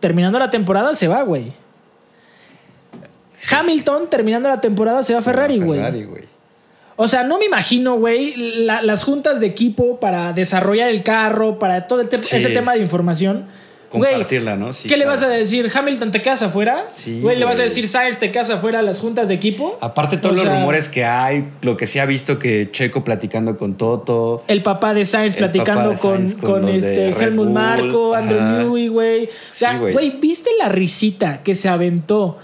terminando 0.00 0.38
la 0.38 0.48
temporada 0.48 0.94
se 0.94 1.08
va 1.08 1.22
güey 1.24 1.52
Hamilton 3.50 4.08
terminando 4.10 4.48
la 4.48 4.60
temporada 4.60 5.02
se 5.02 5.12
va 5.12 5.20
a 5.20 5.22
Ferrari 5.22 5.58
güey 5.58 5.78
Ferrari, 5.78 6.04
güey. 6.04 6.22
O 6.98 7.08
sea, 7.08 7.24
no 7.24 7.38
me 7.38 7.44
imagino, 7.44 7.96
güey, 7.96 8.34
la- 8.64 8.80
las 8.80 9.04
juntas 9.04 9.38
de 9.40 9.46
equipo 9.46 10.00
para 10.00 10.32
desarrollar 10.32 10.88
el 10.88 11.02
carro, 11.02 11.58
para 11.58 11.86
todo 11.86 12.00
el 12.00 12.08
te- 12.08 12.22
Sí. 12.22 12.36
ese 12.36 12.48
tema 12.50 12.72
de 12.72 12.80
información. 12.80 13.44
Compartirla, 13.90 14.56
¿no? 14.56 14.72
Sí, 14.72 14.88
¿Qué 14.88 14.96
le 14.96 15.06
vas 15.06 15.22
a 15.22 15.28
decir? 15.28 15.70
¿Hamilton 15.72 16.10
te 16.10 16.20
quedas 16.20 16.42
afuera? 16.42 16.86
Sí, 16.90 17.20
Güey, 17.20 17.38
¿le 17.38 17.44
vas 17.44 17.60
a 17.60 17.62
decir 17.62 17.86
Sainz 17.86 18.18
te 18.18 18.32
quedas 18.32 18.50
afuera 18.50 18.80
a 18.80 18.82
las 18.82 18.98
juntas 18.98 19.28
de 19.28 19.34
equipo? 19.34 19.78
Aparte, 19.80 20.16
todos 20.16 20.36
O 20.38 20.42
los 20.44 20.52
rumores 20.52 20.88
que 20.88 21.04
hay, 21.04 21.48
lo 21.62 21.76
que 21.76 21.86
se 21.86 22.00
ha 22.00 22.04
visto 22.06 22.38
que 22.38 22.68
Checo 22.72 23.04
platicando 23.04 23.56
con 23.56 23.74
Toto. 23.76 24.42
El 24.48 24.62
papá 24.62 24.92
de 24.92 25.04
Sainz 25.04 25.36
platicando 25.36 25.90
de 25.90 25.96
con, 25.98 26.16
Sainz 26.16 26.34
con 26.34 26.50
con 26.62 26.68
este 26.68 27.10
Helmut 27.10 27.48
Marco, 27.48 28.12
Andrew. 28.14 28.40
Newey, 28.58 28.88
güey. 28.88 29.24
O 29.26 29.28
sea, 29.52 29.78
güey, 29.78 30.18
¿viste 30.18 30.50
la 30.58 30.68
risita 30.68 31.42
que 31.44 31.54
se 31.54 31.68
aventó? 31.68 32.38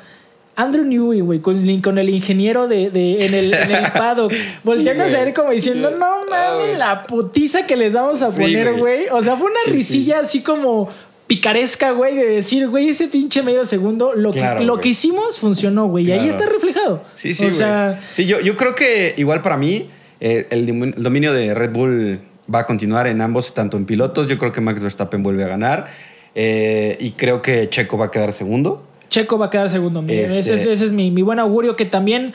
Andrew 0.55 0.85
Newey, 0.85 1.21
güey, 1.21 1.41
con, 1.41 1.81
con 1.81 1.99
el 1.99 2.11
ingeniero 2.11 2.69
de, 2.69 2.89
de- 2.91 3.25
en, 3.25 3.35
el, 3.35 3.55
en 3.55 3.71
el 3.71 3.91
paddock, 3.93 4.33
volteando 4.65 5.05
a 5.05 5.09
güey. 5.09 5.25
ver 5.25 5.35
como 5.35 5.51
diciendo, 5.51 5.91
no 5.99 6.27
mames, 6.31 6.77
la 6.79 7.03
putiza 7.05 7.67
que 7.67 7.77
les 7.77 7.95
vamos 7.95 8.21
a 8.23 8.31
Sí, 8.31 8.43
poner, 8.43 8.75
güey. 8.75 9.07
O 9.11 9.23
sea, 9.23 9.37
fue 9.37 9.47
una 9.51 9.61
Sí, 9.65 9.71
sí. 9.71 9.77
risilla 9.77 10.21
así 10.21 10.43
como 10.43 10.89
picaresca, 11.27 11.93
güey, 11.93 12.15
de 12.17 12.27
decir, 12.29 12.69
güey, 12.69 12.91
ese 12.91 13.09
pinche 13.09 13.43
medio 13.43 13.65
segundo, 13.65 14.13
lo, 14.15 14.31
Claro, 14.33 14.59
que, 14.61 14.65
lo 14.67 14.79
que 14.81 14.91
hicimos 14.91 15.39
funcionó, 15.39 15.87
güey. 15.87 16.07
Y 16.09 16.13
ahí 16.13 16.29
está 16.29 16.45
reflejado. 16.47 17.03
Sí, 17.15 17.33
sí, 17.33 17.47
O 17.47 17.53
sea, 17.53 17.99
Sí, 18.11 18.27
yo, 18.27 18.41
yo 18.41 18.55
creo 18.55 18.75
que 18.75 19.15
igual 19.17 19.41
para 19.41 19.57
mí 19.57 19.87
eh, 20.21 20.47
el 20.51 20.93
dominio 20.97 21.33
de 21.33 21.55
Red 21.55 21.71
Bull 21.73 22.21
va 22.55 22.61
a 22.61 22.67
continuar 22.67 23.07
en 23.07 23.23
ambos, 23.23 23.55
tanto 23.55 23.79
en 23.79 23.87
pilotos. 23.87 24.29
Yo 24.29 24.37
creo 24.37 24.53
que 24.53 24.61
Max 24.61 24.83
Verstappen 24.83 25.23
vuelve 25.23 25.45
a 25.45 25.49
ganar. 25.49 25.87
eh, 26.35 26.99
y 27.01 27.13
creo 27.13 27.41
que 27.41 27.71
Checo 27.71 27.97
va 27.97 28.07
a 28.07 28.11
quedar 28.11 28.33
segundo. 28.35 28.85
Checo 29.13 29.37
va 29.39 29.47
a 29.47 29.51
quedar 29.51 29.69
segundo. 29.69 30.01
Este- 30.01 30.25
Ese, 30.41 30.55
es, 30.55 30.65
ese 30.65 30.85
es 30.87 30.93
mi, 30.93 31.11
mi 31.11 31.21
buen 31.21 31.39
augurio 31.39 31.77
que 31.77 31.85
también 31.85 32.33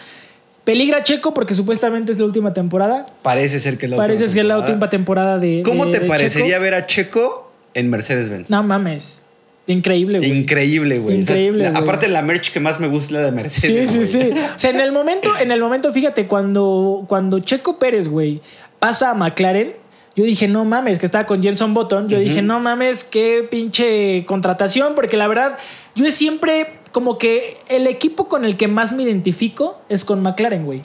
peligra 0.64 1.02
Checo 1.02 1.34
porque 1.34 1.56
supuestamente 1.56 2.12
es 2.12 2.20
la 2.20 2.26
última 2.26 2.54
temporada. 2.54 3.08
Parece 3.24 3.60
ser 3.60 3.78
que 3.80 3.86
es 3.88 3.90
la 3.92 3.98
Parece 3.98 4.26
última 4.26 4.30
es 4.30 4.36
la 4.36 4.42
temporada. 4.56 4.72
última 4.74 4.90
temporada 4.90 5.38
de. 5.40 5.62
¿Cómo 5.66 5.86
de- 5.88 5.92
te 5.94 6.00
de 6.02 6.06
parecería 6.08 6.48
Checo. 6.56 6.62
ver 6.62 6.74
a 6.76 6.86
Checo 6.86 7.52
en 7.74 7.90
Mercedes-Benz? 7.90 8.50
No 8.52 8.62
mames. 8.64 9.24
Increíble, 9.70 10.20
güey. 10.20 10.32
Increíble, 10.32 11.00
güey. 11.00 11.20
Increíble, 11.22 11.70
la- 11.70 11.80
aparte, 11.80 12.08
la 12.08 12.22
merch 12.22 12.52
que 12.54 12.60
más 12.62 12.80
me 12.80 12.88
gusta 12.88 13.08
es 13.08 13.12
la 13.14 13.20
de 13.22 13.50
Sí, 13.50 13.74
Mercedes. 13.74 13.90
sí, 13.90 14.20
güey. 14.20 14.32
sí. 14.34 14.40
O 14.56 14.60
sea, 14.60 14.70
en 14.70 14.80
el 14.80 14.92
momento, 14.94 15.30
en 15.42 15.52
el 15.52 15.60
momento, 15.60 15.92
fíjate, 15.92 16.26
cuando, 16.28 17.04
cuando 17.10 17.40
Checo 17.40 17.78
Pérez, 17.80 18.08
güey, 18.08 18.40
pasa 18.80 19.10
a 19.12 19.14
McLaren, 19.14 19.74
yo 20.16 20.24
dije, 20.24 20.48
no 20.48 20.64
mames, 20.66 21.00
que 21.00 21.06
estaba 21.06 21.26
con 21.26 21.44
Jenson 21.44 21.74
Button. 21.74 22.08
Yo 22.10 22.18
dije, 22.18 22.42
no 22.42 22.60
mames, 22.60 23.04
qué 23.04 23.46
pinche 23.52 24.24
contratación, 24.26 24.96
porque 24.96 25.16
la 25.18 25.28
verdad, 25.28 25.58
yo 25.98 26.10
siempre, 26.12 26.74
como 26.92 27.18
que 27.18 27.58
el 27.68 27.88
equipo 27.88 28.28
con 28.28 28.46
el 28.46 28.56
que 28.56 28.68
más 28.68 28.94
me 28.94 29.04
identifico 29.04 29.82
es 29.90 30.06
con 30.06 30.22
McLaren, 30.22 30.64
güey. 30.64 30.80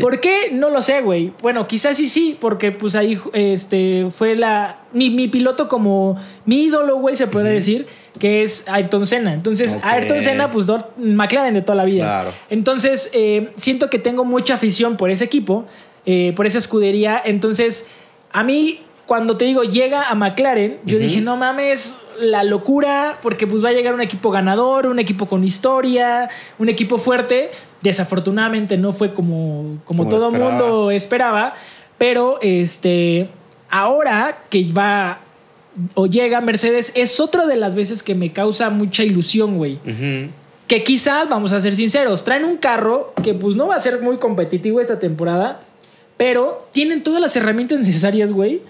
¿Por 0.00 0.20
qué? 0.20 0.48
No 0.52 0.70
lo 0.70 0.80
sé, 0.82 1.02
güey. 1.02 1.32
Bueno, 1.42 1.66
quizás 1.66 1.96
sí, 1.98 2.08
sí, 2.08 2.36
porque 2.40 2.72
pues 2.72 2.96
ahí 2.96 3.18
este, 3.34 4.06
fue 4.10 4.34
la. 4.34 4.80
Mi, 4.92 5.10
mi 5.10 5.28
piloto 5.28 5.68
como 5.68 6.16
mi 6.46 6.64
ídolo, 6.64 6.96
güey, 6.96 7.14
se 7.16 7.26
puede 7.26 7.50
decir, 7.52 7.86
que 8.18 8.42
es 8.42 8.66
Ayrton 8.68 9.06
Senna. 9.06 9.32
Entonces. 9.34 9.78
Ayrton 9.82 10.22
Senna, 10.22 10.50
pues 10.50 10.66
do- 10.66 10.92
McLaren 10.96 11.52
de 11.54 11.62
toda 11.62 11.76
la 11.76 11.84
vida. 11.84 12.04
Claro. 12.04 12.32
Entonces, 12.50 13.10
eh, 13.12 13.50
siento 13.56 13.90
que 13.90 13.98
tengo 13.98 14.24
mucha 14.24 14.54
afición 14.54 14.96
por 14.96 15.10
ese 15.10 15.24
equipo, 15.24 15.66
eh, 16.06 16.32
por 16.36 16.46
esa 16.46 16.58
escudería. 16.58 17.20
Entonces, 17.24 17.88
a 18.32 18.42
mí, 18.44 18.80
cuando 19.06 19.36
te 19.36 19.44
digo 19.44 19.64
llega 19.64 20.04
a 20.08 20.14
McLaren, 20.14 20.78
yo 20.84 20.98
dije, 20.98 21.20
no 21.20 21.36
mames, 21.36 21.98
la 22.20 22.44
locura, 22.44 23.18
porque 23.22 23.46
pues 23.46 23.64
va 23.64 23.70
a 23.70 23.72
llegar 23.72 23.94
un 23.94 24.00
equipo 24.00 24.30
ganador, 24.30 24.86
un 24.86 24.98
equipo 24.98 25.26
con 25.26 25.44
historia, 25.44 26.28
un 26.58 26.68
equipo 26.68 26.98
fuerte. 26.98 27.50
Desafortunadamente 27.82 28.76
no 28.76 28.92
fue 28.92 29.12
como, 29.12 29.78
como, 29.84 30.04
Como 30.04 30.08
todo 30.08 30.28
esperabas. 30.28 30.62
mundo 30.62 30.90
esperaba, 30.90 31.54
pero 31.98 32.38
este, 32.40 33.28
ahora 33.70 34.38
que 34.48 34.66
va 34.72 35.20
o 35.94 36.06
llega 36.06 36.40
Mercedes, 36.40 36.92
es 36.94 37.20
otra 37.20 37.46
de 37.46 37.56
las 37.56 37.74
veces 37.74 38.02
que 38.02 38.14
me 38.14 38.32
causa 38.32 38.70
mucha 38.70 39.02
ilusión, 39.02 39.56
güey. 39.56 39.78
Que 40.66 40.82
quizás, 40.82 41.28
vamos 41.28 41.52
a 41.52 41.60
ser 41.60 41.74
sinceros, 41.74 42.24
traen 42.24 42.44
un 42.44 42.56
carro 42.56 43.12
que 43.22 43.34
pues 43.34 43.56
no 43.56 43.68
va 43.68 43.76
a 43.76 43.80
ser 43.80 44.00
muy 44.00 44.16
competitivo 44.16 44.80
esta 44.80 44.98
temporada, 44.98 45.60
pero 46.16 46.66
tienen 46.72 47.02
todas 47.02 47.20
las 47.20 47.36
herramientas 47.36 47.78
necesarias, 47.80 48.32
güey, 48.32 48.62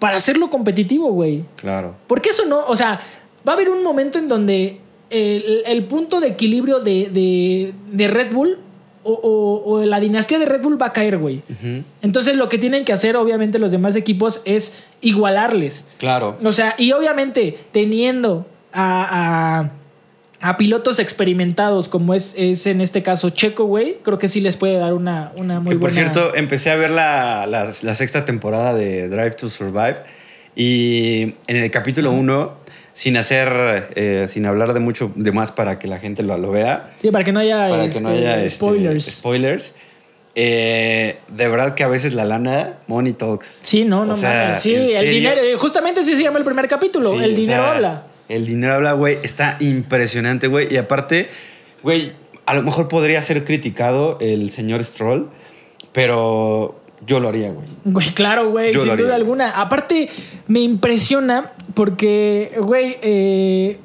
para 0.00 0.16
hacerlo 0.16 0.50
competitivo, 0.50 1.12
güey. 1.12 1.44
Claro. 1.56 1.94
Porque 2.08 2.30
eso 2.30 2.44
no, 2.46 2.64
o 2.66 2.74
sea, 2.74 3.00
va 3.46 3.52
a 3.52 3.54
haber 3.54 3.68
un 3.68 3.84
momento 3.84 4.18
en 4.18 4.26
donde 4.26 4.80
el, 5.10 5.62
el 5.66 5.84
punto 5.84 6.20
de 6.20 6.28
equilibrio 6.28 6.80
de, 6.80 7.08
de- 7.10 7.72
de 7.92 8.08
Red 8.08 8.32
Bull 8.32 8.58
o, 9.02 9.12
o- 9.12 9.70
o 9.72 9.84
la 9.84 9.98
dinastía 10.00 10.38
de 10.38 10.44
Red 10.46 10.60
Bull 10.62 10.80
va 10.80 10.86
a 10.86 10.92
caer, 10.92 11.16
güey. 11.18 11.40
Entonces 12.02 12.36
lo 12.36 12.48
que 12.48 12.58
tienen 12.58 12.84
que 12.84 12.92
hacer, 12.92 13.16
obviamente, 13.16 13.58
los 13.58 13.72
demás 13.72 13.94
equipos 13.96 14.42
es 14.44 14.82
igualarles. 15.00 15.86
Claro. 15.98 16.36
O 16.44 16.52
sea, 16.52 16.74
y 16.78 16.92
obviamente 16.92 17.58
teniendo 17.72 18.46
a, 18.72 19.60
a- 19.60 19.70
a 20.42 20.56
pilotos 20.56 20.98
experimentados 20.98 21.88
como 21.88 22.14
es, 22.14 22.34
es 22.38 22.66
en 22.66 22.80
este 22.80 23.02
caso 23.02 23.30
Checo, 23.30 23.64
güey, 23.64 23.98
creo 24.02 24.18
que 24.18 24.26
sí 24.28 24.40
les 24.40 24.56
puede 24.56 24.76
dar 24.76 24.94
una, 24.94 25.32
una 25.36 25.60
muy 25.60 25.74
que 25.74 25.78
por 25.80 25.90
buena... 25.90 26.12
cierto, 26.12 26.34
empecé 26.34 26.70
a 26.70 26.76
ver 26.76 26.90
la, 26.90 27.46
la- 27.46 27.66
la 27.82 27.94
sexta 27.94 28.24
temporada 28.24 28.72
de 28.74 29.08
Drive 29.08 29.32
to 29.32 29.48
Survive 29.48 29.96
y 30.56 31.34
en 31.46 31.56
el 31.56 31.70
capítulo 31.70 32.12
1, 32.12 32.54
sin 32.92 33.16
hacer, 33.16 33.90
eh, 33.94 34.26
sin 34.28 34.46
hablar 34.46 34.72
de 34.74 34.80
mucho 34.80 35.12
de 35.14 35.30
más 35.32 35.52
para 35.52 35.78
que 35.78 35.88
la 35.88 35.98
gente 35.98 36.22
lo, 36.22 36.36
lo 36.38 36.50
vea, 36.50 36.90
Sí, 37.00 37.10
para 37.10 37.24
que 37.24 37.32
no 37.32 37.40
haya, 37.40 37.68
para 37.68 37.88
que 37.88 38.00
no 38.00 38.08
este, 38.10 38.20
haya 38.20 38.36
este, 38.42 38.50
spoilers. 38.64 39.04
spoilers, 39.04 39.74
eh, 40.34 41.18
de 41.28 41.48
verdad 41.48 41.74
que 41.74 41.82
a 41.84 41.88
veces 41.88 42.14
la 42.14 42.24
lana, 42.24 42.74
money 42.86 43.12
talks. 43.12 43.60
Sí, 43.62 43.84
no, 43.84 44.06
no 44.06 44.12
O 44.12 44.14
sea, 44.14 44.44
mames. 44.48 44.60
Sí, 44.62 44.74
¿en 44.74 44.96
el 44.96 45.10
dinero. 45.10 45.40
eh, 45.42 45.56
Justamente 45.56 46.00
así 46.00 46.16
se 46.16 46.22
llama 46.22 46.38
el 46.38 46.44
primer 46.44 46.68
capítulo. 46.68 47.10
Sí, 47.10 47.16
el 47.18 47.32
o 47.32 47.36
dinero 47.36 47.62
sea, 47.62 47.72
habla. 47.72 48.06
El 48.30 48.46
dinero 48.46 48.74
habla, 48.74 48.92
güey. 48.92 49.18
Está 49.22 49.56
impresionante, 49.60 50.46
güey. 50.46 50.72
Y 50.72 50.76
aparte, 50.76 51.28
güey, 51.82 52.12
a 52.46 52.54
lo 52.54 52.62
mejor 52.62 52.88
podría 52.88 53.20
ser 53.22 53.44
criticado 53.44 54.18
el 54.20 54.50
señor 54.50 54.82
Stroll, 54.84 55.28
pero 55.92 56.80
yo 57.06 57.18
lo 57.18 57.28
haría, 57.28 57.50
güey. 57.50 57.66
Güey, 57.84 58.08
claro, 58.10 58.50
güey, 58.50 58.72
sin 58.72 58.96
duda 58.96 59.16
alguna. 59.16 59.50
Aparte, 59.50 60.08
me 60.46 60.60
impresiona 60.60 61.52
porque, 61.74 62.52
güey, 62.58 62.98
eh, 63.02 63.78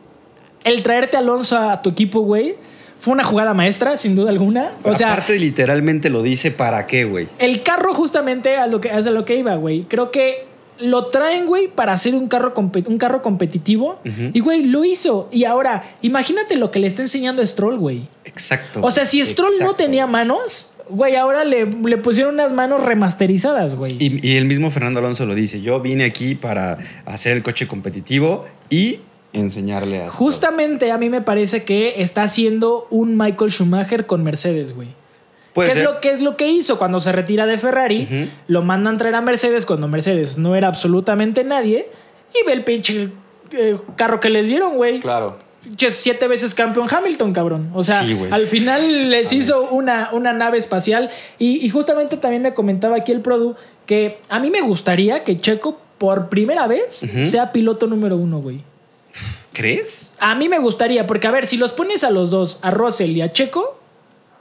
el 0.64 0.84
traerte 0.84 1.18
a 1.18 1.22
Alonso 1.22 1.58
a 1.58 1.82
tu 1.82 1.90
equipo, 1.90 2.22
güey, 2.22 2.56
fue 3.00 3.14
una 3.14 3.24
jugada 3.24 3.54
maestra, 3.54 3.98
sin 3.98 4.16
duda 4.16 4.30
alguna. 4.30 4.72
O 4.84 4.96
sea, 4.96 5.14
aparte, 5.14 5.40
literalmente 5.40 6.10
lo 6.10 6.22
dice 6.22 6.52
para 6.52 6.86
qué, 6.86 7.06
güey. 7.06 7.28
el 7.40 7.64
carro 7.64 7.94
justamente 7.94 8.58
a 8.58 8.68
lo 8.68 8.82
que, 8.82 8.92
a 8.92 9.00
lo 9.00 9.26
que 9.26 9.38
iba, 9.38 9.56
güey. 9.56 9.84
Creo 9.84 10.12
que 10.12 10.46
lo 10.80 11.08
traen, 11.08 11.46
güey, 11.46 11.68
para 11.68 11.94
hacer 11.94 12.16
un 12.16 12.28
carro, 12.28 12.54
un 12.56 12.98
carro 12.98 13.22
competitivo. 13.22 14.00
Y, 14.34 14.40
güey, 14.40 14.64
lo 14.64 14.84
hizo. 14.86 15.30
Y 15.32 15.46
ahora, 15.46 15.84
imagínate 16.02 16.56
lo 16.56 16.72
que 16.72 16.80
le 16.80 16.88
está 16.88 17.02
enseñando 17.02 17.42
a 17.42 17.46
Stroll, 17.46 17.78
güey. 17.78 18.04
Exacto. 18.26 18.82
O 18.84 18.92
sea, 18.92 19.06
si 19.06 19.24
Stroll 19.24 19.54
no 19.62 19.76
tenía 19.76 20.08
manos, 20.08 20.72
güey, 20.90 21.16
ahora 21.16 21.44
le, 21.44 21.66
le 21.66 21.98
pusieron 21.98 22.36
unas 22.36 22.54
manos 22.54 22.84
remasterizadas, 22.84 23.76
güey. 23.76 23.94
Y, 24.00 24.28
y 24.28 24.38
el 24.38 24.46
mismo 24.46 24.72
Fernando 24.72 25.00
Alonso 25.00 25.26
lo 25.26 25.36
dice. 25.36 25.62
Yo 25.62 25.80
vine 25.80 26.06
aquí 26.06 26.36
para 26.36 26.78
hacer 27.06 27.38
el 27.38 27.44
coche 27.44 27.68
competitivo 27.68 28.46
y 28.70 29.00
enseñarle 29.34 30.04
a. 30.04 30.10
Justamente 30.10 30.92
a 30.92 30.98
mí 30.98 31.10
me 31.10 31.22
parece 31.22 31.64
que 31.64 32.02
está 32.02 32.24
haciendo 32.24 32.88
un 32.90 33.18
Michael 33.18 33.52
Schumacher 33.52 34.06
con 34.06 34.24
Mercedes, 34.24 34.76
güey. 34.76 34.90
Puede 35.56 35.72
¿Qué 35.72 35.80
es, 35.80 35.86
lo, 35.86 36.02
¿Qué 36.02 36.12
es 36.12 36.22
lo 36.22 36.36
que 36.36 36.50
hizo 36.50 36.78
cuando 36.78 37.00
se 37.00 37.14
retira 37.14 37.46
de 37.46 37.58
Ferrari? 37.58 38.04
Ujú. 38.04 38.30
Lo 38.50 38.62
mandan 38.62 38.98
traer 38.98 39.16
a 39.16 39.22
Mercedes 39.22 39.66
cuando 39.66 39.88
Mercedes 39.88 40.38
no 40.38 40.54
era 40.54 40.68
absolutamente 40.68 41.46
nadie. 41.46 41.90
Y 42.34 42.46
ve 42.46 42.52
el 42.52 42.66
pinche 42.66 43.10
eh, 43.52 43.78
carro 43.96 44.20
que 44.20 44.30
les 44.30 44.50
dieron, 44.50 44.76
güey. 44.76 45.00
Claro. 45.00 45.40
Siete 45.88 46.28
veces 46.28 46.54
campeón 46.54 46.90
Hamilton, 46.92 47.32
cabrón. 47.32 47.72
O 47.74 47.86
sea, 47.86 48.04
Sí, 48.04 48.20
al 48.32 48.48
final 48.48 49.10
les 49.10 49.32
hizo 49.32 49.70
una, 49.70 50.10
una 50.12 50.34
nave 50.34 50.58
espacial. 50.58 51.10
Y, 51.40 51.66
y 51.66 51.70
justamente 51.70 52.18
también 52.18 52.42
me 52.42 52.54
comentaba 52.54 52.98
aquí 52.98 53.14
el 53.14 53.22
Produ 53.22 53.56
que 53.86 54.20
a 54.28 54.40
mí 54.40 54.50
me 54.50 54.60
gustaría 54.60 55.24
que 55.24 55.38
Checo 55.38 55.80
por 55.98 56.28
primera 56.28 56.68
vez 56.68 57.06
sea 57.22 57.54
piloto 57.54 57.88
número 57.88 58.18
uno, 58.18 58.42
güey. 58.42 58.62
¿Crees? 59.54 60.16
A 60.20 60.36
mí 60.36 60.50
me 60.50 60.60
gustaría, 60.60 61.08
porque 61.08 61.28
a 61.28 61.32
ver, 61.32 61.48
si 61.48 61.56
los 61.56 61.72
pones 61.72 62.04
a 62.04 62.12
los 62.12 62.30
dos, 62.30 62.60
a 62.62 62.72
Russell 62.72 63.12
y 63.12 63.22
a 63.22 63.32
Checo, 63.32 63.80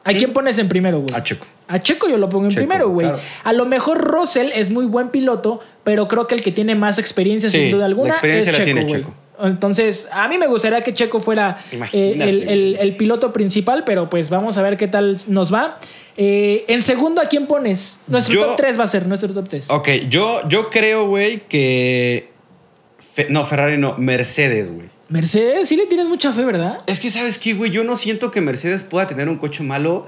¿a 0.05 0.13
quién 0.13 0.33
pones 0.33 0.59
en 0.59 0.69
primero, 0.69 1.01
güey? 1.01 1.15
A 1.15 1.23
Checo. 1.23 1.47
A 1.69 1.81
Checo 1.81 2.09
yo 2.09 2.17
lo 2.19 2.29
pongo 2.29 2.45
en 2.45 2.51
Checo, 2.51 2.61
primero, 2.67 2.89
güey. 2.91 3.07
claro. 3.09 3.23
A 3.43 3.53
lo 3.53 3.65
mejor 3.67 3.99
Russell 3.99 4.51
es 4.55 4.71
muy 4.71 4.87
buen 4.87 5.09
piloto, 5.09 5.61
pero 5.83 6.07
creo 6.09 6.27
que 6.27 6.35
el 6.35 6.43
que 6.43 6.53
tiene 6.53 6.75
más 6.75 6.99
experiencia, 6.99 7.51
Sí, 7.51 7.59
sin 7.59 7.71
duda 7.71 7.81
la 7.81 7.87
alguna, 7.87 8.11
experiencia 8.11 8.53
es 8.53 8.59
la 8.59 8.65
Checo, 8.65 8.79
tiene. 8.87 8.93
Checo. 8.93 9.15
Entonces, 9.43 10.09
a 10.13 10.29
mí 10.29 10.39
me 10.39 10.47
gustaría 10.47 10.83
que 10.83 10.95
Checo 10.95 11.19
fuera 11.19 11.59
eh, 11.73 12.13
el, 12.21 12.23
el- 12.23 12.45
güey. 12.45 12.77
el 12.79 12.97
piloto 12.97 13.33
principal, 13.33 13.83
pero 13.85 14.09
pues 14.09 14.31
vamos 14.31 14.59
a 14.59 14.63
ver 14.63 14.77
qué 14.77 14.87
tal 14.87 15.17
nos 15.29 15.53
va. 15.53 15.77
Eh, 16.17 16.65
en 16.69 16.83
segundo, 16.83 17.21
¿a 17.21 17.25
quién 17.27 17.47
pones? 17.49 18.03
Nuestro 18.07 18.35
Yo- 18.35 18.47
top 18.47 18.57
3 18.59 18.79
va 18.79 18.85
a 18.85 18.87
ser, 18.87 19.07
nuestro 19.09 19.33
top 19.35 19.49
3. 19.49 19.71
Ok, 19.71 19.89
yo, 20.09 20.41
yo 20.49 20.71
creo, 20.71 21.09
güey, 21.09 21.41
que. 21.41 22.31
Fe- 22.99 23.27
no, 23.31 23.45
Ferrari 23.45 23.77
no, 23.79 23.97
Mercedes, 23.99 24.73
güey. 24.73 24.89
Mercedes, 25.09 25.69
sí 25.69 25.77
le 25.77 25.87
tienes 25.87 26.07
mucha 26.07 26.33
fe, 26.33 26.45
¿verdad? 26.45 26.77
Es 26.87 26.99
que, 27.01 27.11
¿sabes 27.11 27.39
qué, 27.39 27.55
güey? 27.55 27.71
Yo 27.71 27.85
no 27.85 27.97
siento 27.97 28.31
que 28.31 28.41
Mercedes 28.41 28.83
pueda 28.83 29.07
tener 29.07 29.29
un 29.29 29.37
coche 29.37 29.63
malo 29.63 30.07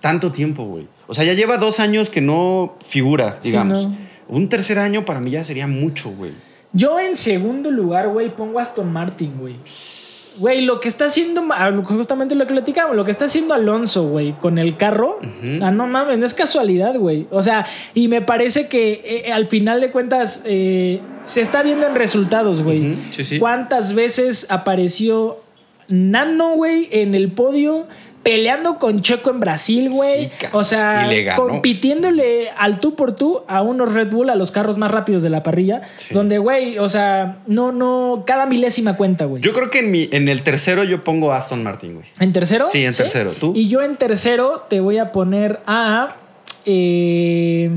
tanto 0.00 0.32
tiempo, 0.32 0.64
güey. 0.64 0.88
O 1.06 1.14
sea, 1.14 1.24
ya 1.24 1.32
lleva 1.34 1.58
dos 1.58 1.78
años 1.80 2.10
que 2.10 2.20
no 2.20 2.76
figura, 2.86 3.36
Sí, 3.40 3.48
digamos. 3.48 3.86
no. 3.88 3.96
Un 4.28 4.48
tercer 4.48 4.78
año 4.78 5.04
para 5.04 5.20
mí 5.20 5.30
ya 5.30 5.44
sería 5.44 5.66
mucho, 5.66 6.10
güey. 6.10 6.32
Yo 6.72 6.98
en 6.98 7.16
segundo 7.16 7.70
lugar, 7.70 8.08
güey, 8.08 8.34
pongo 8.34 8.58
Aston 8.58 8.90
Martin, 8.92 9.34
güey. 9.38 9.56
Güey, 10.38 10.62
lo 10.62 10.80
que 10.80 10.88
está 10.88 11.06
haciendo, 11.06 11.44
ah, 11.50 11.70
justamente 11.84 12.34
lo 12.34 12.46
que 12.46 12.54
platicamos, 12.54 12.96
lo 12.96 13.04
que 13.04 13.10
está 13.10 13.26
haciendo 13.26 13.54
Alonso, 13.54 14.08
güey, 14.08 14.32
con 14.32 14.58
el 14.58 14.76
carro, 14.76 15.18
ah, 15.60 15.70
no 15.70 15.86
mames, 15.86 16.18
no 16.18 16.26
es 16.26 16.34
casualidad, 16.34 16.96
güey. 16.96 17.26
O 17.30 17.42
sea, 17.42 17.66
y 17.94 18.08
me 18.08 18.22
parece 18.22 18.68
que 18.68 19.24
eh, 19.26 19.32
al 19.32 19.46
final 19.46 19.80
de 19.80 19.90
cuentas 19.90 20.42
eh, 20.46 21.00
se 21.24 21.40
está 21.40 21.62
viendo 21.62 21.86
en 21.86 21.94
resultados, 21.94 22.62
güey. 22.62 22.96
Sí, 23.10 23.24
sí. 23.24 23.38
¿Cuántas 23.38 23.94
veces 23.94 24.50
apareció 24.50 25.38
Nano, 25.88 26.54
güey, 26.54 26.88
en 26.92 27.14
el 27.14 27.30
podio? 27.30 27.86
Peleando 28.22 28.78
con 28.78 29.00
Checo 29.00 29.30
en 29.30 29.40
Brasil, 29.40 29.90
güey. 29.90 30.26
Sí, 30.26 30.46
o 30.52 30.62
sea, 30.62 31.08
compitiéndole 31.34 32.50
al 32.56 32.78
tú 32.78 32.94
por 32.94 33.16
tú 33.16 33.42
a 33.48 33.62
unos 33.62 33.92
Red 33.92 34.10
Bull, 34.10 34.30
a 34.30 34.34
los 34.36 34.50
carros 34.52 34.78
más 34.78 34.90
rápidos 34.90 35.22
de 35.22 35.30
la 35.30 35.42
parrilla. 35.42 35.82
Sí. 35.96 36.14
Donde, 36.14 36.38
güey, 36.38 36.78
o 36.78 36.88
sea, 36.88 37.38
no, 37.46 37.72
no, 37.72 38.22
cada 38.26 38.46
milésima 38.46 38.96
cuenta, 38.96 39.24
güey. 39.24 39.42
Yo 39.42 39.52
creo 39.52 39.70
que 39.70 39.80
en, 39.80 39.90
mi, 39.90 40.08
en 40.12 40.28
el 40.28 40.42
tercero 40.42 40.84
yo 40.84 41.02
pongo 41.02 41.32
a 41.32 41.38
Aston 41.38 41.62
Martin, 41.64 41.94
güey. 41.94 42.06
¿En 42.20 42.32
tercero? 42.32 42.68
Sí, 42.70 42.84
en 42.84 42.94
tercero. 42.94 43.32
¿Tú? 43.32 43.52
Y 43.56 43.68
yo 43.68 43.82
en 43.82 43.96
tercero 43.96 44.66
te 44.68 44.80
voy 44.80 44.98
a 44.98 45.10
poner 45.12 45.60
a. 45.66 46.16
eh, 46.64 47.70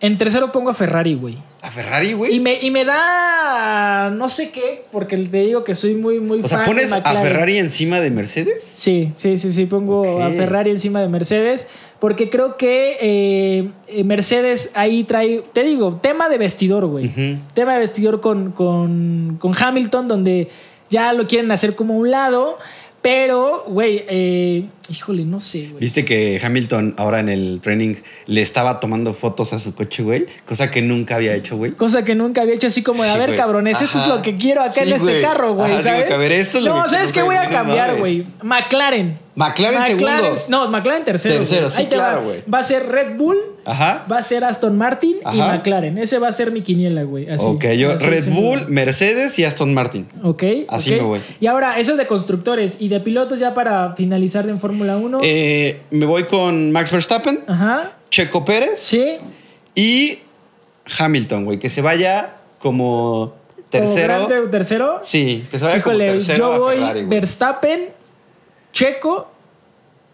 en 0.00 0.16
tercero 0.18 0.50
pongo 0.50 0.70
a 0.70 0.74
Ferrari, 0.74 1.14
güey. 1.14 1.36
A 1.62 1.70
Ferrari, 1.70 2.08
Y 2.08 2.12
güey. 2.14 2.40
me, 2.40 2.58
y 2.60 2.70
me 2.70 2.84
da. 2.84 4.10
No 4.10 4.28
sé 4.28 4.50
qué, 4.50 4.84
porque 4.90 5.16
te 5.16 5.42
digo 5.42 5.62
que 5.64 5.74
soy 5.74 5.94
muy, 5.94 6.20
muy 6.20 6.40
O 6.42 6.48
sea, 6.48 6.58
fan 6.58 6.66
¿pones 6.68 6.90
de 6.90 6.96
a. 7.04 7.22
Ferrari 7.22 7.58
encima 7.58 8.00
de 8.00 8.10
Mercedes? 8.10 8.62
Sí, 8.62 9.12
sí, 9.14 9.36
sí, 9.36 9.50
sí, 9.50 9.66
pongo 9.66 10.22
a 10.22 10.30
Ferrari 10.30 10.70
encima 10.70 11.00
de 11.00 11.08
Mercedes, 11.08 11.68
porque 11.98 12.30
creo 12.30 12.56
que 12.56 12.96
eh, 13.00 13.70
eh, 13.88 14.04
Mercedes 14.04 14.72
ahí 14.74 15.04
trae, 15.04 15.42
te 15.52 15.62
digo, 15.64 15.96
tema 15.96 16.28
de 16.28 16.38
vestidor, 16.38 16.86
güey. 16.86 17.10
Tema 17.54 17.74
de 17.74 17.80
vestidor 17.80 18.20
con, 18.20 18.52
con, 18.52 19.36
con 19.38 19.54
Hamilton, 19.58 20.08
donde 20.08 20.48
ya 20.88 21.12
lo 21.12 21.26
quieren 21.26 21.50
hacer 21.52 21.76
como 21.76 21.96
un 21.96 22.10
lado, 22.10 22.58
pero, 23.02 23.64
güey, 23.66 24.04
eh, 24.08 24.64
híjole, 24.90 25.24
no 25.24 25.40
sé, 25.40 25.68
güey. 25.68 25.80
Viste 25.80 26.04
que 26.04 26.40
Hamilton 26.42 26.94
ahora 26.98 27.20
en 27.20 27.28
el 27.30 27.60
training 27.62 27.94
le 28.26 28.42
estaba 28.42 28.78
tomando 28.78 29.14
fotos 29.14 29.52
a 29.52 29.58
su 29.58 29.74
coche, 29.74 30.02
güey. 30.02 30.26
Cosa 30.46 30.70
que 30.70 30.82
nunca 30.82 31.16
había 31.16 31.34
hecho, 31.34 31.56
güey. 31.56 31.72
Cosa 31.72 32.04
que 32.04 32.14
nunca 32.14 32.42
había 32.42 32.54
hecho 32.54 32.66
así 32.66 32.82
como 32.82 33.02
de, 33.02 33.08
Sí, 33.08 33.14
a 33.14 33.18
ver, 33.18 33.36
cabrones, 33.36 33.80
esto 33.80 33.98
es 33.98 34.06
lo 34.06 34.20
que 34.20 34.34
quiero 34.34 34.60
acá 34.62 34.82
Sí, 34.84 34.90
en 34.90 34.96
este 34.96 35.20
carro, 35.22 35.54
güey, 35.54 35.76
sí, 35.78 35.82
¿sabes? 35.82 36.02
güey, 36.04 36.14
a 36.14 36.18
ver, 36.18 36.32
esto 36.32 36.58
es 36.58 36.64
lo 36.64 36.76
no, 36.76 36.82
que 36.82 36.88
¿sabes 36.90 37.12
qué 37.12 37.22
voy 37.22 37.36
a 37.36 37.48
cambiar, 37.48 37.98
güey? 37.98 38.26
McLaren. 38.42 39.16
McLaren 39.36 39.84
segundo. 39.84 40.34
No, 40.48 40.68
McLaren 40.68 41.04
tercero. 41.04 41.36
Tercero, 41.36 41.68
sí, 41.70 41.82
Ahí 41.82 41.86
te 41.88 41.96
va. 41.96 42.08
claro, 42.08 42.24
güey. 42.24 42.42
Va 42.52 42.58
a 42.58 42.62
ser 42.62 42.86
Red 42.88 43.16
Bull, 43.16 43.38
Ajá. 43.64 44.04
va 44.10 44.18
a 44.18 44.22
ser 44.22 44.42
Aston 44.44 44.76
Martin 44.76 45.16
y. 45.32 45.38
McLaren. 45.38 45.98
Ese 45.98 46.18
va 46.18 46.28
a 46.28 46.32
ser 46.32 46.50
mi 46.50 46.62
quiniela, 46.62 47.04
güey. 47.04 47.26
Ok, 47.38 47.64
yo 47.78 47.92
Así, 47.92 48.06
Red 48.06 48.28
Bull. 48.30 48.66
Mercedes 48.68 49.38
y 49.38 49.44
Aston 49.44 49.72
Martin. 49.72 50.08
Ok. 50.22 50.42
Así 50.68 50.94
ok. 50.94 51.00
me 51.00 51.06
voy. 51.06 51.20
Y 51.40 51.46
ahora, 51.46 51.78
eso 51.78 51.96
de 51.96 52.06
constructores 52.06 52.78
y 52.80 52.88
de 52.88 53.00
pilotos 53.00 53.38
ya 53.38 53.54
para 53.54 53.94
finalizar 53.96 54.48
en 54.48 54.58
Fórmula 54.58 54.96
1. 54.96 55.20
Eh, 55.22 55.80
me 55.90 56.06
voy 56.06 56.24
con 56.24 56.72
Max 56.72 56.90
Verstappen, 56.92 57.40
Ajá. 57.46 57.92
Checo 58.10 58.44
Pérez 58.44 58.78
Sí. 58.80 59.16
y 59.74 60.18
Hamilton, 60.98 61.44
güey. 61.44 61.58
Que 61.58 61.70
se 61.70 61.82
vaya 61.82 62.34
como 62.58 63.34
tercero. 63.70 64.14
Como 64.14 64.28
grande, 64.28 64.48
tercero. 64.50 64.98
Sí, 65.02 65.46
que 65.50 65.58
se 65.58 65.64
vaya 65.64 65.80
como 65.82 65.96
tercero 65.98 66.54
yo 66.54 66.60
voy 66.60 66.76
Ferrari. 66.76 67.04
Verstappen, 67.04 67.90
Checo 68.72 69.30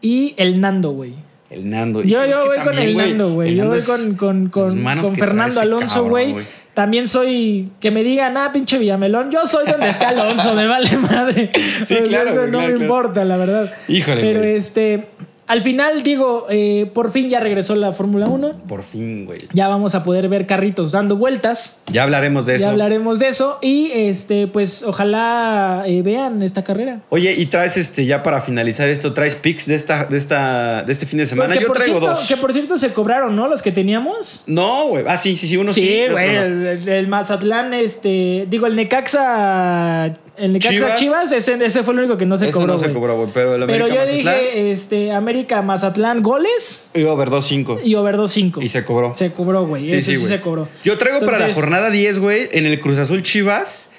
y 0.00 0.34
el 0.36 0.60
Nando, 0.60 0.90
güey. 0.90 1.14
El 1.50 1.70
Nando. 1.70 2.02
Yo, 2.02 2.24
yo 2.26 2.46
voy 2.46 2.58
con 2.58 2.78
el 2.78 2.96
Nando, 2.96 3.32
güey. 3.32 3.54
Yo 3.54 3.68
voy 3.68 3.80
con, 3.82 4.14
con, 4.16 4.48
con, 4.48 5.16
Fernando 5.16 5.60
Alonso, 5.60 6.04
güey. 6.04 6.36
También 6.74 7.08
soy. 7.08 7.70
Que 7.80 7.90
me 7.90 8.02
digan, 8.02 8.36
ah, 8.36 8.50
pinche 8.52 8.78
Villamelón. 8.78 9.30
Yo 9.30 9.46
soy 9.46 9.66
donde 9.66 9.88
está 9.88 10.10
Alonso, 10.10 10.54
me 10.54 10.66
vale 10.66 10.96
madre. 10.98 11.50
Sí, 11.84 11.96
claro, 12.08 12.30
Eso 12.30 12.46
no 12.46 12.50
claro, 12.50 12.58
me 12.58 12.66
claro. 12.66 12.82
importa, 12.82 13.24
la 13.24 13.36
verdad. 13.36 13.72
Híjole, 13.88 14.20
Pero 14.20 14.42
este. 14.42 15.06
Al 15.48 15.62
final, 15.62 16.02
digo, 16.02 16.46
eh, 16.50 16.90
por 16.92 17.10
fin 17.12 17.28
ya 17.30 17.38
regresó 17.40 17.76
la 17.76 17.92
Fórmula 17.92 18.26
1. 18.26 18.52
Por 18.68 18.82
fin, 18.82 19.26
güey. 19.26 19.38
Ya 19.52 19.68
vamos 19.68 19.94
a 19.94 20.02
poder 20.02 20.28
ver 20.28 20.46
carritos 20.46 20.90
dando 20.92 21.16
vueltas. 21.16 21.80
Ya 21.92 22.02
hablaremos 22.02 22.46
de 22.46 22.54
Ya 22.54 22.56
eso. 22.58 22.68
hablaremos 22.70 23.18
de 23.20 23.28
eso. 23.28 23.58
Y 23.62 23.90
este, 23.92 24.48
pues 24.48 24.82
ojalá 24.82 25.84
eh, 25.86 26.02
vean 26.02 26.42
esta 26.42 26.64
carrera. 26.64 27.00
Oye, 27.10 27.32
y 27.38 27.46
traes 27.46 27.76
este, 27.76 28.06
ya 28.06 28.22
para 28.24 28.40
finalizar 28.40 28.88
esto, 28.88 29.12
traes 29.12 29.36
pics 29.36 29.66
de 29.66 29.76
esta, 29.76 30.04
de 30.06 30.18
esta, 30.18 30.82
de 30.82 30.92
este 30.92 31.06
fin 31.06 31.18
de 31.20 31.26
semana. 31.26 31.54
Yo 31.54 31.70
traigo 31.70 31.98
cierto- 32.00 32.08
dos. 32.18 32.26
Que 32.28 32.36
por 32.36 32.52
cierto 32.52 32.76
se 32.76 32.92
cobraron, 32.92 33.36
¿no? 33.36 33.46
Los 33.46 33.62
que 33.62 33.70
teníamos. 33.70 34.42
No, 34.46 34.88
güey. 34.88 35.04
Ah, 35.06 35.16
sí, 35.16 35.36
sí, 35.36 35.46
sí, 35.46 35.56
uno 35.56 35.72
sí. 35.72 35.80
Sí, 35.82 36.00
güey, 36.10 36.34
no. 36.34 36.70
el, 36.70 37.06
Mazatlán, 37.06 37.72
este, 37.72 38.46
digo, 38.50 38.66
el 38.66 38.74
Necaxa, 38.74 40.06
el 40.36 40.52
Necaxa 40.52 40.74
Chivas. 40.74 40.96
Chivas, 40.98 41.32
ese, 41.32 41.64
ese 41.64 41.82
fue 41.84 41.94
el 41.94 42.00
único 42.00 42.16
que 42.16 42.26
no 42.26 42.36
se 42.36 42.48
Eso 42.48 42.58
cobró. 42.58 42.72
no 42.72 42.78
se 42.78 42.92
cobró, 42.92 43.16
güey. 43.16 43.28
Pero 43.32 43.54
el 43.54 43.64
Pero 43.66 43.84
América 43.84 43.94
yo 43.94 44.00
Mazatlán 44.00 44.34
dije, 44.34 44.72
este, 44.72 45.12
América 45.12 45.35
Mazatlán 45.64 46.22
goles 46.22 46.90
y 46.94 47.04
over 47.04 47.28
2-5. 47.30 47.80
y 47.84 47.94
over 47.94 48.16
2-5. 48.16 48.62
Y 48.62 48.68
se 48.68 48.84
cobró. 48.84 49.14
Se 49.14 49.32
cobró, 49.32 49.66
güey. 49.66 49.86
Sí, 49.86 50.00
sí, 50.02 50.16
sí, 50.16 50.26
se 50.26 50.40
cobró. 50.40 50.68
Yo 50.84 50.96
traigo 50.98 51.20
para 51.24 51.38
la 51.38 51.52
jornada 51.52 51.90
10, 51.90 52.18
güey, 52.18 52.48
en 52.52 52.66
el 52.66 52.80
Cruz 52.80 52.98
Azul 52.98 53.22
Chivas. 53.22 53.90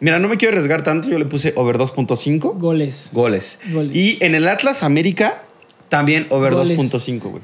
Mira, 0.00 0.18
no 0.18 0.28
me 0.28 0.36
quiero 0.36 0.52
arriesgar 0.52 0.82
tanto, 0.82 1.08
yo 1.08 1.18
le 1.18 1.24
puse 1.24 1.52
over 1.56 1.78
2.5 1.78 2.58
Goles. 2.58 3.10
goles. 3.12 3.58
Goles. 3.70 3.96
Y 3.96 4.18
en 4.24 4.34
el 4.34 4.46
Atlas 4.48 4.82
América 4.82 5.42
también 5.88 6.26
over 6.30 6.52
Goles. 6.54 6.78
2.5, 6.78 7.20
güey. 7.30 7.42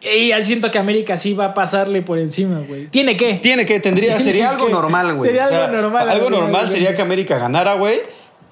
Y 0.00 0.28
ya 0.28 0.42
siento 0.42 0.70
que 0.70 0.78
América 0.78 1.16
sí 1.16 1.32
va 1.32 1.46
a 1.46 1.54
pasarle 1.54 2.02
por 2.02 2.18
encima, 2.18 2.60
güey. 2.68 2.88
¿Tiene 2.88 3.16
que? 3.16 3.34
Tiene 3.34 3.64
que, 3.64 3.80
tendría, 3.80 4.18
sería 4.20 4.50
algo 4.50 4.68
normal, 4.68 5.14
güey. 5.14 5.30
sería 5.30 5.46
O 5.46 5.48
sea, 5.48 5.64
algo 5.64 5.76
normal, 5.82 6.08
Algo 6.10 6.30
normal. 6.30 6.70
sería 6.70 6.94
que 6.94 7.00
América 7.02 7.38
ganara, 7.38 7.74
güey. 7.74 7.96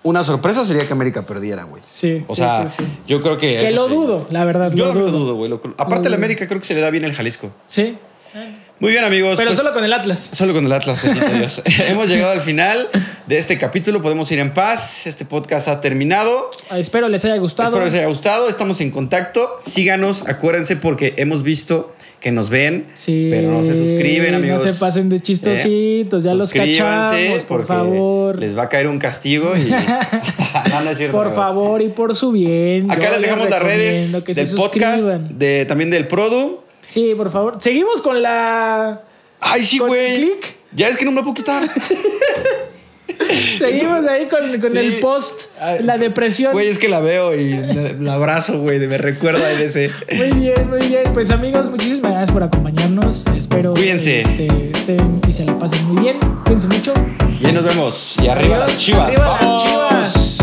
Una 0.05 0.25
sorpresa 0.25 0.65
sería 0.65 0.87
que 0.87 0.93
América 0.93 1.23
perdiera, 1.23 1.65
güey. 1.65 1.83
Sí, 1.87 2.25
O 2.27 2.35
sí, 2.35 2.43
sea, 2.43 2.67
sí, 2.67 2.83
sí. 2.83 2.99
yo 3.07 3.21
creo 3.21 3.37
que. 3.37 3.59
Que 3.59 3.71
lo 3.71 3.89
sí. 3.89 3.95
dudo, 3.95 4.27
la 4.31 4.45
verdad. 4.45 4.73
Yo 4.73 4.93
lo 4.93 5.03
lo 5.03 5.11
dudo. 5.13 5.35
güey. 5.37 5.53
Aparte, 5.79 6.11
la. 6.11 6.17
América 6.17 6.47
creo 6.47 6.59
que 6.59 6.67
se 6.67 6.75
le 6.75 6.81
da 6.81 6.91
bien 6.91 7.05
el 7.05 7.15
Jalisco. 7.15 7.53
Sí. 7.67 7.97
Muy 8.81 8.91
bien, 8.91 9.05
amigos. 9.05 9.37
Pero 9.39 9.51
pues, 9.51 9.61
solo 9.61 9.73
con 9.73 9.85
el 9.85 9.93
Atlas. 9.93 10.31
Solo 10.33 10.53
con 10.55 10.65
el 10.67 10.73
Atlas, 10.73 11.05
Dios. 11.39 11.63
Hemos 11.89 12.09
llegado 12.09 12.33
al 12.33 12.41
final 12.41 12.89
de 13.29 13.37
este 13.37 13.57
capítulo. 13.57 14.03
Podemos 14.03 14.31
ir 14.33 14.41
en 14.41 14.53
paz. 14.53 15.07
Este 15.07 15.25
podcast 15.25 15.69
ha 15.69 15.81
terminado. 15.81 16.51
Espero 16.73 17.09
les 17.09 17.25
haya 17.25 17.37
gustado. 17.37 17.69
Espero 17.69 17.85
les 17.85 17.95
haya 17.95 18.07
gustado. 18.09 18.49
Estamos 18.49 18.81
en 18.81 18.91
contacto. 18.91 19.57
Síganos, 19.61 20.27
acuérdense, 20.27 20.75
porque 20.77 21.15
hemos 21.19 21.45
visto 21.45 21.95
que 22.23 22.31
nos 22.31 22.51
ven, 22.51 22.87
Sí, 22.95 23.27
pero 23.31 23.51
no 23.51 23.65
se 23.65 23.75
suscriben, 23.75 24.35
amigos. 24.37 24.65
No 24.65 24.73
se 24.73 24.79
pasen 24.79 25.09
de 25.09 25.19
chistositos, 25.21 26.23
ya 26.23 26.35
los 26.35 26.53
cachamos, 26.53 27.43
por 27.43 27.67
favor. 27.67 28.39
Les 28.39 28.57
va 28.57 28.63
a 28.63 28.69
caer 28.69 28.87
un 28.87 29.01
castigo 29.01 29.57
y. 29.57 29.69
no, 30.71 30.81
no 30.83 30.91
es 30.91 30.99
cierto, 30.99 31.17
Por 31.17 31.27
amigos. 31.27 31.45
favor 31.45 31.83
y 31.83 31.89
por 31.89 32.15
su 32.15 32.31
bien. 32.31 32.89
Acá 32.91 33.11
les 33.11 33.23
dejamos 33.23 33.51
las 33.51 33.61
redes 33.61 34.25
del 34.25 34.55
podcast, 34.55 35.07
de, 35.07 35.65
también 35.67 35.91
del 35.91 36.07
Produ. 36.07 36.61
Sí, 36.87 37.13
por 37.17 37.29
favor. 37.31 37.59
Seguimos 37.61 38.01
con 38.01 38.23
la. 38.23 39.03
Ay, 39.41 39.65
sí, 39.65 39.79
¿Con 39.79 39.89
güey. 39.89 40.31
Ya 40.75 40.89
es 40.89 40.97
que 40.97 41.05
no 41.05 41.11
me 41.11 41.17
lo 41.17 41.23
puedo 41.23 41.35
quitar. 41.35 41.63
Seguimos 43.59 44.07
ahí 44.07 44.27
con, 44.29 44.61
con 44.61 44.71
Sí. 44.73 44.79
el 44.79 45.01
post, 45.01 45.43
Ay, 45.61 45.83
la 45.83 45.97
depresión. 45.99 46.53
Güey, 46.53 46.69
es 46.69 46.79
que 46.79 46.89
la 46.89 47.01
veo 47.01 47.35
y 47.35 47.55
la, 48.01 48.15
abrazo, 48.15 48.59
güey. 48.59 48.79
Me 48.87 48.99
recuerda 48.99 49.47
a 49.47 49.53
ese. 49.53 49.91
Muy 50.17 50.31
bien, 50.41 50.69
muy 50.69 50.81
bien. 50.87 51.05
Pues 51.15 51.31
amigos, 51.31 51.69
muchísimas 51.71 52.13
gracias 52.13 52.33
por 52.33 52.43
acompañarnos. 52.43 53.25
Espero 53.37 53.73
Cuídense. 53.73 54.21
este, 54.21 54.47
estén 54.73 55.21
y 55.29 55.33
se 55.33 55.45
la 55.45 55.59
pasen 55.59 55.85
muy 55.87 56.03
bien. 56.03 56.19
Cuídense 56.45 56.67
mucho. 56.69 56.95
Y 57.41 57.53
nos 57.53 57.65
vemos. 57.65 58.17
Y 58.23 58.29
arriba 58.29 58.57
Adiós. 58.57 58.71
las 58.71 58.81
chivas. 58.81 59.09
Arriba 59.09 59.39
las 59.41 59.43
¡Vamos! 59.43 59.65
chivas. 59.65 60.42